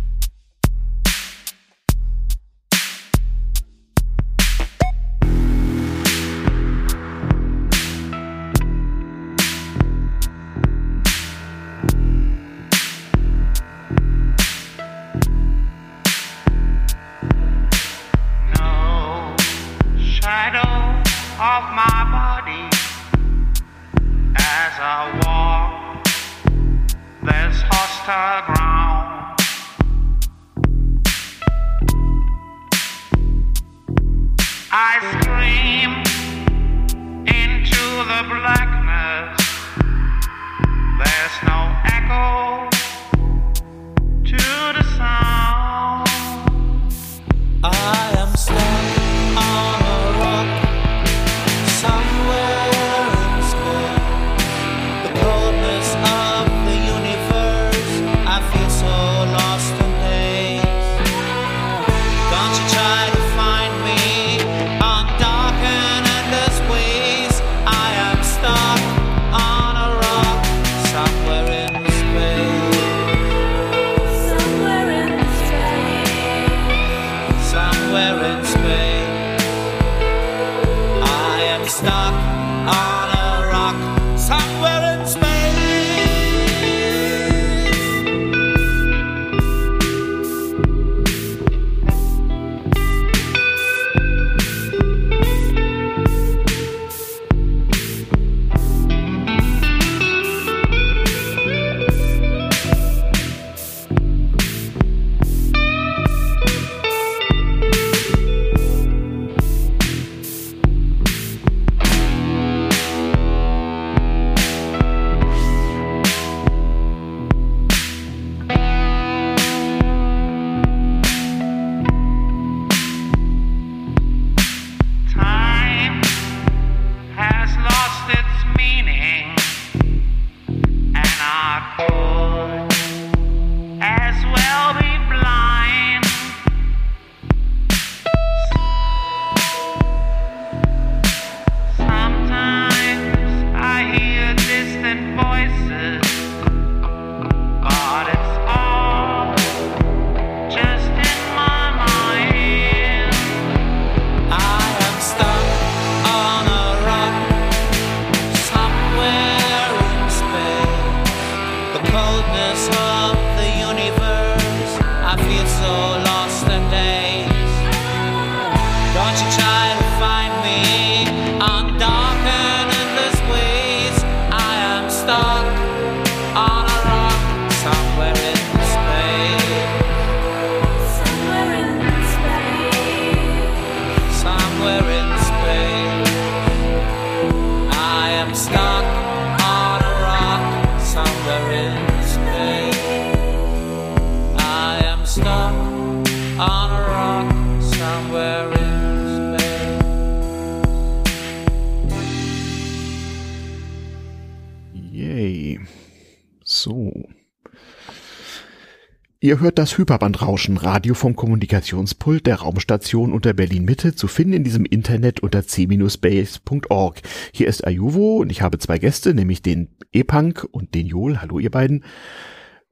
Ihr 209.29 209.41
hört 209.41 209.59
das 209.59 209.76
Hyperbandrauschen 209.76 210.57
Radio 210.57 210.95
vom 210.95 211.14
Kommunikationspult 211.14 212.26
der 212.26 212.37
Raumstation 212.37 213.12
unter 213.12 213.35
Berlin 213.35 213.66
Mitte 213.66 213.95
zu 213.95 214.09
finden 214.09 214.33
in 214.33 214.43
diesem 214.43 214.64
Internet 214.64 215.20
unter 215.20 215.47
c-base.org. 215.47 217.03
Hier 217.35 217.47
ist 217.47 217.66
Ayuvo 217.66 218.16
und 218.22 218.31
ich 218.31 218.41
habe 218.41 218.59
zwei 218.59 218.79
Gäste, 218.79 219.12
nämlich 219.12 219.43
den 219.43 219.68
E-Punk 219.93 220.49
und 220.51 220.74
den 220.74 220.87
Jol. 220.87 221.20
Hallo 221.20 221.39
ihr 221.39 221.51
beiden. 221.51 221.85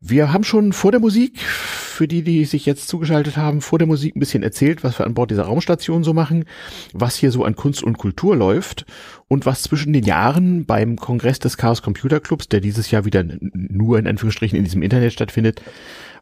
Wir 0.01 0.31
haben 0.31 0.45
schon 0.45 0.75
vor 0.75 0.91
der 0.91 1.01
Musik, 1.01 1.41
für 1.41 2.07
die, 2.07 2.23
die 2.23 2.45
sich 2.45 2.67
jetzt 2.67 2.87
zugeschaltet 2.87 3.39
haben, 3.39 3.63
vor 3.63 3.79
der 3.79 3.89
Musik 3.89 4.15
ein 4.15 4.21
bisschen 4.21 4.43
erzählt, 4.43 4.85
was 4.85 4.99
wir 4.99 5.07
an 5.07 5.15
Bord 5.15 5.31
dieser 5.31 5.45
Raumstation 5.45 6.05
so 6.05 6.13
machen, 6.13 6.45
was 6.93 7.17
hier 7.17 7.33
so 7.33 7.45
an 7.45 7.57
Kunst 7.57 7.83
und 7.83 7.97
Kultur 7.97 8.37
läuft 8.37 8.85
und 9.29 9.47
was 9.47 9.63
zwischen 9.63 9.95
den 9.95 10.05
Jahren 10.05 10.67
beim 10.67 10.97
Kongress 10.97 11.39
des 11.39 11.57
Chaos 11.57 11.81
Computer 11.81 12.21
Clubs, 12.21 12.49
der 12.49 12.61
dieses 12.61 12.91
Jahr 12.91 13.07
wieder 13.07 13.25
nur 13.41 13.99
in 13.99 14.07
Anführungsstrichen 14.07 14.59
in 14.59 14.65
diesem 14.65 14.83
Internet 14.83 15.15
stattfindet, 15.15 15.63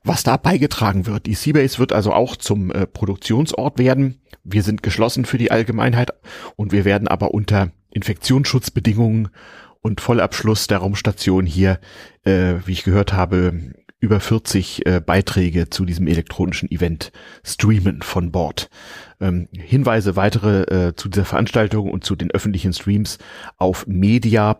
was 0.04 0.22
da 0.22 0.36
beigetragen 0.36 1.06
wird. 1.06 1.26
Die 1.26 1.34
Seabase 1.34 1.80
wird 1.80 1.92
also 1.92 2.12
auch 2.12 2.36
zum 2.36 2.70
äh, 2.70 2.86
Produktionsort 2.86 3.80
werden. 3.80 4.20
Wir 4.44 4.62
sind 4.62 4.84
geschlossen 4.84 5.24
für 5.24 5.38
die 5.38 5.50
Allgemeinheit 5.50 6.12
und 6.54 6.70
wir 6.70 6.84
werden 6.84 7.08
aber 7.08 7.34
unter 7.34 7.72
Infektionsschutzbedingungen 7.90 9.30
und 9.84 10.00
Vollabschluss 10.00 10.66
der 10.66 10.78
Raumstation 10.78 11.44
hier, 11.44 11.78
äh, 12.24 12.54
wie 12.64 12.72
ich 12.72 12.84
gehört 12.84 13.12
habe, 13.12 13.74
über 14.00 14.18
40 14.18 14.86
äh, 14.86 15.02
Beiträge 15.04 15.68
zu 15.68 15.84
diesem 15.84 16.06
elektronischen 16.06 16.70
Event 16.70 17.12
streamen 17.42 18.00
von 18.00 18.32
Bord. 18.32 18.70
Ähm, 19.20 19.48
Hinweise 19.52 20.16
weitere 20.16 20.62
äh, 20.88 20.94
zu 20.96 21.10
dieser 21.10 21.26
Veranstaltung 21.26 21.90
und 21.90 22.02
zu 22.02 22.16
den 22.16 22.30
öffentlichen 22.30 22.72
Streams 22.72 23.18
auf 23.58 23.86
media.ccc.de 23.86 24.54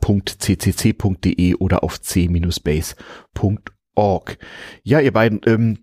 oder 1.55 1.83
auf 1.83 2.01
c-base.org. 2.03 2.39
Ja, 4.83 5.01
ihr 5.01 5.13
beiden, 5.13 5.41
ähm, 5.47 5.79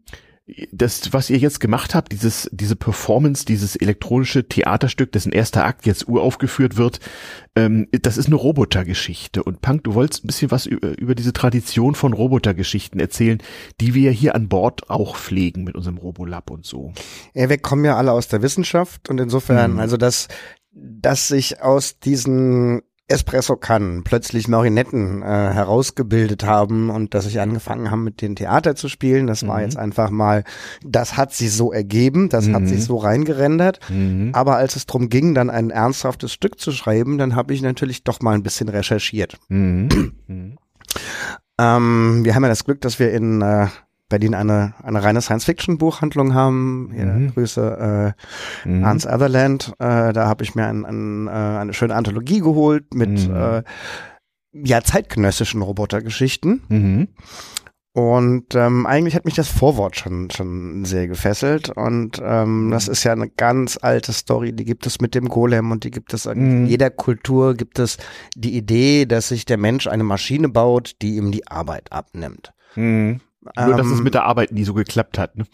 das, 0.71 1.13
was 1.13 1.29
ihr 1.29 1.37
jetzt 1.37 1.59
gemacht 1.59 1.95
habt, 1.95 2.11
dieses, 2.11 2.49
diese 2.51 2.75
Performance, 2.75 3.45
dieses 3.45 3.75
elektronische 3.75 4.47
Theaterstück, 4.47 5.11
dessen 5.11 5.31
erster 5.31 5.65
Akt 5.65 5.85
jetzt 5.85 6.07
uraufgeführt 6.07 6.77
wird, 6.77 6.99
ähm, 7.55 7.87
das 7.91 8.17
ist 8.17 8.27
eine 8.27 8.35
Robotergeschichte. 8.35 9.43
Und 9.43 9.61
Punk, 9.61 9.83
du 9.83 9.93
wolltest 9.93 10.23
ein 10.23 10.27
bisschen 10.27 10.51
was 10.51 10.65
über, 10.65 10.97
über 10.97 11.15
diese 11.15 11.33
Tradition 11.33 11.95
von 11.95 12.13
Robotergeschichten 12.13 12.99
erzählen, 12.99 13.41
die 13.79 13.93
wir 13.93 14.11
hier 14.11 14.35
an 14.35 14.49
Bord 14.49 14.89
auch 14.89 15.15
pflegen 15.15 15.63
mit 15.63 15.75
unserem 15.75 15.97
Robolab 15.97 16.51
und 16.51 16.65
so. 16.65 16.93
Ja, 17.33 17.49
wir 17.49 17.57
kommen 17.57 17.85
ja 17.85 17.97
alle 17.97 18.11
aus 18.11 18.27
der 18.27 18.41
Wissenschaft 18.41 19.09
und 19.09 19.19
insofern, 19.19 19.73
Mhm. 19.73 19.79
also 19.79 19.97
dass, 19.97 20.27
dass 20.73 21.27
sich 21.27 21.61
aus 21.61 21.99
diesen 21.99 22.81
Espresso-Kannen 23.07 24.03
plötzlich 24.03 24.47
Marionetten 24.47 25.21
äh, 25.21 25.25
herausgebildet 25.25 26.45
haben 26.45 26.89
und 26.89 27.13
dass 27.13 27.25
sich 27.25 27.39
angefangen 27.41 27.91
haben 27.91 28.03
mit 28.03 28.21
den 28.21 28.35
Theater 28.35 28.75
zu 28.75 28.87
spielen, 28.87 29.27
das 29.27 29.45
war 29.45 29.57
Mhm. 29.57 29.63
jetzt 29.63 29.77
einfach 29.77 30.09
mal, 30.11 30.43
das 30.85 31.17
hat 31.17 31.33
sich 31.33 31.51
so 31.53 31.73
ergeben, 31.73 32.29
das 32.29 32.47
hat 32.49 32.61
Mhm. 32.61 32.67
sich 32.67 32.83
so 32.85 32.97
reingerendert. 32.97 33.79
Aber 34.33 34.55
als 34.55 34.75
es 34.75 34.85
drum 34.85 35.09
ging, 35.09 35.35
dann 35.35 35.49
ein 35.49 35.69
ernsthaftes 35.71 36.31
Stück 36.31 36.59
zu 36.59 36.71
schreiben, 36.71 37.17
dann 37.17 37.35
habe 37.35 37.53
ich 37.53 37.61
natürlich 37.61 38.03
doch 38.03 38.21
mal 38.21 38.33
ein 38.35 38.43
bisschen 38.43 38.69
recherchiert. 38.69 39.37
Mhm. 39.49 39.89
Mhm. 40.27 40.55
Ähm, 41.59 42.21
wir 42.23 42.33
haben 42.33 42.43
ja 42.43 42.49
das 42.49 42.63
Glück, 42.65 42.81
dass 42.81 42.97
wir 42.99 43.11
in 43.11 43.41
äh, 43.41 43.67
Berlin 44.11 44.35
eine, 44.35 44.75
eine 44.83 45.03
reine 45.03 45.21
Science-Fiction-Buchhandlung 45.21 46.35
haben. 46.35 46.91
Hier 46.93 47.05
Mhm. 47.05 47.33
Grüße 47.33 48.13
äh, 48.65 48.69
Mhm. 48.69 48.85
Hans 48.85 49.07
Otherland. 49.07 49.73
Äh, 49.79 50.13
da 50.13 50.27
habe 50.27 50.43
ich 50.43 50.53
mir 50.53 50.67
ein, 50.67 50.85
ein, 50.85 51.27
äh, 51.27 51.31
eine 51.31 51.73
schöne 51.73 51.95
Anthologie 51.95 52.39
geholt 52.41 52.93
mit 52.93 53.27
Mhm. 53.27 53.35
äh, 53.35 53.63
ja, 54.53 54.81
zeitgenössischen 54.83 55.61
Robotergeschichten. 55.63 56.61
Mhm. 56.69 57.07
Und 57.93 58.55
ähm, 58.55 58.85
eigentlich 58.85 59.15
hat 59.15 59.25
mich 59.25 59.33
das 59.33 59.49
Vorwort 59.49 59.97
schon 59.97 60.29
schon 60.31 60.85
sehr 60.85 61.07
gefesselt. 61.09 61.69
Und 61.69 62.21
ähm, 62.23 62.69
das 62.71 62.87
ist 62.87 63.03
ja 63.03 63.11
eine 63.11 63.29
ganz 63.29 63.77
alte 63.81 64.13
Story, 64.13 64.53
die 64.53 64.63
gibt 64.63 64.85
es 64.87 65.01
mit 65.01 65.13
dem 65.13 65.27
Golem 65.27 65.71
und 65.71 65.83
die 65.83 65.91
gibt 65.91 66.13
es 66.13 66.25
in 66.25 66.61
Mhm. 66.61 66.65
jeder 66.67 66.89
Kultur 66.89 67.53
gibt 67.53 67.79
es 67.79 67.97
die 68.35 68.55
Idee, 68.55 69.05
dass 69.05 69.27
sich 69.27 69.43
der 69.43 69.57
Mensch 69.57 69.87
eine 69.87 70.05
Maschine 70.05 70.47
baut, 70.47 70.93
die 71.01 71.17
ihm 71.17 71.31
die 71.31 71.45
Arbeit 71.47 71.91
abnimmt. 71.91 72.53
Mhm. 72.77 73.19
Nur, 73.57 73.75
dass 73.75 73.87
es 73.87 73.97
Ähm, 73.97 74.03
mit 74.03 74.13
der 74.13 74.23
Arbeit 74.25 74.51
nie 74.51 74.63
so 74.63 74.73
geklappt 74.75 75.17
hat. 75.17 75.35
Ne? 75.35 75.45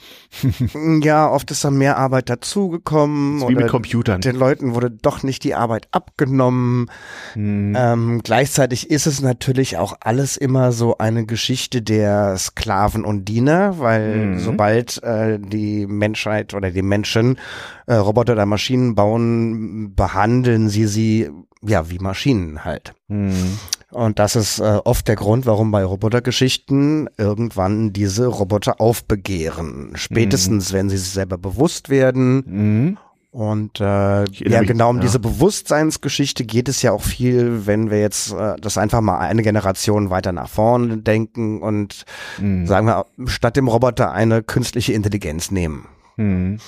Ja, 1.04 1.30
oft 1.30 1.50
ist 1.52 1.64
dann 1.64 1.78
mehr 1.78 1.98
Arbeit 1.98 2.30
dazugekommen. 2.30 3.48
Wie 3.48 3.56
mit 3.56 3.68
Computern. 3.70 4.22
Den 4.22 4.36
Leuten 4.36 4.76
wurde 4.76 4.92
doch 4.92 5.24
nicht 5.24 5.44
die 5.44 5.56
Arbeit 5.56 5.88
abgenommen. 5.92 6.90
Mhm. 7.36 7.74
Ähm, 7.78 8.22
gleichzeitig 8.24 8.90
ist 8.90 9.08
es 9.08 9.22
natürlich 9.22 9.78
auch 9.78 9.96
alles 10.02 10.36
immer 10.38 10.72
so 10.74 10.98
eine 10.98 11.26
Geschichte 11.26 11.82
der 11.82 12.38
Sklaven 12.38 13.06
und 13.06 13.26
Diener, 13.26 13.80
weil 13.80 14.26
Mhm. 14.28 14.40
sobald 14.40 15.02
äh, 15.04 15.40
die 15.40 15.88
Menschheit 15.88 16.54
oder 16.54 16.72
die 16.72 16.82
Menschen 16.82 17.38
äh, 17.86 17.96
Roboter 17.96 18.34
oder 18.34 18.46
Maschinen 18.46 18.96
bauen, 18.96 19.94
behandeln 19.96 20.68
sie 20.70 20.88
sie 20.88 21.30
ja 21.62 21.90
wie 21.90 22.00
Maschinen 22.00 22.66
halt. 22.66 22.94
Mhm. 23.08 23.60
Und 23.92 24.20
das 24.20 24.36
ist 24.36 24.60
äh, 24.60 24.80
oft 24.84 25.08
der 25.08 25.16
Grund, 25.16 25.46
warum 25.46 25.72
bei 25.72 25.84
Robotergeschichten 25.84 27.10
irgendwann 27.18 27.94
diese 27.94 28.28
Roboter 28.28 28.82
aufbegehren. 28.82 29.92
Spätestens, 29.96 30.74
wenn 30.74 30.90
sie 30.90 30.98
sich 30.98 31.10
selber 31.10 31.38
bewusst 31.38 31.90
werden. 31.90 32.44
Mhm. 32.46 32.98
Und 33.32 33.80
äh, 33.80 34.24
ja, 34.24 34.64
genau 34.64 34.90
um 34.90 34.96
ja. 34.98 35.04
diese 35.04 35.20
Bewusstseinsgeschichte 35.20 36.44
geht 36.44 36.68
es 36.68 36.82
ja 36.82 36.92
auch 36.92 37.04
viel, 37.04 37.68
wenn 37.68 37.92
wir 37.92 38.00
jetzt 38.00 38.34
äh, 38.34 38.56
das 38.60 38.78
einfach 38.78 39.02
mal 39.02 39.20
eine 39.20 39.44
Generation 39.44 40.10
weiter 40.10 40.32
nach 40.32 40.50
vorne 40.50 40.98
denken 40.98 41.62
und 41.62 42.06
Mhm. 42.40 42.66
sagen 42.66 42.88
wir 42.88 43.06
statt 43.28 43.56
dem 43.56 43.68
Roboter 43.68 44.12
eine 44.12 44.44
künstliche 44.44 44.94
Intelligenz 44.94 45.52
nehmen. 45.52 45.88
Mhm. 46.16 46.60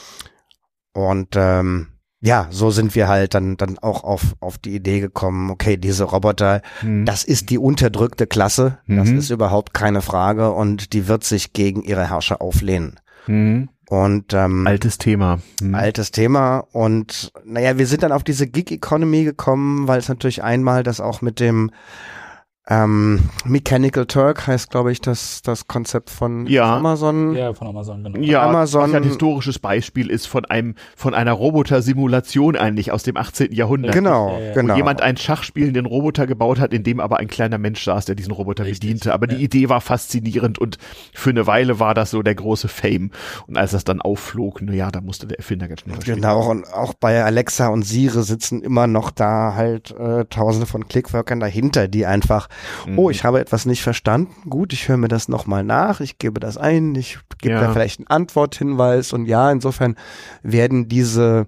Und 0.94 1.30
ähm, 1.36 1.88
ja, 2.22 2.48
so 2.52 2.70
sind 2.72 2.96
wir 2.96 3.08
halt 3.08 3.34
dann 3.34 3.56
dann 3.58 3.78
auch 3.80 4.04
auf 4.04 4.36
auf 4.40 4.58
die 4.58 4.76
Idee 4.76 5.00
gekommen. 5.00 5.50
Okay, 5.52 5.78
diese 5.78 6.04
Roboter, 6.04 6.62
Mhm. 6.82 7.06
das 7.06 7.24
ist 7.24 7.50
die 7.50 7.58
unterdrückte 7.58 8.28
Klasse. 8.28 8.80
Das 8.88 9.10
Mhm. 9.10 9.18
ist 9.20 9.30
überhaupt 9.30 9.74
keine 9.74 10.02
Frage 10.02 10.52
und 10.52 10.94
die 10.94 11.08
wird 11.08 11.24
sich 11.24 11.54
gegen 11.54 11.82
ihre 11.82 12.10
Herrscher 12.10 12.42
auflehnen. 12.42 13.00
Mhm. 13.28 13.70
Und 13.90 14.34
ähm, 14.34 14.68
Altes 14.68 14.98
Thema. 15.00 15.40
Mhm. 15.62 15.74
altes 15.74 16.12
Thema. 16.12 16.60
Und 16.74 17.32
naja, 17.46 17.78
wir 17.80 17.88
sind 17.88 18.04
dann 18.04 18.12
auf 18.12 18.24
diese 18.24 18.46
Gig 18.48 18.70
Economy 18.72 19.24
gekommen, 19.24 19.88
weil 19.88 19.98
es 20.00 20.10
natürlich 20.10 20.44
einmal 20.44 20.84
das 20.84 21.00
auch 21.02 21.22
mit 21.22 21.40
dem 21.40 21.72
ähm, 22.70 23.30
Mechanical 23.46 24.06
Turk 24.06 24.46
heißt, 24.46 24.70
glaube 24.70 24.92
ich, 24.92 25.02
das, 25.02 25.42
das 25.42 25.68
Konzept 25.68 26.10
von 26.12 26.46
Ja. 26.48 26.78
Amazon. 26.78 27.34
Ja, 27.36 27.54
von 27.54 27.68
Amazon, 27.68 28.04
genau. 28.04 28.20
Ja, 28.20 28.44
Amazon- 28.48 28.84
was 28.84 28.92
ja 28.92 28.98
ein 28.98 29.04
historisches 29.04 29.58
Beispiel 29.60 30.10
ist 30.12 30.28
von 30.28 30.46
einem, 30.46 30.76
von 30.96 31.14
einer 31.16 31.34
Roboter-Simulation 31.34 32.56
eigentlich 32.56 32.92
aus 32.92 33.04
dem 33.04 33.18
18. 33.18 33.52
Jahrhundert. 33.54 33.94
Genau, 33.94 34.38
Ja, 34.38 34.40
ja. 34.40 34.54
genau. 34.54 34.74
Wo 34.74 34.78
jemand 34.78 35.02
einen 35.02 35.18
schachspielenden 35.18 35.86
Roboter 35.86 36.28
gebaut 36.28 36.60
hat, 36.60 36.74
in 36.74 36.84
dem 36.84 37.00
aber 37.00 37.18
ein 37.18 37.28
kleiner 37.28 37.58
Mensch 37.58 37.84
saß, 37.84 38.06
der 38.06 38.16
diesen 38.16 38.32
Roboter 38.32 38.66
Richtig, 38.66 38.82
bediente. 38.82 39.14
Aber 39.14 39.26
die. 39.28 39.40
Idee 39.44 39.70
war 39.70 39.82
faszinierend 39.82 40.60
und 40.60 40.78
für 41.14 41.30
eine 41.32 41.48
Weile 41.48 41.80
war 41.80 41.94
das 41.94 42.12
so 42.12 42.22
der 42.22 42.36
große 42.36 42.68
Fame. 42.68 43.10
Und 43.48 43.58
als 43.58 43.72
das 43.72 43.84
dann 43.84 44.02
aufflog, 44.02 44.60
na 44.62 44.74
ja, 44.74 44.92
da 44.92 45.02
musste 45.02 45.26
der 45.28 45.38
Erfinder 45.40 45.68
ganz 45.68 45.82
schnell 45.82 45.96
verstehen. 45.96 46.16
Genau, 46.18 46.50
und 46.50 46.72
auch 46.74 46.94
bei 46.94 47.24
Alexa 47.24 47.70
und 47.70 47.84
Siri 47.84 48.22
sitzen 48.22 48.62
immer 48.62 48.86
noch 48.86 49.10
da 49.12 49.54
halt 49.56 49.92
äh, 49.98 50.26
tausende 50.26 50.68
von 50.68 50.88
Clickworkern 50.88 51.40
dahinter, 51.40 51.88
die 51.88 52.06
einfach, 52.06 52.48
Mhm. 52.86 52.99
oh, 52.99 53.10
ich 53.10 53.24
habe 53.24 53.39
etwas 53.39 53.66
nicht 53.66 53.82
verstanden, 53.82 54.49
gut, 54.49 54.74
ich 54.74 54.88
höre 54.88 54.97
mir 54.97 55.07
das 55.07 55.28
nochmal 55.30 55.64
nach, 55.64 55.99
ich 56.01 56.18
gebe 56.18 56.39
das 56.39 56.57
ein, 56.57 56.95
ich 56.95 57.20
gebe 57.39 57.55
Ja. 57.55 57.62
da 57.62 57.72
vielleicht 57.74 57.99
einen 57.99 58.07
Antworthinweis 58.07 59.14
und 59.14 59.26
ja, 59.26 59.51
insofern 59.51 59.95
werden 60.43 60.88
diese, 60.88 61.47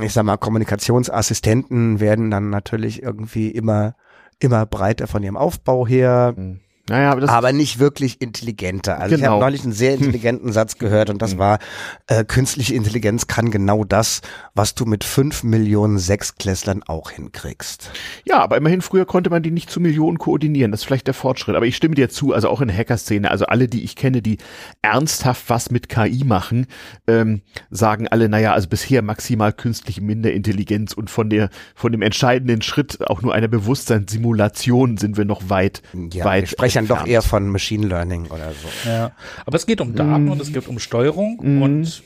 ich 0.00 0.12
sag 0.12 0.24
mal, 0.24 0.36
Kommunikationsassistenten 0.36 2.00
werden 2.00 2.30
dann 2.30 2.50
natürlich 2.50 3.02
irgendwie 3.02 3.48
immer, 3.50 3.94
immer 4.38 4.66
breiter 4.66 5.06
von 5.06 5.22
ihrem 5.22 5.36
Aufbau 5.36 5.86
her. 5.86 6.34
Mhm. 6.36 6.60
Naja, 6.88 7.10
aber 7.12 7.20
das 7.20 7.30
aber 7.30 7.52
nicht 7.52 7.78
wirklich 7.78 8.20
intelligente. 8.20 8.96
Also 8.96 9.14
ich 9.16 9.20
Genau. 9.20 9.32
habe 9.34 9.44
neulich 9.44 9.64
einen 9.64 9.72
sehr 9.72 9.94
intelligenten 9.94 10.52
Satz 10.52 10.78
gehört 10.78 11.10
und 11.10 11.20
das 11.20 11.36
war, 11.38 11.58
äh, 12.06 12.24
künstliche 12.24 12.74
Intelligenz 12.74 13.26
kann 13.26 13.50
genau 13.50 13.84
das, 13.84 14.20
was 14.54 14.74
du 14.74 14.84
mit 14.86 15.02
fünf 15.04 15.42
Millionen 15.42 15.98
Sechsklässlern 15.98 16.82
auch 16.84 17.10
hinkriegst. 17.10 17.90
Ja, 18.24 18.38
aber 18.38 18.56
immerhin 18.56 18.82
früher 18.82 19.04
konnte 19.04 19.30
man 19.30 19.42
die 19.42 19.50
nicht 19.50 19.70
zu 19.70 19.80
Millionen 19.80 20.18
koordinieren. 20.18 20.70
Das 20.70 20.80
ist 20.80 20.84
vielleicht 20.86 21.06
der 21.06 21.14
Fortschritt. 21.14 21.56
Aber 21.56 21.66
ich 21.66 21.76
stimme 21.76 21.94
dir 21.96 22.08
zu, 22.08 22.32
also 22.32 22.48
auch 22.48 22.60
in 22.60 22.68
der 22.68 22.76
Hackerszene, 22.76 23.30
also 23.30 23.46
alle, 23.46 23.66
die 23.68 23.82
ich 23.82 23.96
kenne, 23.96 24.22
die 24.22 24.38
ernsthaft 24.82 25.44
was 25.48 25.70
mit 25.70 25.88
KI 25.88 26.22
machen, 26.24 26.66
ähm, 27.08 27.42
sagen 27.70 28.06
alle, 28.08 28.28
naja, 28.28 28.52
also 28.52 28.68
bisher 28.68 29.02
maximal 29.02 29.52
künstliche 29.52 30.00
Minderintelligenz 30.02 30.92
und 30.92 31.10
von 31.10 31.30
der, 31.30 31.50
von 31.74 31.90
dem 31.92 32.02
entscheidenden 32.02 32.62
Schritt 32.62 32.98
auch 33.08 33.22
nur 33.22 33.34
einer 33.34 33.48
Bewusstseinssimulation 33.48 34.96
sind 34.96 35.16
wir 35.16 35.24
noch 35.24 35.48
weit, 35.50 35.82
Ja, 36.12 36.24
weit. 36.24 36.54
Sprechen 36.84 36.88
dann 36.88 36.98
doch 36.98 37.06
eher 37.06 37.22
von 37.22 37.48
Machine 37.48 37.86
Learning 37.86 38.26
oder 38.26 38.52
so. 38.52 38.88
Ja. 38.88 39.12
Aber 39.44 39.56
es 39.56 39.66
geht 39.66 39.80
um 39.80 39.94
Daten 39.94 40.28
und 40.28 40.40
es 40.40 40.52
geht 40.52 40.68
um 40.68 40.78
Steuerung 40.78 41.38
und 41.38 42.02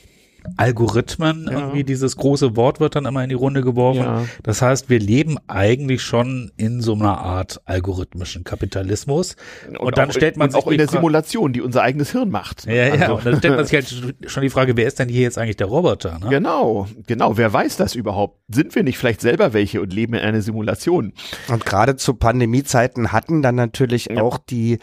Algorithmen, 0.57 1.47
irgendwie 1.49 1.83
dieses 1.83 2.15
große 2.17 2.55
Wort 2.55 2.79
wird 2.79 2.95
dann 2.95 3.05
immer 3.05 3.23
in 3.23 3.29
die 3.29 3.35
Runde 3.35 3.61
geworfen. 3.61 4.01
Ja. 4.01 4.25
Das 4.43 4.61
heißt, 4.61 4.89
wir 4.89 4.99
leben 4.99 5.37
eigentlich 5.47 6.01
schon 6.01 6.51
in 6.57 6.81
so 6.81 6.93
einer 6.93 7.19
Art 7.19 7.61
algorithmischen 7.65 8.43
Kapitalismus. 8.43 9.35
Und, 9.79 9.97
dann 9.97 10.09
auch, 10.09 10.13
stellt 10.13 10.37
man 10.37 10.47
und 10.47 10.53
sich 10.53 10.63
auch 10.63 10.71
in 10.71 10.77
der 10.77 10.87
Simulation, 10.87 11.53
die 11.53 11.61
unser 11.61 11.83
eigenes 11.83 12.11
Hirn 12.11 12.29
macht. 12.29 12.65
Ja, 12.65 12.73
ja, 12.73 12.93
Also- 12.93 13.15
und 13.15 13.25
dann 13.25 13.37
stellt 13.37 13.55
man 13.55 13.65
sich 13.65 13.73
halt 13.73 14.15
schon 14.31 14.43
die 14.43 14.49
Frage, 14.49 14.75
wer 14.77 14.87
ist 14.87 14.99
denn 14.99 15.09
hier 15.09 15.21
jetzt 15.21 15.37
eigentlich 15.37 15.57
der 15.57 15.67
Roboter? 15.67 16.19
Ne? 16.19 16.29
Genau, 16.29 16.87
genau. 17.07 17.37
Wer 17.37 17.51
weiß 17.51 17.77
das 17.77 17.95
überhaupt? 17.95 18.39
Sind 18.53 18.75
wir 18.75 18.83
nicht 18.83 18.97
vielleicht 18.97 19.21
selber 19.21 19.53
welche 19.53 19.81
und 19.81 19.93
leben 19.93 20.13
in 20.13 20.21
einer 20.21 20.41
Simulation? 20.41 21.13
Und 21.47 21.65
gerade 21.65 21.95
zu 21.95 22.15
Pandemiezeiten 22.15 23.11
hatten 23.11 23.41
dann 23.41 23.55
natürlich 23.55 24.17
auch 24.19 24.37
die 24.37 24.79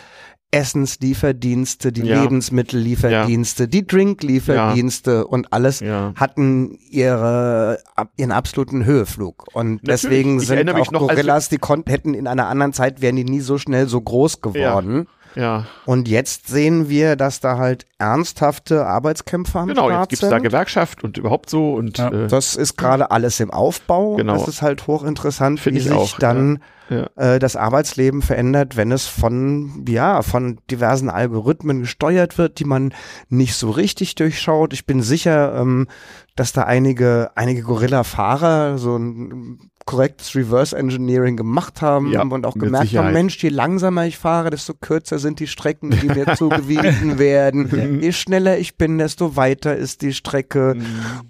Essenslieferdienste, 0.51 1.93
die 1.93 2.03
Ja. 2.03 2.23
Lebensmittellieferdienste, 2.23 3.69
die 3.69 3.87
Drinklieferdienste 3.87 5.27
und 5.27 5.53
alles 5.53 5.81
Ja. 5.81 6.13
hatten 6.17 6.79
ihre, 6.91 7.79
ab- 7.95 8.13
ihren 8.17 8.33
absoluten 8.33 8.85
Höheflug. 8.85 9.47
Und 9.53 9.81
deswegen 9.87 10.39
Ich 10.41 10.47
sind 10.49 10.71
auch 10.71 10.91
noch, 10.91 11.09
Gorillas, 11.09 11.49
die 11.49 11.59
konnten, 11.59 11.91
hätten 11.91 12.15
in 12.15 12.27
einer 12.27 12.47
anderen 12.49 12.73
Zeit, 12.73 13.01
wären 13.03 13.17
die 13.17 13.25
nie 13.25 13.41
so 13.41 13.59
schnell 13.59 13.89
so 13.89 14.01
groß 14.01 14.41
geworden. 14.41 15.07
Ja, 15.39 15.67
Und 15.87 16.09
jetzt 16.09 16.49
sehen 16.49 16.89
wir, 16.89 17.15
dass 17.15 17.39
da 17.39 17.59
halt 17.59 17.87
ernsthafte 17.99 18.85
Arbeitskämpfe 18.87 19.61
am 19.61 19.69
genau. 19.69 19.85
Jetzt 19.85 19.93
Start 19.95 20.09
gibt's 20.09 20.21
sind. 20.23 20.31
da 20.31 20.39
Gewerkschaft 20.41 21.05
und 21.05 21.17
überhaupt 21.17 21.49
so 21.49 21.75
und 21.75 21.97
Ja. 21.99 22.11
äh, 22.11 22.27
Das 22.27 22.57
ist 22.57 22.77
gerade 22.77 23.13
alles 23.13 23.39
im 23.39 23.53
Aufbau. 23.53 24.17
Genau. 24.17 24.35
Das 24.37 24.49
ist 24.49 24.63
halt 24.63 24.89
hochinteressant, 24.89 25.61
Find 25.61 25.75
wie 25.77 25.79
ich 25.79 25.85
sich 25.85 25.93
auch, 25.93 26.19
dann 26.19 26.59
ja. 26.91 27.07
äh, 27.15 27.39
das 27.39 27.55
Arbeitsleben 27.55 28.21
verändert, 28.21 28.77
wenn 28.77 28.91
es 28.91 29.07
von, 29.07 29.85
ja, 29.89 30.23
von 30.23 30.59
diversen 30.73 31.09
Algorithmen 31.09 31.81
gesteuert 31.83 32.37
wird, 32.37 32.59
die 32.59 32.65
man 32.65 32.93
nicht 33.29 33.55
so 33.55 33.71
richtig 33.71 34.17
durchschaut. 34.17 34.73
Ich 34.73 34.87
bin 34.87 35.03
sicher, 35.03 35.55
ähm, 35.61 35.87
dass 36.35 36.53
da 36.53 36.63
einige, 36.63 37.31
einige 37.37 37.63
Gorilla-Fahrer 37.63 38.79
so 38.79 38.97
ein 38.97 39.71
korrektes 39.89 40.37
Reverse 40.37 40.77
Engineering 40.77 41.39
gemacht 41.39 41.81
haben 41.81 42.13
Ja, 42.13 42.21
und 42.21 42.45
auch 42.45 42.59
gemerkt 42.59 42.95
haben. 42.95 43.15
Mensch, 43.15 43.43
je 43.43 43.49
langsamer 43.49 44.05
ich 44.05 44.19
fahre, 44.19 44.51
desto 44.51 44.75
kürzer 44.75 45.19
sind 45.19 45.41
die 45.41 45.47
Strecken, 45.47 45.89
die 45.89 46.09
mir 46.09 46.27
zugewiesen 46.37 47.19
werden. 47.19 48.03
Je 48.03 48.13
schneller 48.13 48.59
ich 48.59 48.77
bin, 48.77 48.99
desto 48.99 49.35
weiter 49.35 49.75
ist 49.75 50.03
die 50.03 50.13
Strecke. 50.13 50.77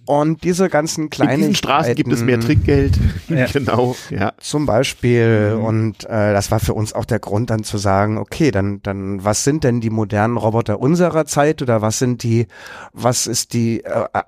Und 0.06 0.42
diese 0.42 0.68
ganzen 0.68 1.04
in 1.04 1.10
kleinen 1.10 1.36
diesen 1.36 1.54
Straßen 1.54 1.94
gibt 1.94 2.12
es 2.12 2.24
mehr 2.24 2.40
Trickgeld. 2.40 2.98
genau, 3.52 3.94
ja. 4.10 4.32
zum 4.40 4.66
Beispiel. 4.66 5.54
Mhm. 5.56 5.64
Und 5.64 6.04
äh, 6.06 6.32
das 6.32 6.50
war 6.50 6.58
für 6.58 6.74
uns 6.74 6.92
auch 6.92 7.04
der 7.04 7.20
Grund, 7.20 7.50
dann 7.50 7.62
zu 7.62 7.78
sagen, 7.78 8.18
okay, 8.18 8.50
dann, 8.50 8.82
dann, 8.82 9.24
was 9.24 9.44
sind 9.44 9.62
denn 9.62 9.80
die 9.80 9.90
modernen 9.90 10.36
Roboter 10.36 10.80
unserer 10.80 11.26
Zeit 11.26 11.62
oder 11.62 11.80
was 11.80 12.00
sind 12.00 12.24
die, 12.24 12.48
was 12.92 13.28
ist 13.28 13.52
die, 13.52 13.84
äh, 13.84 14.06
äh, 14.12 14.22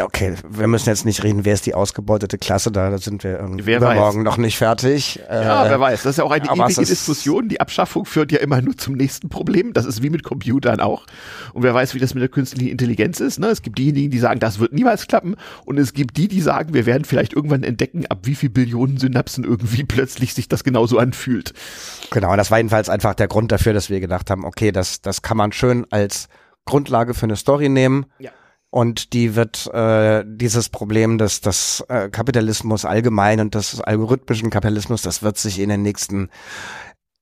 okay, 0.00 0.34
wir 0.48 0.66
müssen 0.66 0.88
jetzt 0.88 1.04
nicht 1.04 1.22
reden, 1.22 1.44
wer 1.44 1.54
ist 1.54 1.66
die 1.66 1.74
ausgebeutete 1.74 2.38
Klasse 2.38 2.70
da, 2.70 2.90
da 2.90 2.98
sind 2.98 3.24
wir 3.24 3.38
irgendwie 3.38 3.66
Wer 3.66 3.78
übermorgen 3.78 4.22
noch 4.22 4.36
nicht 4.36 4.56
fertig. 4.56 5.20
Äh, 5.28 5.44
Ja, 5.44 5.68
wer 5.68 5.80
weiß. 5.80 6.02
Das 6.02 6.10
ist 6.10 6.16
ja 6.18 6.24
auch 6.24 6.30
eine 6.30 6.44
ewige 6.54 6.84
Diskussion. 6.84 7.48
Die 7.48 7.60
Abschaffung 7.60 8.04
führt 8.04 8.32
ja 8.32 8.38
immer 8.38 8.60
nur 8.60 8.76
zum 8.76 8.94
nächsten 8.94 9.28
Problem. 9.28 9.72
Das 9.72 9.84
ist 9.84 10.02
wie 10.02 10.10
mit 10.10 10.22
Computern 10.22 10.80
auch. 10.80 11.06
Und 11.52 11.62
wer 11.62 11.74
weiß, 11.74 11.94
wie 11.94 11.98
das 11.98 12.14
mit 12.14 12.22
der 12.22 12.28
künstlichen 12.28 12.70
Intelligenz 12.70 13.20
ist. 13.20 13.38
Ne? 13.38 13.48
Es 13.48 13.62
gibt 13.62 13.78
diejenigen, 13.78 14.10
die 14.10 14.18
sagen, 14.18 14.40
das 14.40 14.58
wird 14.58 14.72
niemals 14.72 15.06
klappen. 15.06 15.36
Und 15.64 15.78
es 15.78 15.92
gibt 15.92 16.16
die, 16.16 16.28
die 16.28 16.40
sagen, 16.40 16.74
wir 16.74 16.86
werden 16.86 17.04
vielleicht 17.04 17.32
irgendwann 17.32 17.62
entdecken, 17.62 18.06
ab 18.06 18.20
wie 18.22 18.34
viel 18.34 18.50
Billionen 18.50 18.98
Synapsen 18.98 19.44
irgendwie 19.44 19.84
plötzlich 19.88 20.34
sich 20.34 20.48
das 20.48 20.64
genauso 20.64 20.98
anfühlt. 20.98 21.52
Genau, 22.10 22.36
das 22.36 22.50
war 22.50 22.58
jedenfalls 22.58 22.88
einfach 22.88 23.14
der 23.14 23.28
Grund 23.28 23.52
dafür, 23.52 23.72
dass 23.72 23.90
wir 23.90 24.00
gedacht 24.00 24.30
haben, 24.30 24.44
okay, 24.44 24.72
das, 24.72 25.00
das 25.02 25.22
kann 25.22 25.36
man 25.36 25.52
schön 25.52 25.86
als 25.90 26.28
Grundlage 26.64 27.14
für 27.14 27.24
eine 27.24 27.36
Story 27.36 27.68
nehmen. 27.68 28.06
Ja. 28.18 28.30
Und 28.74 29.12
die 29.12 29.36
wird 29.36 29.66
äh, 29.74 30.24
dieses 30.26 30.70
Problem 30.70 31.18
des, 31.18 31.42
des 31.42 31.84
äh, 31.90 32.08
Kapitalismus 32.08 32.86
allgemein 32.86 33.40
und 33.40 33.54
des 33.54 33.82
algorithmischen 33.82 34.48
Kapitalismus, 34.48 35.02
das 35.02 35.22
wird 35.22 35.36
sich 35.36 35.58
in 35.58 35.68
den 35.68 35.82
nächsten 35.82 36.30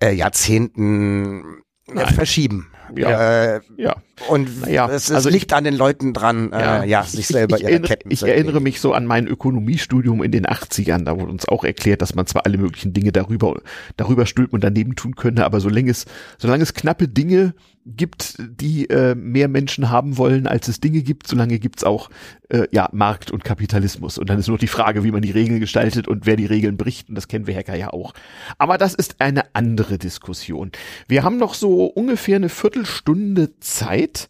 äh, 0.01 0.13
Jahrzehnten 0.13 1.65
äh, 1.89 1.95
Nein. 1.95 2.15
verschieben. 2.15 2.71
Ja. 2.97 3.55
Äh, 3.57 3.61
Ja. 3.77 3.97
und 4.29 4.61
Naja, 4.63 4.89
es, 4.91 5.05
es 5.09 5.13
also 5.13 5.29
ich- 5.29 5.35
liegt 5.37 5.53
an 5.53 5.65
den 5.65 5.75
Leuten 5.75 6.13
dran, 6.13 6.53
äh, 6.53 6.87
ja, 6.87 7.03
sich 7.05 7.27
selber 7.27 7.57
ich, 7.57 7.63
ihre 7.63 7.73
erinnere, 7.73 7.89
Ketten 7.89 8.11
ich 8.11 8.23
erinnere 8.23 8.61
mich 8.61 8.81
so 8.81 8.93
an 8.93 9.07
mein 9.07 9.27
Ökonomiestudium 9.27 10.23
in 10.23 10.33
den 10.33 10.47
80ern. 10.47 11.05
Da 11.05 11.19
wurde 11.19 11.31
uns 11.33 11.47
auch 11.49 11.65
erklärt, 11.65 12.03
dass 12.03 12.15
man 12.15 12.27
zwar 12.27 12.47
alle 12.47 12.59
möglichen 12.59 12.93
Dinge 12.93 13.13
darüber, 13.13 13.61
darüber 13.97 14.27
stülpen 14.27 14.55
und 14.55 14.65
daneben 14.65 14.97
tun 14.97 15.15
könne, 15.17 15.45
aber 15.45 15.61
solange 15.61 15.91
es, 15.91 16.07
solange 16.39 16.63
es 16.63 16.75
knappe 16.75 17.09
Dinge 17.09 17.55
gibt, 17.87 18.35
die 18.39 18.91
äh, 18.91 19.15
mehr 19.15 19.49
Menschen 19.49 19.89
haben 19.89 20.19
wollen, 20.19 20.47
als 20.47 20.69
es 20.69 20.81
Dinge 20.81 21.01
gibt, 21.01 21.27
solange 21.27 21.59
gibt's 21.59 21.83
auch 21.83 22.11
äh, 22.51 22.67
ja, 22.73 22.91
Markt 22.93 23.31
und 23.31 23.43
Kapitalismus. 23.43 24.19
Und 24.19 24.29
dann 24.29 24.39
ist 24.39 24.49
nur 24.49 24.59
die 24.59 24.67
Frage, 24.67 25.03
wie 25.03 25.11
man 25.11 25.23
die 25.23 25.31
Regeln 25.31 25.61
gestaltet 25.61 26.07
und 26.07 26.27
wer 26.27 26.37
die 26.37 26.45
Regeln 26.45 26.77
bricht. 26.77 27.09
Und 27.09 27.15
das 27.15 27.27
kennen 27.27 27.47
wir 27.47 27.55
Hacker 27.57 27.75
ja 27.77 27.91
auch. 27.93 28.13
Aber 28.59 28.77
das 28.77 28.95
ist 28.95 29.17
eine 29.21 29.45
andere 29.55 29.97
Diskussion. 29.97 30.73
Wir 31.09 31.23
haben 31.25 31.39
noch 31.39 31.55
so 31.55 31.87
ungefähr 31.87 32.37
eine 32.37 32.51
Viertelstunde 32.85 33.59
Zeit. 33.61 34.29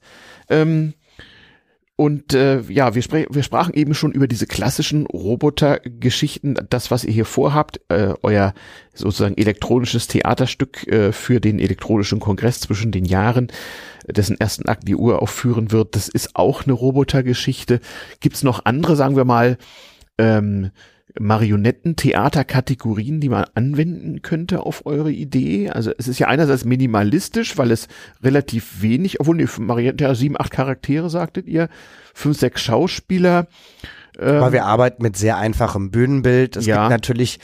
Ähm, 0.49 0.95
und 1.97 2.33
äh, 2.33 2.63
ja, 2.63 2.95
wir, 2.95 3.05
wir 3.29 3.43
sprachen 3.43 3.75
eben 3.75 3.93
schon 3.93 4.13
über 4.13 4.27
diese 4.27 4.47
klassischen 4.47 5.07
Roboter-Geschichten. 5.07 6.57
Das, 6.71 6.91
was 6.91 7.05
ihr 7.05 7.13
hier 7.13 7.27
vorhabt, 7.27 7.81
äh, 7.89 8.15
euer 8.23 8.55
sozusagen 8.95 9.37
elektronisches 9.37 10.07
Theaterstück 10.09 10.87
äh, 10.89 11.13
für 11.13 11.41
den 11.41 11.59
elektronischen 11.59 12.19
Kongress 12.19 12.61
zwischen 12.61 12.91
den 12.91 13.05
Jahren, 13.05 13.49
dessen 14.07 14.41
ersten 14.41 14.67
Akt 14.67 14.89
die 14.89 14.97
Uhr 14.97 15.21
aufführen 15.21 15.73
wird, 15.73 15.95
das 15.95 16.09
ist 16.09 16.37
auch 16.37 16.65
eine 16.65 16.73
Roboter-Geschichte. 16.73 17.81
Gibt's 18.21 18.43
noch 18.43 18.65
andere, 18.65 18.97
sagen 18.97 19.17
wir 19.17 19.27
mal, 19.27 19.59
ähm, 20.17 20.71
Marionetten-Theater-Kategorien, 21.19 23.21
die 23.21 23.29
man 23.29 23.45
anwenden 23.55 24.23
könnte 24.23 24.61
auf 24.61 24.87
eure 24.87 25.11
Idee? 25.11 25.71
Also 25.71 25.93
es 25.99 26.09
ist 26.09 26.19
ja 26.19 26.29
einerseits 26.29 26.65
minimalistisch, 26.65 27.59
weil 27.59 27.71
es 27.71 27.89
relativ 28.23 28.83
wenig, 28.83 29.21
obwohl 29.21 29.37
nee, 29.37 29.47
Marionetten, 29.59 30.07
ja, 30.07 30.15
sieben, 30.15 30.39
acht 30.39 30.53
Charaktere, 30.53 31.11
sagtet 31.11 31.47
ihr, 31.47 31.69
fünf, 32.15 32.39
sechs 32.39 32.63
Schauspieler. 32.63 33.47
Ähm, 34.19 34.41
Weil 34.41 34.53
wir 34.53 34.65
arbeiten 34.67 35.03
mit 35.03 35.17
sehr 35.17 35.39
einfachem 35.39 35.91
Bühnenbild. 35.91 36.57
Es 36.57 36.67
Ja. 36.67 36.89
gibt 36.89 36.91
natürlich 36.91 37.39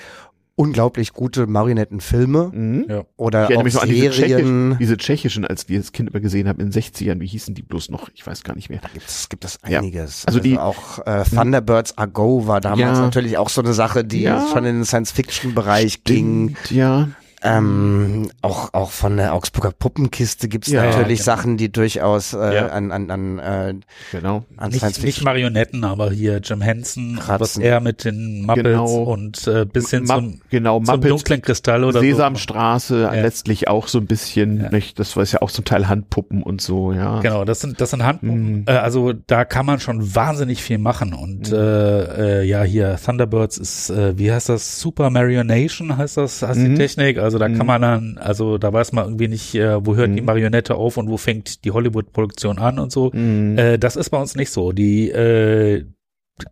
unglaublich 0.57 1.13
gute 1.13 1.47
Marionettenfilme 1.47 2.51
mhm. 2.53 2.87
Ja. 2.89 3.05
oder 3.17 3.51
Ich 3.51 3.57
auch 3.59 3.63
mich 3.63 3.79
an 3.81 3.89
diese, 3.89 4.13
Serien. 4.13 4.13
tschechischen, 4.13 4.79
diese 4.81 4.97
tschechischen, 4.97 5.47
als 5.47 5.69
wir 5.69 5.79
das 5.79 5.93
Kind 5.93 6.11
immer 6.11 6.21
gesehen 6.21 6.49
haben 6.49 6.59
in 6.61 6.71
den 6.71 6.83
60ern. 6.83 7.21
Wie 7.21 7.27
hießen 7.27 7.55
die 7.55 7.63
bloß 7.63 7.91
noch? 7.91 8.09
Ich 8.15 8.27
weiß 8.27 8.43
gar 8.43 8.55
nicht 8.57 8.71
mehr. 8.71 8.81
gibt 8.95 9.07
es 9.09 9.29
gibt 9.29 9.45
es 9.45 9.59
Ja. 9.69 9.79
einiges. 9.81 10.25
Also 10.27 10.41
die- 10.41 10.59
auch 10.59 11.07
äh, 11.07 11.25
Thunderbirds 11.25 11.99
Are 11.99 12.09
Go 12.09 12.47
war 12.47 12.61
damals 12.63 12.81
Ja. 12.99 13.05
natürlich 13.05 13.37
auch 13.39 13.51
so 13.51 13.61
eine 13.61 13.75
Sache, 13.75 14.03
die 14.05 14.23
Ja. 14.23 14.47
schon 14.51 14.65
in 14.65 14.77
den 14.77 14.85
Science-Fiction-Bereich 14.85 16.05
ging. 16.05 16.57
Ja. 16.71 17.09
Ähm, 17.47 18.31
auch 18.43 18.75
auch 18.75 18.91
von 18.91 19.17
der 19.17 19.35
Augsburger 19.35 19.71
Puppenkiste 19.71 20.49
gibt 20.49 20.67
es 20.67 20.73
Ja, 20.73 20.85
natürlich 20.85 21.19
genau. 21.21 21.37
Sachen, 21.37 21.57
die 21.57 21.71
durchaus 21.71 22.33
äh, 22.33 22.55
Ja. 22.55 22.67
an 22.69 22.91
an 22.93 23.11
an, 23.11 23.39
äh, 23.39 23.75
Genau. 24.13 24.45
an 24.57 24.71
Nicht, 24.73 25.03
nicht 25.03 25.23
Marionetten, 25.23 25.85
aber 25.85 26.11
hier 26.11 26.39
Jim 26.43 26.61
Henson, 26.61 27.17
was 27.19 27.27
Kratzen. 27.27 27.63
er 27.63 27.81
mit 27.81 28.05
den 28.05 28.43
Muppets 28.43 28.63
Genau. 28.65 29.03
und 29.05 29.47
äh, 29.47 29.65
bis 29.65 29.91
hin 29.91 30.05
Ma- 30.05 30.17
zum, 30.17 30.41
genau, 30.51 30.81
zum 30.81 31.01
dunklen 31.01 31.43
Kristall 31.43 31.85
oder 31.85 32.01
Sesamstraße, 32.01 33.03
Ja. 33.03 33.11
letztlich 33.13 33.69
auch 33.69 33.89
so 33.89 33.99
ein 33.99 34.07
bisschen, 34.07 34.61
Ja. 34.61 34.71
nicht? 34.71 34.99
Das 34.99 35.17
war 35.17 35.25
ja 35.25 35.43
auch 35.43 35.51
zum 35.51 35.65
Teil 35.65 35.89
Handpuppen 35.89 36.43
und 36.43 36.61
so, 36.61 36.93
ja. 36.93 37.17
so. 37.17 37.23
Genau, 37.23 37.45
das 37.45 37.61
sind 37.61 37.81
das 37.81 37.91
sind 37.91 38.05
Handpuppen. 38.05 38.53
Mhm. 38.61 38.65
Äh, 38.67 38.73
also 38.73 39.13
da 39.13 39.45
kann 39.45 39.67
man 39.67 39.81
schon 39.81 40.15
wahnsinnig 40.15 40.63
viel 40.63 40.79
machen 40.79 41.13
und 41.15 41.53
äh, 41.53 42.41
äh, 42.41 42.45
ja 42.45 42.63
hier 42.63 42.97
Thunderbirds 43.05 43.59
ist 43.59 43.91
äh, 43.91 44.19
wie 44.19 44.33
heißt 44.33 44.49
das 44.49 44.81
Super 44.81 45.11
Marionation 45.11 45.97
heißt 45.97 46.17
das 46.17 46.43
heißt 46.43 46.59
Mhm. 46.59 46.71
die 46.71 46.75
Technik. 46.77 47.19
Also 47.19 47.36
da 47.39 47.49
Mhm. 47.49 47.59
kann 47.59 47.67
man 47.67 47.83
dann 47.83 48.19
also 48.19 48.59
da 48.59 48.73
weiß 48.73 48.93
man 48.93 49.05
irgendwie 49.07 49.29
nicht 49.29 49.55
äh, 49.55 49.85
wo 49.85 49.95
hört 49.97 50.15
die 50.15 50.21
Mhm. 50.21 50.27
Marionette 50.27 50.75
auf 50.75 50.97
und 50.97 51.09
wo 51.09 51.17
fängt 51.17 51.65
die 51.65 51.71
Hollywood 51.71 52.13
Produktion 52.13 52.59
an 52.59 52.79
und 52.79 52.93
so. 52.93 53.11
Mhm. 53.13 53.59
Äh, 53.59 53.79
das 53.79 53.97
ist 53.97 54.11
bei 54.11 54.19
uns 54.21 54.35
nicht 54.37 54.51
so. 54.51 54.73
Die 54.73 55.11
äh, 55.11 55.85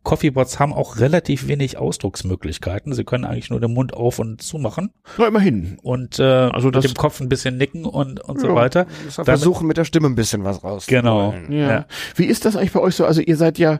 Coffeebots 0.03 0.59
haben 0.59 0.73
auch 0.73 0.99
relativ 0.99 1.47
wenig 1.47 1.77
Ausdrucksmöglichkeiten. 1.77 2.95
Sie 2.95 3.05
können 3.05 3.27
eigentlich 3.27 3.51
nur 3.51 3.61
den 3.61 3.75
Mund 3.75 3.93
auf 3.93 4.19
und 4.19 4.41
zumachen 4.41 4.91
Na, 5.19 5.27
immerhin. 5.29 5.77
und 5.83 6.19
äh, 6.19 6.23
Also 6.23 6.69
mit 6.71 6.83
dem 6.83 6.95
Kopf 6.95 7.21
ein 7.21 7.29
bisschen 7.29 7.59
nicken 7.59 7.85
und, 7.85 8.19
und 8.21 8.41
so 8.41 8.47
Ja, 8.49 8.55
weiter. 8.55 8.87
er 9.19 9.25
versuchen, 9.27 9.67
mit 9.67 9.77
der 9.77 9.85
Stimme 9.85 10.09
ein 10.09 10.15
bisschen 10.15 10.43
was 10.43 10.65
raus. 10.65 10.87
Genau. 10.87 11.35
Ja. 11.51 11.57
Ja. 11.69 11.87
Wie 12.17 12.25
ist 12.25 12.47
das 12.47 12.57
eigentlich 12.57 12.73
bei 12.73 12.81
euch 12.81 12.95
so? 12.95 13.05
Also 13.05 13.21
ihr 13.21 13.37
seid 13.37 13.59
ja 13.59 13.79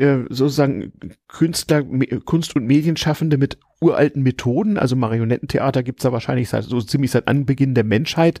äh, 0.00 0.24
sozusagen 0.28 0.92
Künstler, 1.28 1.82
Kunst- 2.24 2.56
und 2.56 2.66
Medienschaffende 2.66 3.38
mit 3.38 3.58
uralten 3.80 4.22
Methoden. 4.22 4.78
Also 4.78 4.96
Marionettentheater 4.96 5.82
gibt's 5.82 6.04
ja 6.04 6.12
wahrscheinlich 6.12 6.48
seit, 6.48 6.64
so 6.64 6.80
ziemlich 6.80 7.10
seit 7.10 7.28
Anbeginn 7.28 7.74
der 7.74 7.84
Menschheit. 7.84 8.40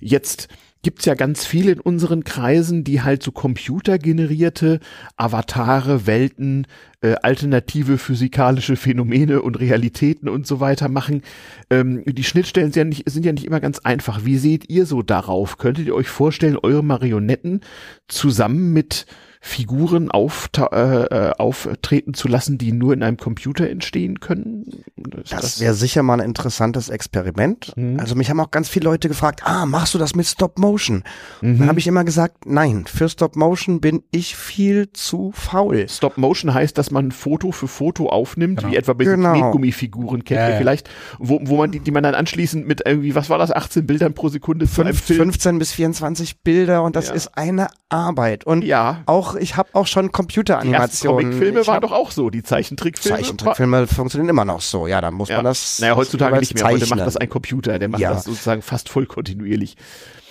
Jetzt 0.00 0.48
gibt's 0.82 1.04
ja 1.04 1.14
ganz 1.14 1.44
viele 1.44 1.72
in 1.72 1.80
unseren 1.80 2.24
Kreisen, 2.24 2.84
die 2.84 3.02
halt 3.02 3.22
so 3.22 3.32
computergenerierte 3.32 4.80
Avatare, 5.16 6.06
Welten, 6.06 6.66
äh, 7.02 7.16
alternative 7.22 7.98
physikalische 7.98 8.76
Phänomene 8.76 9.42
und 9.42 9.60
Realitäten 9.60 10.28
und 10.28 10.46
so 10.46 10.60
weiter 10.60 10.88
machen. 10.88 11.22
Ähm, 11.68 12.02
die 12.06 12.24
Schnittstellen 12.24 12.72
sind 12.72 12.80
ja, 12.80 12.84
nicht, 12.84 13.10
sind 13.10 13.26
ja 13.26 13.32
nicht 13.32 13.44
immer 13.44 13.60
ganz 13.60 13.80
einfach. 13.80 14.24
Wie 14.24 14.38
seht 14.38 14.70
ihr 14.70 14.86
so 14.86 15.02
darauf? 15.02 15.58
Könntet 15.58 15.86
ihr 15.86 15.94
euch 15.94 16.08
vorstellen, 16.08 16.56
eure 16.56 16.82
Marionetten 16.82 17.60
zusammen 18.08 18.72
mit 18.72 19.06
Figuren 19.42 20.10
aufta 20.10 20.66
äh, 20.66 21.28
äh, 21.28 21.32
auftreten 21.38 22.12
zu 22.12 22.28
lassen, 22.28 22.58
die 22.58 22.72
nur 22.72 22.92
in 22.92 23.02
einem 23.02 23.16
Computer 23.16 23.68
entstehen 23.70 24.20
können? 24.20 24.84
Ist 25.24 25.32
Das 25.32 25.60
wäre 25.60 25.72
sicher 25.72 26.02
mal 26.02 26.20
ein 26.20 26.26
interessantes 26.26 26.90
Experiment. 26.90 27.72
Mhm. 27.74 27.98
Also 27.98 28.14
mich 28.16 28.28
haben 28.28 28.38
auch 28.38 28.50
ganz 28.50 28.68
viele 28.68 28.84
Leute 28.84 29.08
gefragt, 29.08 29.40
ah, 29.44 29.64
machst 29.64 29.94
du 29.94 29.98
das 29.98 30.14
mit 30.14 30.26
Stop 30.26 30.58
Motion? 30.58 31.04
Mhm. 31.40 31.58
Dann 31.58 31.68
habe 31.68 31.78
ich 31.78 31.86
immer 31.86 32.04
gesagt, 32.04 32.44
nein, 32.44 32.84
für 32.86 33.08
Stop 33.08 33.34
Motion 33.34 33.80
bin 33.80 34.02
ich 34.10 34.36
viel 34.36 34.92
zu 34.92 35.32
faul. 35.34 35.86
Stop 35.88 36.18
Motion 36.18 36.52
heißt, 36.52 36.76
dass 36.76 36.90
man 36.90 37.10
Foto 37.10 37.50
für 37.50 37.66
Foto 37.68 38.08
aufnimmt, 38.10 38.60
Genau. 38.60 38.72
wie 38.72 38.76
etwa 38.76 38.92
bei 38.92 39.04
Genau. 39.04 39.32
den 39.32 39.40
Knetgummifiguren 39.42 40.22
kennt 40.24 40.40
Ja, 40.40 40.50
ihr 40.50 40.56
vielleicht, 40.58 40.90
wo, 41.18 41.40
wo 41.44 41.56
man 41.56 41.70
die, 41.70 41.80
die 41.80 41.90
man 41.92 42.02
dann 42.02 42.14
anschließend 42.14 42.68
mit 42.68 42.82
irgendwie, 42.84 43.14
was 43.14 43.30
war 43.30 43.38
das, 43.38 43.50
18 43.52 43.86
Bildern 43.86 44.12
pro 44.12 44.28
Sekunde 44.28 44.66
zu 44.68 44.82
einem 44.82 44.92
Fünf, 44.94 45.04
Film. 45.06 45.18
15 45.20 45.58
bis 45.58 45.72
24 45.72 46.40
Bilder 46.42 46.82
und 46.82 46.94
das 46.94 47.08
Ja. 47.08 47.14
ist 47.14 47.38
eine 47.38 47.68
Arbeit. 47.88 48.44
Und 48.44 48.64
Ja. 48.64 49.02
auch, 49.06 49.29
ich 49.36 49.56
habe 49.56 49.70
auch 49.74 49.86
schon 49.86 50.06
Die 50.06 50.12
Computeranimationen. 50.12 51.30
Comicfilme 51.30 51.60
Ich 51.60 51.66
waren 51.66 51.80
doch 51.80 51.92
auch 51.92 52.10
so, 52.10 52.30
die 52.30 52.42
Zeichentrickfilme. 52.42 53.18
Zeichentrickfilme 53.18 53.86
funktionieren 53.86 54.28
immer 54.30 54.44
noch 54.44 54.60
so. 54.60 54.86
Ja, 54.86 55.00
dann 55.00 55.14
muss 55.14 55.28
Ja. 55.28 55.36
man 55.36 55.44
das. 55.46 55.78
Naja, 55.80 55.96
heutzutage 55.96 56.38
nicht 56.38 56.54
mehr. 56.54 56.64
Heute 56.64 56.80
zeichnen. 56.80 56.98
macht 56.98 57.06
das 57.06 57.16
ein 57.16 57.28
Computer, 57.28 57.78
der 57.78 57.88
macht 57.88 58.00
Ja. 58.00 58.14
das 58.14 58.24
sozusagen 58.24 58.62
fast 58.62 58.88
voll 58.88 59.06
kontinuierlich. 59.06 59.76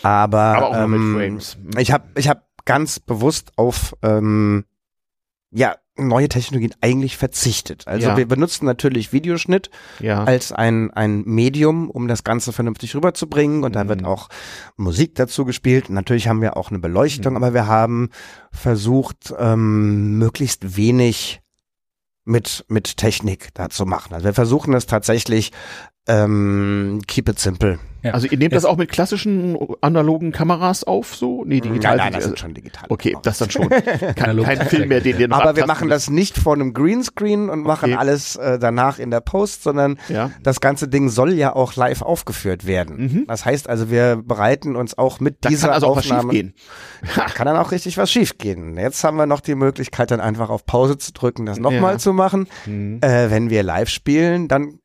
Aber, 0.04 0.40
Aber 0.40 0.68
auch 0.70 0.76
ähm, 0.84 1.14
mit 1.14 1.22
Frames. 1.22 1.58
ich 1.78 1.92
habe 1.92 2.06
ich 2.16 2.30
hab 2.30 2.44
ganz 2.66 3.00
bewusst 3.00 3.52
auf 3.58 3.96
ähm, 4.04 4.66
ja 5.52 5.76
neue 6.08 6.30
Technologien 6.30 6.74
eigentlich 6.82 7.18
verzichtet. 7.18 7.88
Also 7.88 8.08
Ja. 8.10 8.18
wir 8.18 8.28
benutzen 8.28 8.66
natürlich 8.66 9.12
Videoschnitt 9.14 9.70
Ja. 10.00 10.24
als 10.24 10.52
ein 10.52 10.92
ein 10.92 11.24
Medium, 11.26 11.90
um 11.90 12.08
das 12.08 12.24
Ganze 12.24 12.54
vernünftig 12.54 12.96
rüberzubringen 12.96 13.64
und 13.64 13.76
da 13.76 13.88
wird 13.88 14.02
Mhm. 14.02 14.08
auch 14.08 14.30
Musik 14.78 15.16
dazu 15.16 15.46
gespielt. 15.46 15.90
Natürlich 15.90 16.28
haben 16.28 16.42
wir 16.42 16.58
auch 16.58 16.70
eine 16.70 16.80
Beleuchtung, 16.80 17.34
Mhm. 17.34 17.38
aber 17.38 17.54
wir 17.54 17.68
haben 17.68 18.10
versucht 18.52 19.34
ähm, 19.38 20.18
möglichst 20.18 20.78
wenig 20.78 21.42
mit 22.26 22.66
mit 22.68 22.98
Technik 22.98 23.50
da 23.54 23.70
zu 23.70 23.86
machen. 23.86 24.14
Also 24.14 24.26
wir 24.26 24.34
versuchen 24.34 24.74
es 24.74 24.86
tatsächlich 24.86 25.52
ähm, 26.10 27.02
keep 27.08 27.30
it 27.30 27.40
simple. 27.40 27.80
Ja. 28.02 28.14
Also 28.14 28.28
ihr 28.28 28.38
nehmt 28.38 28.54
das 28.54 28.64
auch 28.64 28.78
mit 28.78 28.90
klassischen 28.90 29.58
analogen 29.82 30.32
Kameras 30.32 30.86
auf, 30.86 31.14
so? 31.18 31.44
Nee, 31.46 31.60
digital. 31.60 31.98
Nein, 31.98 32.06
nein, 32.06 32.14
das 32.14 32.24
sind 32.24 32.30
sind 32.32 32.40
schon 32.40 32.54
digital. 32.54 32.86
Okay, 32.88 33.18
das 33.24 33.40
dann 33.40 33.50
schon. 33.50 33.68
Kein, 34.16 34.42
kein 34.42 34.62
Film 34.68 34.88
mehr, 34.88 35.02
den 35.02 35.18
wir 35.18 35.28
noch 35.28 35.42
Aber 35.42 35.58
wir 35.58 35.66
machen 35.68 35.90
das 35.90 36.10
nicht 36.10 36.38
vor 36.38 36.54
einem 36.54 36.74
Greenscreen 36.74 37.50
und 37.50 37.64
machen 37.64 37.90
Okay. 37.92 38.00
alles 38.00 38.38
äh, 38.38 38.58
danach 38.58 39.00
in 39.00 39.12
der 39.12 39.20
Post, 39.20 39.64
sondern. 39.64 40.00
Ja. 40.08 40.32
das 40.44 40.62
ganze 40.62 40.88
Ding 40.88 41.10
soll 41.10 41.34
ja 41.34 41.54
auch 41.54 41.76
live 41.76 42.02
aufgeführt 42.02 42.66
werden. 42.66 42.98
Mhm. 42.98 43.26
Das 43.28 43.44
heißt 43.44 43.68
also, 43.68 43.92
wir 43.92 44.16
bereiten 44.24 44.78
uns 44.78 44.98
auch 44.98 45.20
mit 45.20 45.38
Da 45.42 45.50
dieser 45.50 45.68
kann 45.68 45.74
also 45.76 45.88
auch 45.88 45.98
was 45.98 46.06
Aufnahme. 46.06 46.32
schief 46.32 46.42
gehen. 46.42 46.54
Da 47.18 47.26
kann 47.26 47.48
dann 47.48 47.58
auch 47.58 47.72
richtig 47.74 47.98
was 47.98 48.10
schief 48.10 48.38
gehen. 48.38 48.78
Jetzt 48.78 49.04
haben 49.04 49.18
wir 49.18 49.26
noch 49.26 49.42
die 49.42 49.56
Möglichkeit, 49.56 50.10
dann 50.12 50.22
einfach 50.22 50.50
auf 50.50 50.66
Pause 50.66 50.98
zu 50.98 51.12
drücken, 51.12 51.46
das 51.46 51.60
nochmal 51.60 51.94
Ja. 51.94 51.98
zu 52.00 52.14
machen. 52.14 52.48
Mhm. 52.66 53.00
Äh, 53.02 53.30
wenn 53.30 53.50
wir 53.50 53.62
live 53.64 53.90
spielen, 53.90 54.48
dann 54.48 54.80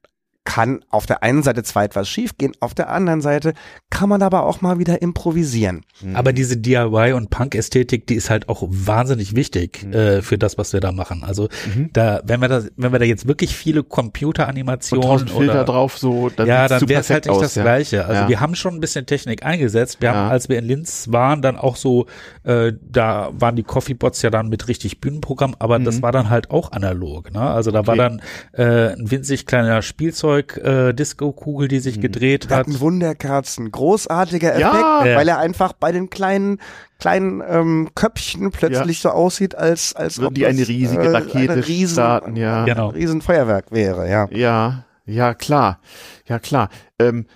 kann 0.45 0.85
auf 0.91 1.07
der 1.07 1.23
einen 1.23 1.43
Seite 1.43 1.63
zwar 1.63 1.85
etwas 1.85 2.09
schief 2.09 2.37
gehen, 2.37 2.53
auf 2.61 2.75
der 2.75 2.91
anderen 2.91 3.23
Seite 3.23 3.55
kann 3.91 4.09
man 4.11 4.23
aber 4.23 4.43
auch 4.45 4.61
mal 4.61 4.79
wieder 4.79 5.01
improvisieren. 5.01 5.83
Aber 6.13 6.33
diese 6.35 6.57
DIY 6.59 7.13
und 7.15 7.31
Punk-Ästhetik, 7.31 8.07
die 8.07 8.15
ist 8.15 8.29
halt 8.29 8.49
auch 8.51 8.63
wahnsinnig 8.69 9.35
wichtig 9.35 9.85
äh, 9.93 10.21
für 10.21 10.37
das, 10.37 10.59
was 10.59 10.73
wir 10.75 10.81
da 10.81 10.93
machen. 10.93 11.25
Also 11.25 11.49
Mhm. 11.75 11.91
da, 11.95 12.21
wenn 12.25 12.41
wir 12.41 12.49
da, 12.49 12.63
wenn 12.77 12.93
wir 12.93 12.99
da 12.99 13.05
jetzt 13.07 13.27
wirklich 13.27 13.57
viele 13.57 13.83
Und 13.85 13.89
Computeranimationen 13.89 15.03
tausend 15.09 15.31
Filter 15.31 15.53
oder 15.55 15.65
drauf, 15.65 15.97
so, 15.99 16.29
dann 16.29 16.47
ja, 16.47 16.69
dann 16.69 16.89
wäre 16.89 17.01
es 17.01 17.11
halt 17.11 17.25
nicht 17.27 17.35
aus, 17.35 17.41
das 17.41 17.55
ja. 17.55 17.63
Gleiche. 17.63 18.05
Also 18.05 18.23
Ja. 18.23 18.29
wir 18.29 18.41
haben 18.41 18.55
schon 18.55 18.75
ein 18.75 18.81
bisschen 18.81 19.07
Technik 19.07 19.45
eingesetzt. 19.45 20.01
Wir 20.01 20.11
Ja. 20.11 20.15
haben, 20.15 20.31
als 20.31 20.49
wir 20.49 20.59
in 20.59 20.65
Linz 20.67 21.09
waren, 21.11 21.41
dann 21.43 21.57
auch 21.57 21.77
so, 21.77 22.07
äh, 22.43 22.73
da 22.83 23.31
waren 23.33 23.57
die 23.57 23.63
Coffeebots 23.63 24.23
ja 24.23 24.31
dann 24.31 24.49
mit 24.49 24.69
richtig 24.69 25.01
Bühnenprogramm, 25.01 25.55
aber 25.59 25.79
das 25.79 26.03
war 26.03 26.13
dann 26.13 26.29
halt 26.31 26.51
auch 26.51 26.73
analog. 26.73 27.33
Ne? 27.33 27.41
Also 27.41 27.71
da 27.71 27.87
war 27.87 27.95
Mhm. 27.95 28.01
Okay. 28.01 28.21
dann 28.57 28.91
äh, 28.91 28.93
ein 28.95 29.11
winzig 29.11 29.47
kleiner 29.47 29.81
Spielzeug, 29.83 30.34
äh, 30.43 30.93
Disco-Kugel, 30.93 31.68
die 31.68 31.76
Mhm. 31.76 31.80
sich 31.80 32.01
gedreht 32.01 32.49
Wir 32.49 32.57
hat. 32.57 32.66
hatten 32.66 32.80
Wunderkerzen, 32.80 33.70
großartiger 33.70 34.51
Effekt, 34.51 34.61
Ja. 34.61 35.05
Ja. 35.05 35.16
weil 35.16 35.28
er 35.28 35.39
einfach 35.39 35.72
bei 35.72 35.93
den 35.93 36.11
kleinen 36.11 36.59
kleinen 36.99 37.43
ähm, 37.47 37.89
Köpfchen 37.95 38.51
plötzlich 38.51 39.01
so 39.01 39.11
aussieht, 39.11 39.55
als 39.55 39.95
als 39.95 40.18
Würden 40.18 40.26
ob 40.28 40.35
die 40.35 40.47
eine 40.47 40.61
das, 40.61 40.68
riesige 40.68 41.03
äh, 41.03 41.09
Rakete 41.11 41.53
eine 41.53 41.66
riesen, 41.66 41.93
starten, 41.95 42.37
ja. 42.37 42.64
Genau. 42.64 42.89
ein 42.89 42.95
Riesenfeuerwerk 42.95 43.66
wäre, 43.72 44.09
ja. 44.09 44.26
Ja, 44.30 44.85
ja, 45.07 45.35
klar. 45.35 45.81
Ja, 46.27 46.39
klar. 46.39 46.71
Ähm, 46.99 47.27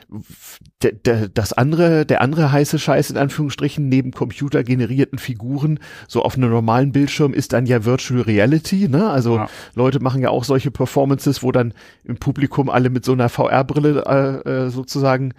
der, 0.83 0.93
der, 0.93 1.29
das 1.29 1.53
andere, 1.53 2.07
der 2.07 2.23
andere 2.23 2.51
heiße 2.51 2.79
Scheiß 2.79 3.11
in 3.11 3.19
Anführungsstrichen 3.19 3.89
neben 3.89 4.13
computergenerierten 4.13 5.19
Figuren 5.19 5.79
so 6.07 6.23
auf 6.23 6.37
einem 6.37 6.51
normalen 6.51 6.93
Bildschirm 6.93 7.35
ist 7.35 7.53
dann 7.53 7.67
ja 7.67 7.85
Virtual 7.85 8.23
Reality, 8.23 8.89
ne? 8.89 9.11
Also 9.11 9.37
Ja. 9.37 9.51
Leute 9.75 10.01
machen 10.01 10.23
ja 10.23 10.31
auch 10.31 10.45
solche 10.45 10.71
Performances, 10.71 11.43
wo 11.43 11.53
dann 11.53 11.75
im 12.05 12.17
Publikum 12.17 12.71
alle 12.71 12.89
mit 12.89 13.05
so 13.05 13.13
einer 13.13 13.29
VR-Brille 13.29 14.05
äh, 14.45 14.49
äh, 14.49 14.71
sozusagen, 14.71 15.35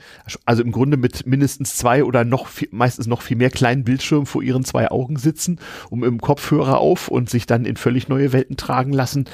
also 0.46 0.62
im 0.62 0.72
Grunde 0.72 0.98
mit 0.98 1.26
mindestens 1.26 1.78
zwei 1.78 2.04
oder 2.04 2.26
noch 2.26 2.46
viel, 2.46 2.68
meistens 2.72 3.08
noch 3.08 3.24
viel 3.24 3.38
mehr 3.38 3.50
kleinen 3.50 3.84
Bildschirmen 3.84 4.28
vor 4.28 4.44
ihren 4.44 4.66
zwei 4.66 4.92
Augen 4.92 5.18
sitzen, 5.18 5.60
um 5.90 6.04
im 6.04 6.22
Kopfhörer 6.22 6.78
auf 6.78 7.08
und 7.08 7.30
sich 7.30 7.48
dann 7.48 7.66
in 7.66 7.78
völlig 7.78 8.08
neue 8.08 8.34
Welten 8.34 8.58
tragen 8.58 8.94
lassen. 8.94 9.26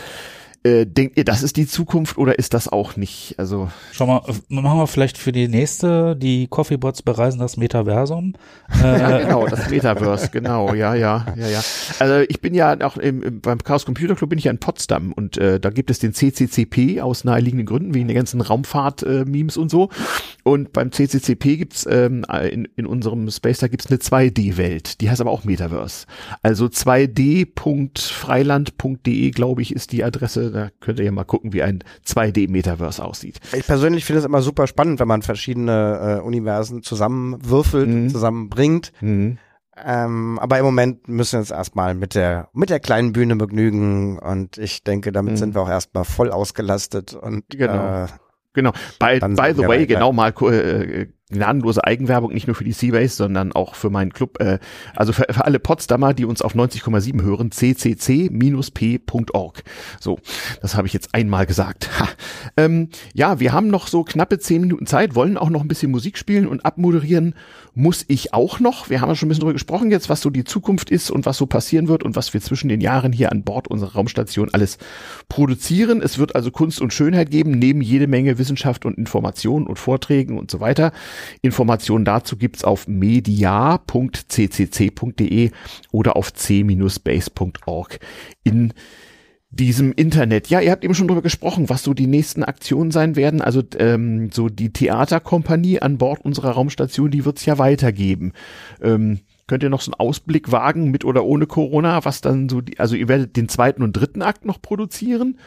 Äh, 0.65 0.87
denkt 0.87 1.15
ihr, 1.15 1.25
das 1.25 1.43
ist 1.43 1.57
die 1.57 1.67
Zukunft 1.67 2.17
oder 2.17 2.39
ist 2.39 2.55
das 2.55 2.67
auch 2.67 2.95
nicht? 2.95 3.35
Also 3.37 3.69
Schau 3.91 4.07
mal, 4.07 4.23
äh, 4.27 4.33
machen 4.49 4.79
wir 4.79 4.87
vielleicht 4.87 5.15
für 5.15 5.31
die 5.31 5.47
nächste, 5.47 6.15
die 6.15 6.47
Coffeebots 6.47 7.03
bereisen 7.03 7.37
das 7.37 7.55
Metaversum. 7.55 8.33
ja, 8.81 9.19
Äh, 9.19 9.25
genau, 9.25 9.45
das 9.45 9.69
Metaverse, 9.69 10.29
genau, 10.31 10.73
ja, 10.73 10.95
ja, 10.95 11.23
ja, 11.35 11.47
ja. 11.47 11.61
Also 11.99 12.25
ich 12.27 12.41
bin 12.41 12.55
ja 12.55 12.75
auch 12.81 12.97
im, 12.97 13.21
im, 13.21 13.41
beim 13.41 13.59
Chaos 13.59 13.85
Computer 13.85 14.15
Club 14.15 14.31
bin 14.31 14.39
ich 14.39 14.45
ja 14.45 14.51
in 14.51 14.57
Potsdam 14.57 15.13
und 15.13 15.37
äh, 15.37 15.59
da 15.59 15.69
gibt 15.69 15.91
es 15.91 15.99
den 15.99 16.15
CCCP 16.15 16.99
aus 16.99 17.25
naheliegenden 17.25 17.67
Gründen 17.67 17.93
wegen 17.93 18.07
der 18.07 18.15
ganzen 18.15 18.41
Raumfahrt-Memes 18.41 19.57
und 19.57 19.69
so. 19.69 19.89
Und 20.43 20.73
beim 20.73 20.91
CCCP 20.91 21.57
gibt's 21.57 21.85
ähm, 21.87 22.25
in, 22.51 22.67
in 22.75 22.87
unserem 22.87 23.29
Space 23.29 23.59
da 23.59 23.67
gibt's 23.67 23.85
eine 23.87 23.97
2D-Welt, 23.97 24.99
die 25.01 25.11
heißt 25.11 25.21
aber 25.21 25.29
auch 25.29 25.43
Metaverse. 25.43 26.07
Also 26.41 26.65
2d.freiland.de, 26.65 29.29
glaube 29.29 29.61
ich, 29.61 29.75
ist 29.75 29.91
die 29.91 30.03
Adresse. 30.03 30.54
Da 30.55 30.69
könnt 30.79 30.99
ihr 30.99 31.05
ja 31.05 31.11
mal 31.11 31.25
gucken, 31.25 31.51
wie 31.51 31.63
ein 31.63 31.83
2D-Metaverse 32.07 33.03
aussieht. 33.03 33.39
Ich 33.53 33.67
persönlich 33.67 34.05
finde 34.05 34.19
es 34.19 34.25
immer 34.25 34.41
super 34.41 34.67
spannend, 34.67 35.01
wenn 35.01 35.07
man 35.09 35.21
verschiedene 35.21 36.19
äh, 36.19 36.25
Universen 36.25 36.81
zusammenwürfelt, 36.81 37.89
Mhm. 37.89 38.09
zusammenbringt. 38.09 38.93
Mhm. 39.01 39.37
Ähm, 39.85 40.39
aber 40.39 40.57
im 40.57 40.63
Moment 40.63 41.09
müssen 41.09 41.33
wir 41.33 41.39
uns 41.39 41.51
erstmal 41.51 41.93
mit 41.95 42.15
der 42.15 42.47
mit 42.53 42.69
der 42.69 42.79
kleinen 42.79 43.11
Bühne 43.11 43.35
begnügen 43.35 44.17
und 44.19 44.57
ich 44.57 44.85
denke, 44.85 45.11
damit 45.11 45.33
Mhm. 45.33 45.37
sind 45.37 45.55
wir 45.55 45.61
auch 45.61 45.69
erstmal 45.69 46.05
voll 46.05 46.31
ausgelastet 46.31 47.13
und 47.13 47.43
Genau. 47.49 48.05
äh, 48.05 48.07
Genau. 48.53 48.71
By, 48.99 49.19
by 49.19 49.51
the 49.53 49.63
way, 49.63 49.81
weiter. 49.81 49.85
genau 49.85 50.13
mal 50.13 50.29
äh, 50.43 51.07
gnadenlose 51.31 51.83
Eigenwerbung, 51.83 52.31
nicht 52.31 52.45
nur 52.45 52.55
für 52.55 52.63
die 52.63 52.71
Seabase, 52.71 53.15
sondern 53.15 53.51
auch 53.51 53.73
für 53.73 53.89
meinen 53.89 54.13
Club. 54.13 54.39
Äh, 54.39 54.59
also 54.95 55.11
für, 55.11 55.25
für 55.29 55.43
alle 55.43 55.59
Potsdamer, 55.59 56.13
die 56.13 56.25
uns 56.25 56.43
auf 56.43 56.53
90,7 56.53 57.23
hören, 57.23 57.49
ccc-p.org. 57.49 58.73
So, 59.99 60.19
das 60.61 60.75
habe 60.75 60.85
ich 60.87 60.93
jetzt 60.93 61.15
einmal 61.15 61.47
gesagt. 61.47 61.89
Ha. 61.99 62.07
Ähm, 62.57 62.89
ja, 63.13 63.39
wir 63.39 63.53
haben 63.53 63.69
noch 63.69 63.87
so 63.87 64.03
knappe 64.03 64.37
zehn 64.37 64.61
Minuten 64.61 64.85
Zeit, 64.85 65.15
wollen 65.15 65.37
auch 65.37 65.49
noch 65.49 65.61
ein 65.61 65.67
bisschen 65.67 65.91
Musik 65.91 66.17
spielen 66.17 66.47
und 66.47 66.63
abmoderieren 66.63 67.33
muss 67.73 68.05
ich 68.07 68.33
auch 68.33 68.59
noch. 68.59 68.89
Wir 68.89 69.01
haben 69.01 69.09
ja 69.09 69.15
schon 69.15 69.27
ein 69.27 69.29
bisschen 69.29 69.41
drüber 69.41 69.53
gesprochen 69.53 69.91
jetzt, 69.91 70.09
was 70.09 70.21
so 70.21 70.29
die 70.29 70.45
Zukunft 70.45 70.89
ist 70.89 71.11
und 71.11 71.25
was 71.25 71.37
so 71.37 71.45
passieren 71.45 71.87
wird 71.87 72.03
und 72.03 72.15
was 72.15 72.33
wir 72.33 72.41
zwischen 72.41 72.69
den 72.69 72.81
Jahren 72.81 73.11
hier 73.11 73.31
an 73.31 73.43
Bord 73.43 73.67
unserer 73.67 73.93
Raumstation 73.93 74.49
alles 74.53 74.77
produzieren. 75.27 76.01
Es 76.01 76.17
wird 76.17 76.35
also 76.35 76.51
Kunst 76.51 76.79
und 76.81 76.93
Schönheit 76.93 77.31
geben, 77.31 77.51
neben 77.51 77.81
jede 77.81 78.07
Menge 78.07 78.37
Wissenschaft 78.37 78.85
und 78.85 78.97
Informationen 78.97 79.67
und 79.67 79.77
Vorträgen 79.77 80.37
und 80.37 80.49
so 80.49 80.61
weiter. 80.61 80.93
Informationen 81.41 82.05
dazu 82.05 82.37
gibt's 82.37 82.63
auf 82.63 82.87
media.ccc.de 82.87 83.81
oder 85.91 86.15
auf 86.15 86.33
c-space.org 86.33 87.99
in 88.43 88.73
diesem 89.55 89.93
Internet. 89.93 90.49
Ja, 90.49 90.59
ihr 90.59 90.71
habt 90.71 90.83
eben 90.83 90.93
schon 90.93 91.07
drüber 91.07 91.21
gesprochen, 91.21 91.69
was 91.69 91.83
so 91.83 91.93
die 91.93 92.07
nächsten 92.07 92.43
Aktionen 92.43 92.91
sein 92.91 93.15
werden. 93.15 93.41
Also 93.41 93.63
ähm, 93.77 94.29
so 94.31 94.49
die 94.49 94.73
Theaterkompanie 94.73 95.81
an 95.81 95.97
Bord 95.97 96.25
unserer 96.25 96.51
Raumstation, 96.51 97.09
die 97.09 97.23
wird's 97.23 97.45
ja 97.45 97.57
weitergeben. 97.57 98.33
Ähm, 98.81 99.21
könnt 99.47 99.63
ihr 99.63 99.69
noch 99.69 99.81
so 99.81 99.91
einen 99.91 99.99
Ausblick 99.99 100.51
wagen 100.51 100.91
mit 100.91 101.05
oder 101.05 101.23
ohne 101.23 101.47
Corona, 101.47 102.03
was 102.03 102.19
dann 102.19 102.49
so 102.49 102.61
die, 102.61 102.79
also 102.79 102.95
ihr 102.95 103.07
werdet 103.07 103.37
den 103.37 103.47
zweiten 103.47 103.81
und 103.81 103.93
dritten 103.93 104.21
Akt 104.21 104.43
noch 104.43 104.61
produzieren. 104.61 105.37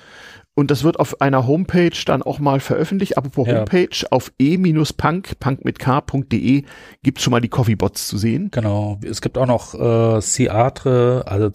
Und 0.59 0.73
das 0.73 0.83
wird 0.83 0.99
auf 0.99 1.21
einer 1.21 1.47
Homepage 1.47 1.93
dann 2.05 2.21
auch 2.21 2.41
mal 2.41 2.59
veröffentlicht. 2.59 3.17
Apropos 3.17 3.47
Ja. 3.47 3.59
Homepage, 3.59 4.05
auf 4.11 4.33
e-punk, 4.41 5.39
punk 5.39 5.65
mit 5.65 5.79
k.de 5.79 6.65
gibt's 7.05 7.23
schon 7.23 7.31
mal 7.31 7.41
die 7.41 7.49
Coffeebots 7.49 8.09
zu 8.09 8.19
sehen. 8.19 8.49
Genau. 8.51 8.99
Es 9.09 9.21
gibt 9.21 9.39
auch 9.39 9.47
noch 9.47 9.75
äh, 9.75 10.21
c-atre, 10.21 11.23
also 11.29 11.49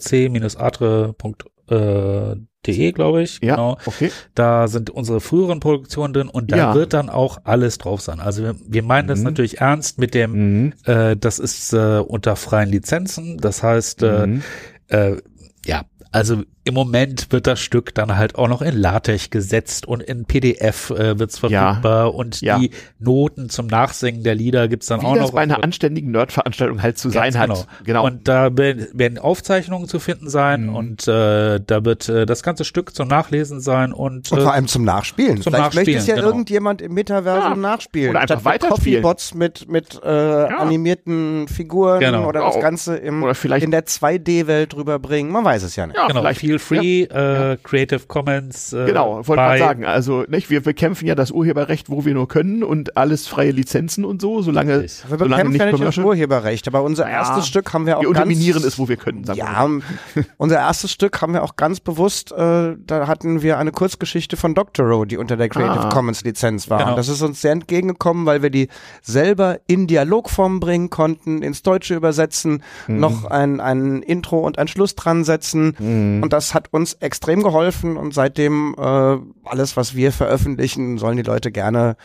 c-atre.de, 1.67 2.91
glaube 2.93 3.23
ich. 3.23 3.39
Ja, 3.41 3.55
Genau. 3.55 3.77
okay. 3.85 4.09
Da 4.35 4.69
sind 4.69 4.89
unsere 4.89 5.19
früheren 5.19 5.59
Produktionen 5.59 6.13
drin 6.13 6.29
und 6.29 6.53
da 6.53 6.57
Ja. 6.57 6.73
wird 6.75 6.93
dann 6.93 7.09
auch 7.09 7.39
alles 7.43 7.77
drauf 7.79 7.99
sein. 7.99 8.21
Also 8.21 8.43
wir, 8.43 8.55
wir 8.65 8.83
meinen 8.83 9.09
das 9.09 9.19
Mhm. 9.19 9.25
natürlich 9.25 9.59
ernst 9.59 9.99
mit 9.99 10.13
dem, 10.13 10.31
Mhm. 10.67 10.73
äh, 10.85 11.17
das 11.17 11.39
ist 11.39 11.73
äh, 11.73 11.99
unter 11.99 12.37
freien 12.37 12.69
Lizenzen. 12.69 13.37
Das 13.37 13.63
heißt, 13.63 14.01
äh, 14.03 14.27
Mhm. 14.27 14.43
äh, 14.87 15.17
ja, 15.65 15.83
also 16.11 16.43
im 16.65 16.73
Moment 16.73 17.31
wird 17.31 17.45
das 17.45 17.59
Stück 17.59 17.93
dann 17.93 18.15
halt 18.15 18.35
auch 18.35 18.47
noch 18.47 18.61
in 18.61 18.77
LaTeX 18.77 19.29
gesetzt 19.29 19.85
und 19.85 20.01
in 20.01 20.23
PDF 20.25 20.91
äh, 20.91 21.19
wird's 21.19 21.41
Ja. 21.41 21.49
verfügbar 21.73 22.13
und 22.15 22.39
Ja. 22.41 22.57
die 22.57 22.71
Noten 22.99 23.49
zum 23.49 23.67
Nachsingen 23.67 24.23
der 24.23 24.35
Lieder 24.35 24.67
gibt's 24.69 24.87
dann 24.87 25.01
Wie 25.01 25.05
auch 25.05 25.15
das 25.15 25.23
noch. 25.27 25.31
bei 25.33 25.41
einer 25.41 25.61
anständigen 25.63 26.11
Nerd-Veranstaltung 26.11 26.81
halt 26.81 26.97
zu 26.97 27.09
sein 27.09 27.33
Ganz 27.33 27.59
hat. 27.59 27.67
Genau. 27.83 28.05
Und 28.05 28.27
da 28.27 28.49
werden, 28.57 29.17
Aufzeichnungen 29.17 29.87
zu 29.87 29.99
finden 29.99 30.29
sein 30.29 30.67
Mhm. 30.67 30.75
und 30.75 31.07
äh, 31.07 31.59
da 31.59 31.83
wird 31.85 32.07
äh, 32.07 32.25
das 32.25 32.43
ganze 32.43 32.63
Stück 32.63 32.95
zum 32.95 33.07
Nachlesen 33.09 33.59
sein 33.59 33.91
und, 33.91 34.31
Und 34.31 34.37
äh, 34.39 34.41
vor 34.41 34.53
allem 34.53 34.67
zum 34.67 34.83
Nachspielen. 34.85 35.41
zum 35.41 35.51
Vielleicht 35.53 35.75
möchte 35.75 35.91
es 35.91 35.95
Nachspielen, 35.97 36.07
ja 36.07 36.15
genau. 36.21 36.27
irgendjemand 36.27 36.81
im 36.81 36.93
Metaversum 36.93 37.51
Ja. 37.51 37.55
nachspielen. 37.57 38.09
Oder 38.11 38.21
einfach 38.21 38.45
weiterspielen. 38.45 39.01
Coffeebots 39.03 39.33
mit, 39.33 39.67
mit 39.69 39.99
äh, 40.03 40.07
animierten 40.07 41.47
Figuren 41.47 41.99
Genau. 41.99 42.27
oder 42.27 42.41
das. 42.41 42.59
Ganze 42.59 42.95
im, 42.95 43.23
Oder 43.23 43.35
vielleicht- 43.35 43.65
in 43.65 43.71
der 43.71 43.85
2D-Welt 43.85 44.75
rüberbringen. 44.75 45.31
Man 45.31 45.43
weiß 45.43 45.63
es 45.63 45.75
ja 45.75 45.85
nicht. 45.87 45.97
ja, 45.97 46.07
genau, 46.07 46.21
vielleicht 46.21 46.39
feel 46.59 46.79
free, 46.79 47.03
äh, 47.03 47.57
Creative 47.63 48.01
Commons. 48.07 48.73
Äh, 48.73 48.85
Genau, 48.85 49.25
wollte 49.27 49.41
mal 49.41 49.57
sagen. 49.57 49.85
Also, 49.85 50.23
nicht, 50.27 50.49
wir 50.49 50.61
bekämpfen 50.61 51.05
ja 51.07 51.15
das 51.15 51.31
Urheberrecht, 51.31 51.89
wo 51.89 52.05
wir 52.05 52.13
nur 52.13 52.27
können 52.27 52.63
und 52.63 52.97
alles 52.97 53.27
freie 53.27 53.51
Lizenzen 53.51 54.05
und 54.05 54.21
so, 54.21 54.41
solange, 54.41 54.79
Richtig. 54.81 55.09
Wir 55.09 55.17
solange 55.17 55.29
bekämpfen 55.29 55.51
nicht 55.53 55.59
ja 55.81 55.85
nicht 55.87 55.97
das. 55.97 56.05
Urheberrecht, 56.05 56.67
aber 56.67 56.83
unser 56.83 57.03
Ja. 57.05 57.09
erstes 57.19 57.47
Stück 57.47 57.73
haben 57.73 57.85
wir 57.85 57.97
auch 57.97 58.01
Wir 58.01 58.09
unterminieren 58.09 58.63
es, 58.63 58.77
wo 58.79 58.87
wir 58.87 58.97
können. 58.97 59.23
Sagen 59.23 59.37
wir 59.39 59.45
mal. 59.45 59.79
Ja, 60.15 60.23
unser 60.37 60.57
erstes 60.57 60.91
Stück 60.91 61.21
haben 61.21 61.33
wir 61.33 61.43
auch 61.43 61.55
ganz 61.55 61.79
bewusst, 61.79 62.31
äh, 62.31 62.75
da 62.77 63.07
hatten 63.07 63.41
wir 63.41 63.57
eine 63.57 63.71
Kurzgeschichte 63.71 64.37
von 64.37 64.55
Doctorow, 64.55 65.05
die 65.05 65.17
unter 65.17 65.37
der 65.37 65.49
Creative 65.49 65.85
Ah. 65.85 65.89
Commons 65.89 66.23
Lizenz 66.23 66.69
war. 66.69 66.79
Genau. 66.79 66.91
Und 66.91 66.97
das 66.97 67.09
ist 67.09 67.21
uns 67.21 67.41
sehr 67.41 67.51
entgegengekommen, 67.51 68.25
weil 68.25 68.41
wir 68.41 68.49
die 68.49 68.67
selber 69.01 69.59
in 69.67 69.87
Dialogform 69.87 70.59
bringen 70.59 70.89
konnten, 70.89 71.41
ins 71.41 71.61
Deutsche 71.63 71.95
übersetzen, 71.95 72.63
Mhm. 72.87 72.99
noch 72.99 73.25
ein, 73.25 73.59
ein 73.59 74.01
Intro 74.01 74.39
und 74.39 74.59
ein 74.59 74.67
Schluss 74.67 74.95
dran 74.95 75.23
setzen. 75.23 75.75
Mhm. 75.79 76.23
Und 76.23 76.33
das 76.33 76.42
hat 76.53 76.67
uns 76.71 76.93
extrem 76.95 77.43
geholfen 77.43 77.95
und 77.97 78.13
seitdem 78.13 78.75
äh, 78.77 79.17
alles, 79.47 79.77
was 79.77 79.95
wir 79.95 80.11
veröffentlichen, 80.11 80.97
sollen 80.97 81.17
die 81.17 81.23
Leute 81.23 81.51
gerne 81.51 81.95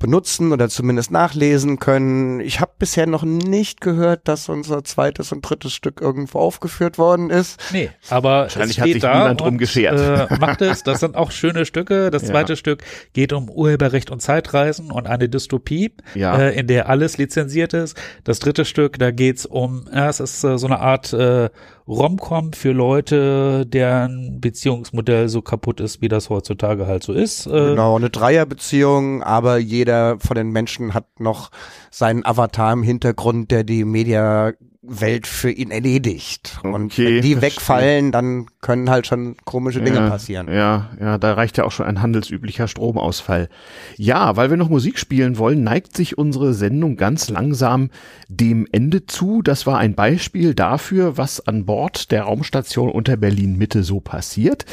benutzen 0.00 0.52
oder 0.52 0.68
zumindest 0.68 1.12
nachlesen 1.12 1.78
können. 1.78 2.40
Ich 2.40 2.60
habe 2.60 2.72
bisher 2.78 3.06
noch 3.06 3.22
nicht 3.22 3.80
gehört, 3.80 4.26
dass 4.26 4.48
unser 4.48 4.82
zweites 4.82 5.30
und 5.30 5.42
drittes 5.42 5.72
Stück 5.72 6.00
irgendwo 6.00 6.40
aufgeführt 6.40 6.98
worden 6.98 7.30
ist. 7.30 7.60
Nee, 7.72 7.90
aber 8.10 8.42
Wahrscheinlich 8.42 8.76
es 8.76 8.82
hat 8.82 8.88
sich 8.90 9.00
da 9.00 9.18
niemand 9.20 9.40
drum 9.40 9.48
und, 9.50 9.58
geschert. 9.58 10.30
Äh, 10.30 10.36
macht 10.40 10.62
es, 10.62 10.82
das 10.82 10.98
sind 11.00 11.16
auch 11.16 11.30
schöne 11.30 11.64
Stücke. 11.64 12.10
Das 12.10 12.22
Ja. 12.22 12.28
zweite 12.30 12.56
Stück 12.56 12.82
geht 13.12 13.32
um 13.32 13.48
Urheberrecht 13.48 14.10
und 14.10 14.20
Zeitreisen 14.20 14.90
und 14.90 15.06
eine 15.06 15.28
Dystopie, 15.28 15.92
Ja. 16.14 16.36
äh, 16.38 16.58
in 16.58 16.66
der 16.66 16.88
alles 16.88 17.16
lizenziert 17.16 17.72
ist. 17.72 17.96
Das 18.24 18.40
dritte 18.40 18.64
Stück, 18.64 18.98
da 18.98 19.12
geht's 19.12 19.46
um, 19.46 19.86
ja, 19.94 20.08
es 20.08 20.18
ist 20.18 20.42
äh, 20.42 20.58
so 20.58 20.66
eine 20.66 20.80
Art 20.80 21.12
äh, 21.12 21.50
Romcom 21.86 22.52
für 22.54 22.72
Leute, 22.72 23.66
deren 23.66 24.40
Beziehungsmodell 24.40 25.28
so 25.28 25.42
kaputt 25.42 25.80
ist, 25.80 26.00
wie 26.00 26.08
das 26.08 26.30
heutzutage 26.30 26.86
halt 26.86 27.02
so 27.02 27.12
ist. 27.12 27.46
Äh, 27.46 27.50
Genau, 27.50 27.96
eine 27.96 28.10
Dreierbeziehung, 28.10 29.22
aber 29.22 29.58
jeder 29.58 30.18
von 30.18 30.36
den 30.36 30.50
Menschen 30.50 30.94
hat 30.94 31.20
noch 31.20 31.50
seinen 31.90 32.24
Avatar 32.24 32.72
im 32.72 32.82
Hintergrund, 32.82 33.50
der 33.50 33.64
die 33.64 33.84
Mediawelt 34.84 35.26
für 35.26 35.50
ihn 35.50 35.70
erledigt. 35.70 36.58
Und 36.62 36.92
Okay, 36.92 37.16
wenn 37.16 37.22
die 37.22 37.32
verstehe. 37.32 37.42
wegfallen, 37.42 38.12
dann 38.12 38.46
können 38.60 38.90
halt 38.90 39.06
schon 39.06 39.36
komische 39.44 39.80
Dinge 39.82 40.00
ja, 40.00 40.08
passieren. 40.08 40.48
Ja, 40.48 40.90
ja, 41.00 41.18
da 41.18 41.34
reicht 41.34 41.56
ja 41.58 41.64
auch 41.64 41.72
schon 41.72 41.86
ein 41.86 42.02
handelsüblicher 42.02 42.68
Stromausfall. 42.68 43.48
Ja, 43.96 44.36
weil 44.36 44.50
wir 44.50 44.56
noch 44.56 44.68
Musik 44.68 44.98
spielen 44.98 45.38
wollen, 45.38 45.62
neigt 45.64 45.96
sich 45.96 46.18
unsere 46.18 46.54
Sendung 46.54 46.96
ganz 46.96 47.28
langsam 47.28 47.90
dem 48.28 48.66
Ende 48.72 49.06
zu. 49.06 49.42
Das 49.42 49.66
war 49.66 49.78
ein 49.78 49.94
Beispiel 49.94 50.54
dafür, 50.54 51.16
was 51.16 51.46
an 51.46 51.64
Bord 51.66 52.10
der 52.10 52.24
Raumstation 52.24 52.90
unter 52.90 53.16
Berlin 53.16 53.56
Mitte 53.56 53.82
so 53.82 54.00
passiert. 54.00 54.64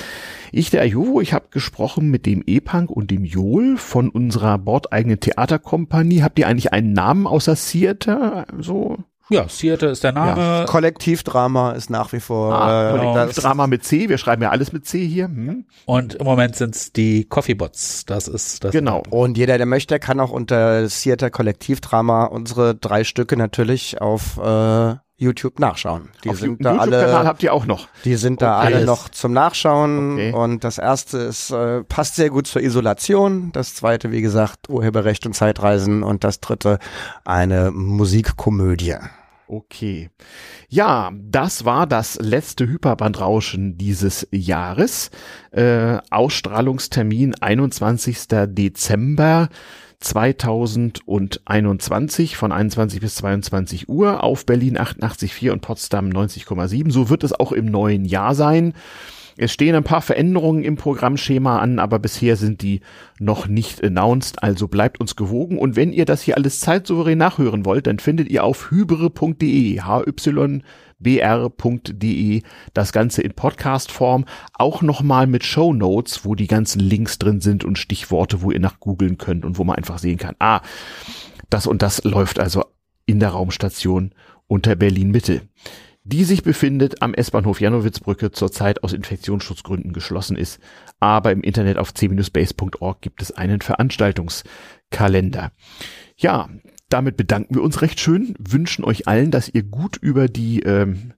Ich, 0.52 0.70
der 0.70 0.82
Ajovo, 0.82 1.22
ich 1.22 1.34
habe 1.34 1.46
gesprochen 1.52 2.10
mit 2.10 2.26
dem 2.26 2.44
E-Punk 2.46 2.90
und 2.92 3.12
dem 3.12 3.24
Jol 3.24 3.78
von 3.78 4.10
unserer 4.10 4.58
bordeigenen 4.58 5.20
Theaterkompanie. 5.20 6.24
Habt 6.24 6.40
ihr 6.40 6.48
eigentlich 6.48 6.74
einen 6.74 6.94
Namen 6.94 7.28
außer 7.28 7.56
Theater? 7.56 8.46
So? 8.60 8.98
Ja, 9.32 9.46
Theater 9.46 9.90
ist 9.92 10.04
der 10.04 10.12
Name. 10.12 10.66
Kollektivdrama 10.68 11.72
ist 11.72 11.90
nach 11.90 12.14
wie 12.14 12.20
vor 12.20 12.54
Ah, 12.54 12.90
äh, 12.90 13.00
genau. 13.00 13.14
das, 13.16 13.36
Drama 13.36 13.68
mit 13.68 13.84
C. 13.84 14.10
Wir 14.10 14.18
schreiben 14.18 14.42
ja 14.44 14.50
alles 14.50 14.72
mit 14.72 14.86
C 14.86 15.06
hier. 15.06 15.26
Hm? 15.26 15.66
Und 15.86 16.16
im 16.16 16.26
Moment 16.26 16.56
sind's 16.56 16.92
die 16.94 17.26
Coffeebots. 17.26 18.06
Das 18.06 18.28
ist 18.28 18.64
das. 18.64 18.72
Genau. 18.72 19.04
Und 19.10 19.38
jeder, 19.38 19.58
der 19.58 19.66
möchte, 19.66 19.98
kann 20.00 20.20
auch 20.20 20.32
unter 20.32 20.88
Theater 20.88 21.30
Kollektivdrama 21.30 22.26
unsere 22.26 22.76
drei 22.76 23.04
Stücke 23.04 23.38
natürlich 23.38 24.02
auf 24.02 24.38
äh, 24.44 24.96
YouTube 25.18 25.60
nachschauen. 25.60 26.10
Die 26.24 26.30
Auf 26.32 26.40
sind 26.40 26.66
da 26.66 26.78
alle, 26.78 27.14
habt 27.26 27.44
ihr 27.44 27.54
auch 27.54 27.68
noch. 27.68 27.88
die 28.06 28.16
sind 28.16 28.42
da 28.42 28.58
Okay. 28.64 28.74
alle 28.74 28.86
noch 28.86 29.08
zum 29.10 29.34
Nachschauen. 29.34 30.14
Okay. 30.14 30.32
Und 30.34 30.64
das 30.64 30.80
erste 30.80 31.20
ist 31.20 31.52
äh, 31.52 31.84
passt 31.84 32.16
sehr 32.16 32.32
gut 32.32 32.48
zur 32.48 32.64
Isolation. 32.64 33.52
Das 33.54 33.76
zweite, 33.76 34.12
wie 34.12 34.22
gesagt, 34.24 34.68
Urheberrecht 34.70 35.28
und 35.28 35.34
Zeitreisen. 35.34 36.02
Und 36.02 36.24
das 36.24 36.40
dritte 36.40 36.80
eine 37.24 37.70
Musikkomödie. 37.70 38.96
Okay. 39.52 40.10
Ja, 40.70 41.12
das 41.14 41.66
war 41.66 41.86
das 41.86 42.18
letzte 42.22 42.70
Hyperbandrauschen 42.70 43.78
dieses 43.78 44.26
Jahres. 44.32 45.12
Äh, 45.52 45.98
Ausstrahlungstermin 46.10 47.36
21. 47.36 48.30
Dezember 48.46 49.50
2021 50.00 52.38
von 52.38 52.54
21 52.54 53.02
bis 53.02 53.16
22 53.16 53.90
Uhr 53.90 54.24
auf 54.24 54.46
Berlin 54.46 54.78
88,4 54.78 55.52
und 55.52 55.60
Potsdam 55.60 56.08
90,7. 56.08 56.90
So 56.90 57.10
wird 57.10 57.26
es 57.26 57.38
auch 57.38 57.52
im 57.52 57.66
neuen 57.66 58.06
Jahr 58.06 58.36
sein. 58.36 58.74
Es 59.42 59.52
stehen 59.52 59.74
ein 59.74 59.84
paar 59.84 60.04
Veränderungen 60.04 60.64
im 60.64 60.76
Programmschema 60.76 61.58
an, 61.58 61.80
aber 61.80 61.98
bisher 61.98 62.36
sind 62.36 62.62
die 62.62 62.82
noch 63.20 63.48
nicht 63.48 63.84
announced, 63.84 64.44
also 64.44 64.68
bleibt 64.68 65.00
uns 65.00 65.16
gewogen. 65.16 65.58
Und 65.58 65.76
wenn 65.76 65.94
ihr 65.94 66.06
das 66.06 66.22
hier 66.22 66.38
alles 66.38 66.60
zeitsouverän 66.60 67.18
nachhören 67.18 67.66
wollt, 67.66 67.88
dann 67.88 67.98
findet 67.98 68.30
ihr 68.30 68.44
auf 68.44 68.70
hybere.de, 68.70 69.82
hybr.de, 71.02 72.42
das 72.76 72.92
Ganze 72.92 73.22
in 73.24 73.34
Podcast-Form, 73.34 74.26
auch 74.54 74.84
nochmal 74.84 75.26
mit 75.26 75.44
Show 75.44 75.74
Notes, 75.74 76.24
wo 76.24 76.36
die 76.36 76.46
ganzen 76.46 76.80
Links 76.80 77.18
drin 77.18 77.42
sind 77.42 77.64
und 77.64 77.80
Stichworte, 77.80 78.44
wo 78.44 78.52
ihr 78.52 78.60
nach 78.60 78.80
googeln 78.80 79.18
könnt 79.18 79.44
und 79.44 79.58
wo 79.58 79.64
man 79.64 79.76
einfach 79.76 79.98
sehen 79.98 80.20
kann, 80.20 80.36
ah, 80.38 80.62
das 81.50 81.66
und 81.66 81.82
das 81.82 82.04
läuft 82.04 82.40
also 82.40 82.64
in 83.08 83.20
der 83.20 83.30
Raumstation 83.30 84.14
unter 84.46 84.76
Berlin 84.76 85.10
Mitte 85.10 85.42
die 86.04 86.24
sich 86.24 86.44
befindet 86.44 87.02
am 87.02 87.14
S-Bahnhof 87.14 87.62
Janowitzbrücke, 87.62 88.32
zurzeit 88.32 88.84
aus 88.84 88.94
Infektionsschutzgründen 88.94 89.94
geschlossen 89.94 90.36
ist. 90.36 90.60
Aber 91.00 91.32
im 91.32 91.42
Internet 91.42 91.78
auf 91.78 91.94
c-base.org 91.94 93.02
gibt 93.02 93.22
es 93.22 93.32
einen 93.32 93.62
Veranstaltungskalender. 93.62 95.52
Ja, 96.18 96.50
damit 96.90 97.18
bedanken 97.18 97.56
wir 97.56 97.64
uns 97.64 97.82
recht 97.82 98.00
schön, 98.00 98.34
wünschen 98.40 98.84
euch 98.84 99.08
allen, 99.08 99.32
dass 99.32 99.50
ihr 99.50 99.64
gut 99.64 99.98
über 99.98 100.28
die 100.28 100.62
ähm, 100.62 101.14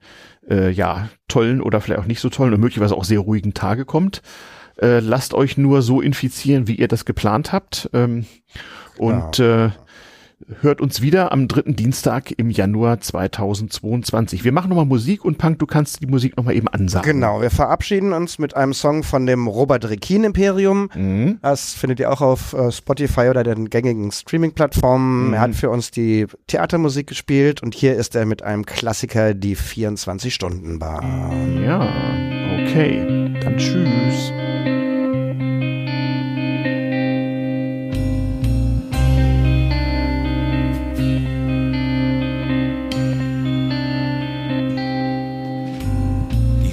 äh, 0.49 0.69
ja, 0.69 1.09
tollen 1.27 1.61
oder 1.61 1.81
vielleicht 1.81 2.01
auch 2.01 2.05
nicht 2.05 2.19
so 2.19 2.29
tollen 2.29 2.53
und 2.53 2.59
möglicherweise 2.59 2.95
auch 2.95 3.05
sehr 3.05 3.19
ruhigen 3.19 3.53
Tage 3.53 3.85
kommt. 3.85 4.21
Äh, 4.77 4.99
lasst 4.99 5.33
euch 5.33 5.57
nur 5.57 5.81
so 5.81 6.01
infizieren, 6.01 6.67
wie 6.67 6.75
ihr 6.75 6.87
das 6.87 7.05
geplant 7.05 7.51
habt. 7.51 7.89
Ähm, 7.93 8.25
und 8.97 9.39
äh, 9.39 9.69
hört 10.61 10.81
uns 10.81 11.01
wieder 11.01 11.31
am 11.31 11.47
dritten 11.47 11.75
Dienstag 11.75 12.31
im 12.37 12.49
Januar 12.49 12.99
2022. 12.99 14.43
Wir 14.43 14.51
machen 14.51 14.69
nochmal 14.69 14.85
Musik 14.85 15.25
und 15.25 15.37
Punk, 15.37 15.59
du 15.59 15.65
kannst 15.65 16.01
die 16.01 16.07
Musik 16.07 16.37
nochmal 16.37 16.55
eben 16.55 16.67
ansagen. 16.67 17.11
Genau, 17.11 17.41
wir 17.41 17.49
verabschieden 17.49 18.13
uns 18.13 18.39
mit 18.39 18.55
einem 18.55 18.73
Song 18.73 19.03
von 19.03 19.25
dem 19.25 19.47
Robert 19.47 19.89
Rekin 19.89 20.23
Imperium. 20.23 20.89
Mhm. 20.93 21.39
Das 21.41 21.73
findet 21.73 21.99
ihr 21.99 22.11
auch 22.11 22.21
auf 22.21 22.53
äh, 22.53 22.71
Spotify 22.71 23.29
oder 23.29 23.43
den 23.43 23.69
gängigen 23.69 24.11
Streaming-Plattformen. 24.11 25.27
Mhm. 25.27 25.33
Er 25.33 25.41
hat 25.41 25.55
für 25.55 25.69
uns 25.69 25.91
die 25.91 26.27
Theatermusik 26.47 27.07
gespielt 27.07 27.61
und 27.61 27.75
hier 27.75 27.95
ist 27.95 28.15
er 28.15 28.25
mit 28.25 28.43
einem 28.43 28.65
Klassiker, 28.65 29.33
die 29.33 29.55
24-Stunden-Bar. 29.55 31.03
Ja, 31.63 31.81
okay. 32.61 33.33
Dann 33.41 33.57
tschüss. 33.57 34.31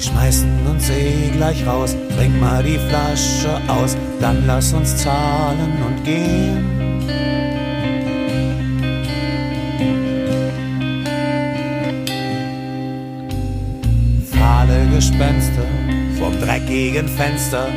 Die 0.00 0.06
schmeißen 0.06 0.66
uns 0.66 0.88
eh 0.88 1.28
gleich 1.36 1.66
raus. 1.66 1.94
Bring 2.16 2.40
mal 2.40 2.62
die 2.62 2.78
Flasche 2.78 3.60
aus, 3.68 3.98
dann 4.18 4.46
lass 4.46 4.72
uns 4.72 4.96
zahlen 4.96 5.76
und 5.86 6.02
gehen. 6.04 6.64
Fahle 14.32 14.86
Gespenster 14.94 15.66
vom 16.18 16.32
dreckigen 16.40 17.06
Fenster. 17.06 17.68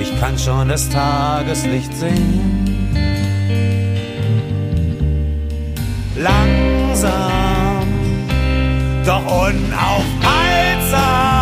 Ich 0.00 0.18
kann 0.18 0.38
schon 0.38 0.70
das 0.70 0.88
Tageslicht 0.88 1.94
sehen. 1.94 2.64
Langsam, 6.16 7.86
doch 9.04 9.26
unaufhaltsam 9.26 11.35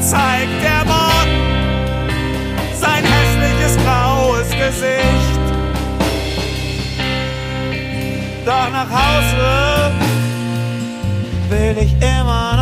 zeigt 0.00 0.62
der 0.62 0.84
Morgen 0.86 1.40
sein 2.74 3.04
hässliches 3.04 3.76
graues 3.84 4.48
Gesicht. 4.50 5.40
Doch 8.46 8.70
nach 8.72 8.90
Hause 8.90 9.92
will 11.50 11.76
ich 11.78 11.92
immer 12.00 12.56
noch 12.56 12.59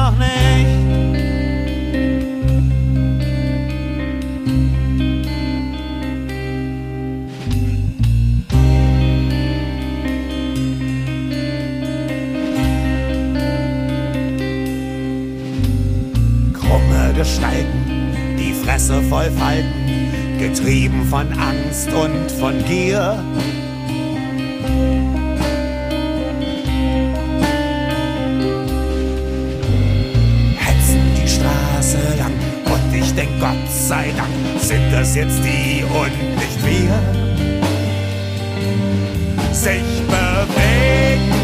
Gestalten, 17.18 18.14
die 18.38 18.52
Fresse 18.52 19.02
voll 19.02 19.28
Falten, 19.32 20.38
getrieben 20.38 21.04
von 21.10 21.26
Angst 21.32 21.88
und 21.92 22.30
von 22.30 22.64
Gier. 22.64 23.20
hetzen 30.58 31.00
die 31.20 31.28
Straße 31.28 31.98
lang 32.20 32.34
und 32.66 32.94
ich 32.94 33.12
denk 33.14 33.30
Gott 33.40 33.68
sei 33.68 34.12
Dank 34.16 34.60
sind 34.60 34.92
das 34.92 35.16
jetzt 35.16 35.40
die 35.42 35.82
und 35.82 36.36
nicht 36.36 36.64
wir. 36.64 37.02
Sich 39.52 39.82
bewegen 40.06 41.37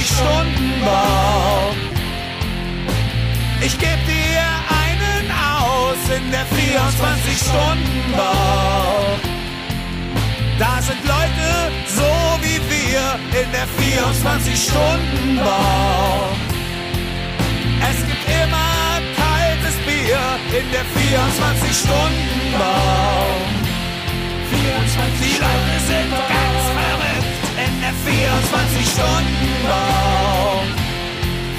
24-Stunden-Bar. 0.00 1.76
Ich 3.60 3.78
geb 3.78 4.06
dir 4.06 4.40
einen 4.82 5.30
aus 5.30 5.98
in 6.16 6.30
der 6.30 6.46
24-Stunden-Bar. 6.46 9.18
Da 10.58 10.80
sind 10.80 11.04
Leute 11.04 11.70
so 11.86 12.38
wie 12.42 12.58
wir 12.72 13.18
in 13.40 13.52
der 13.52 13.68
24-Stunden-Bar. 13.78 16.30
Es 17.90 17.98
gibt 18.06 18.24
immer 18.42 19.00
kaltes 19.20 19.76
Bier 19.84 20.22
in 20.58 20.66
der 20.72 20.86
24-Stunden-Bar. 20.96 23.26
Die 24.50 25.36
Leute 25.38 25.76
sind 25.86 26.10
ganz 26.10 26.64
verrückt 26.74 27.09
der 27.90 27.98
24-Stunden-Bar. 28.06 30.62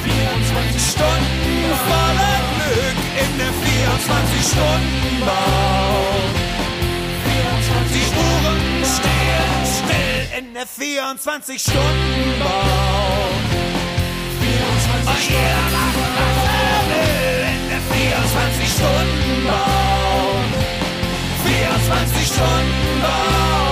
24 0.03 0.91
Stunden 0.91 1.75
voller 1.88 2.39
Glück 2.55 2.99
in 3.21 3.32
der 3.38 3.51
24-Stunden-Bar. 3.51 6.21
Die 7.93 8.07
Uhren 8.15 8.61
stehen 8.86 9.65
still 9.65 10.39
in 10.39 10.53
der 10.53 10.67
24-Stunden-Bar. 10.67 13.29
Und 15.03 15.19
jeder 15.27 15.69
macht, 15.71 15.97
was 16.17 16.38
er 16.47 16.82
will 16.91 17.41
in 17.55 17.63
der 17.71 17.82
24-Stunden-Bar. 17.91 20.36
24 21.43 22.27
Stunden 22.27 23.01
Bau. 23.01 23.70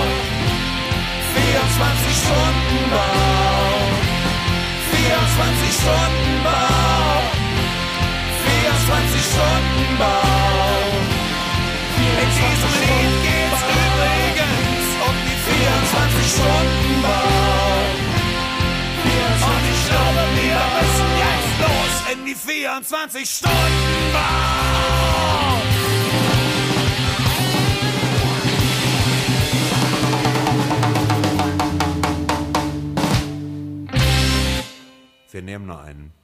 24 1.34 2.16
Stunden 2.22 2.90
Bau. 2.90 3.80
24 4.90 5.80
Stunden 5.80 6.36
Bau. 6.44 7.22
24 8.44 9.20
Stunden 9.30 9.98
Bau. 9.98 10.90
In 12.00 12.28
diesem 12.36 12.72
Lied 12.80 13.14
geht's 13.24 13.62
übrigens 13.78 14.86
um 15.06 15.16
die 15.26 15.38
24 15.48 16.32
Stunden 16.34 17.02
Bau. 17.02 17.60
Und 19.50 19.64
ich 19.72 19.82
glaube, 19.88 20.22
wir 20.36 20.60
müssen 20.76 21.10
jetzt 21.24 21.54
los 21.62 21.94
in 22.12 22.20
die 22.26 22.34
24 22.34 23.28
Stunden 23.28 24.12
Bau. 24.12 25.69
Wir 35.32 35.42
nehmen 35.42 35.66
nur 35.66 35.80
einen. 35.80 36.19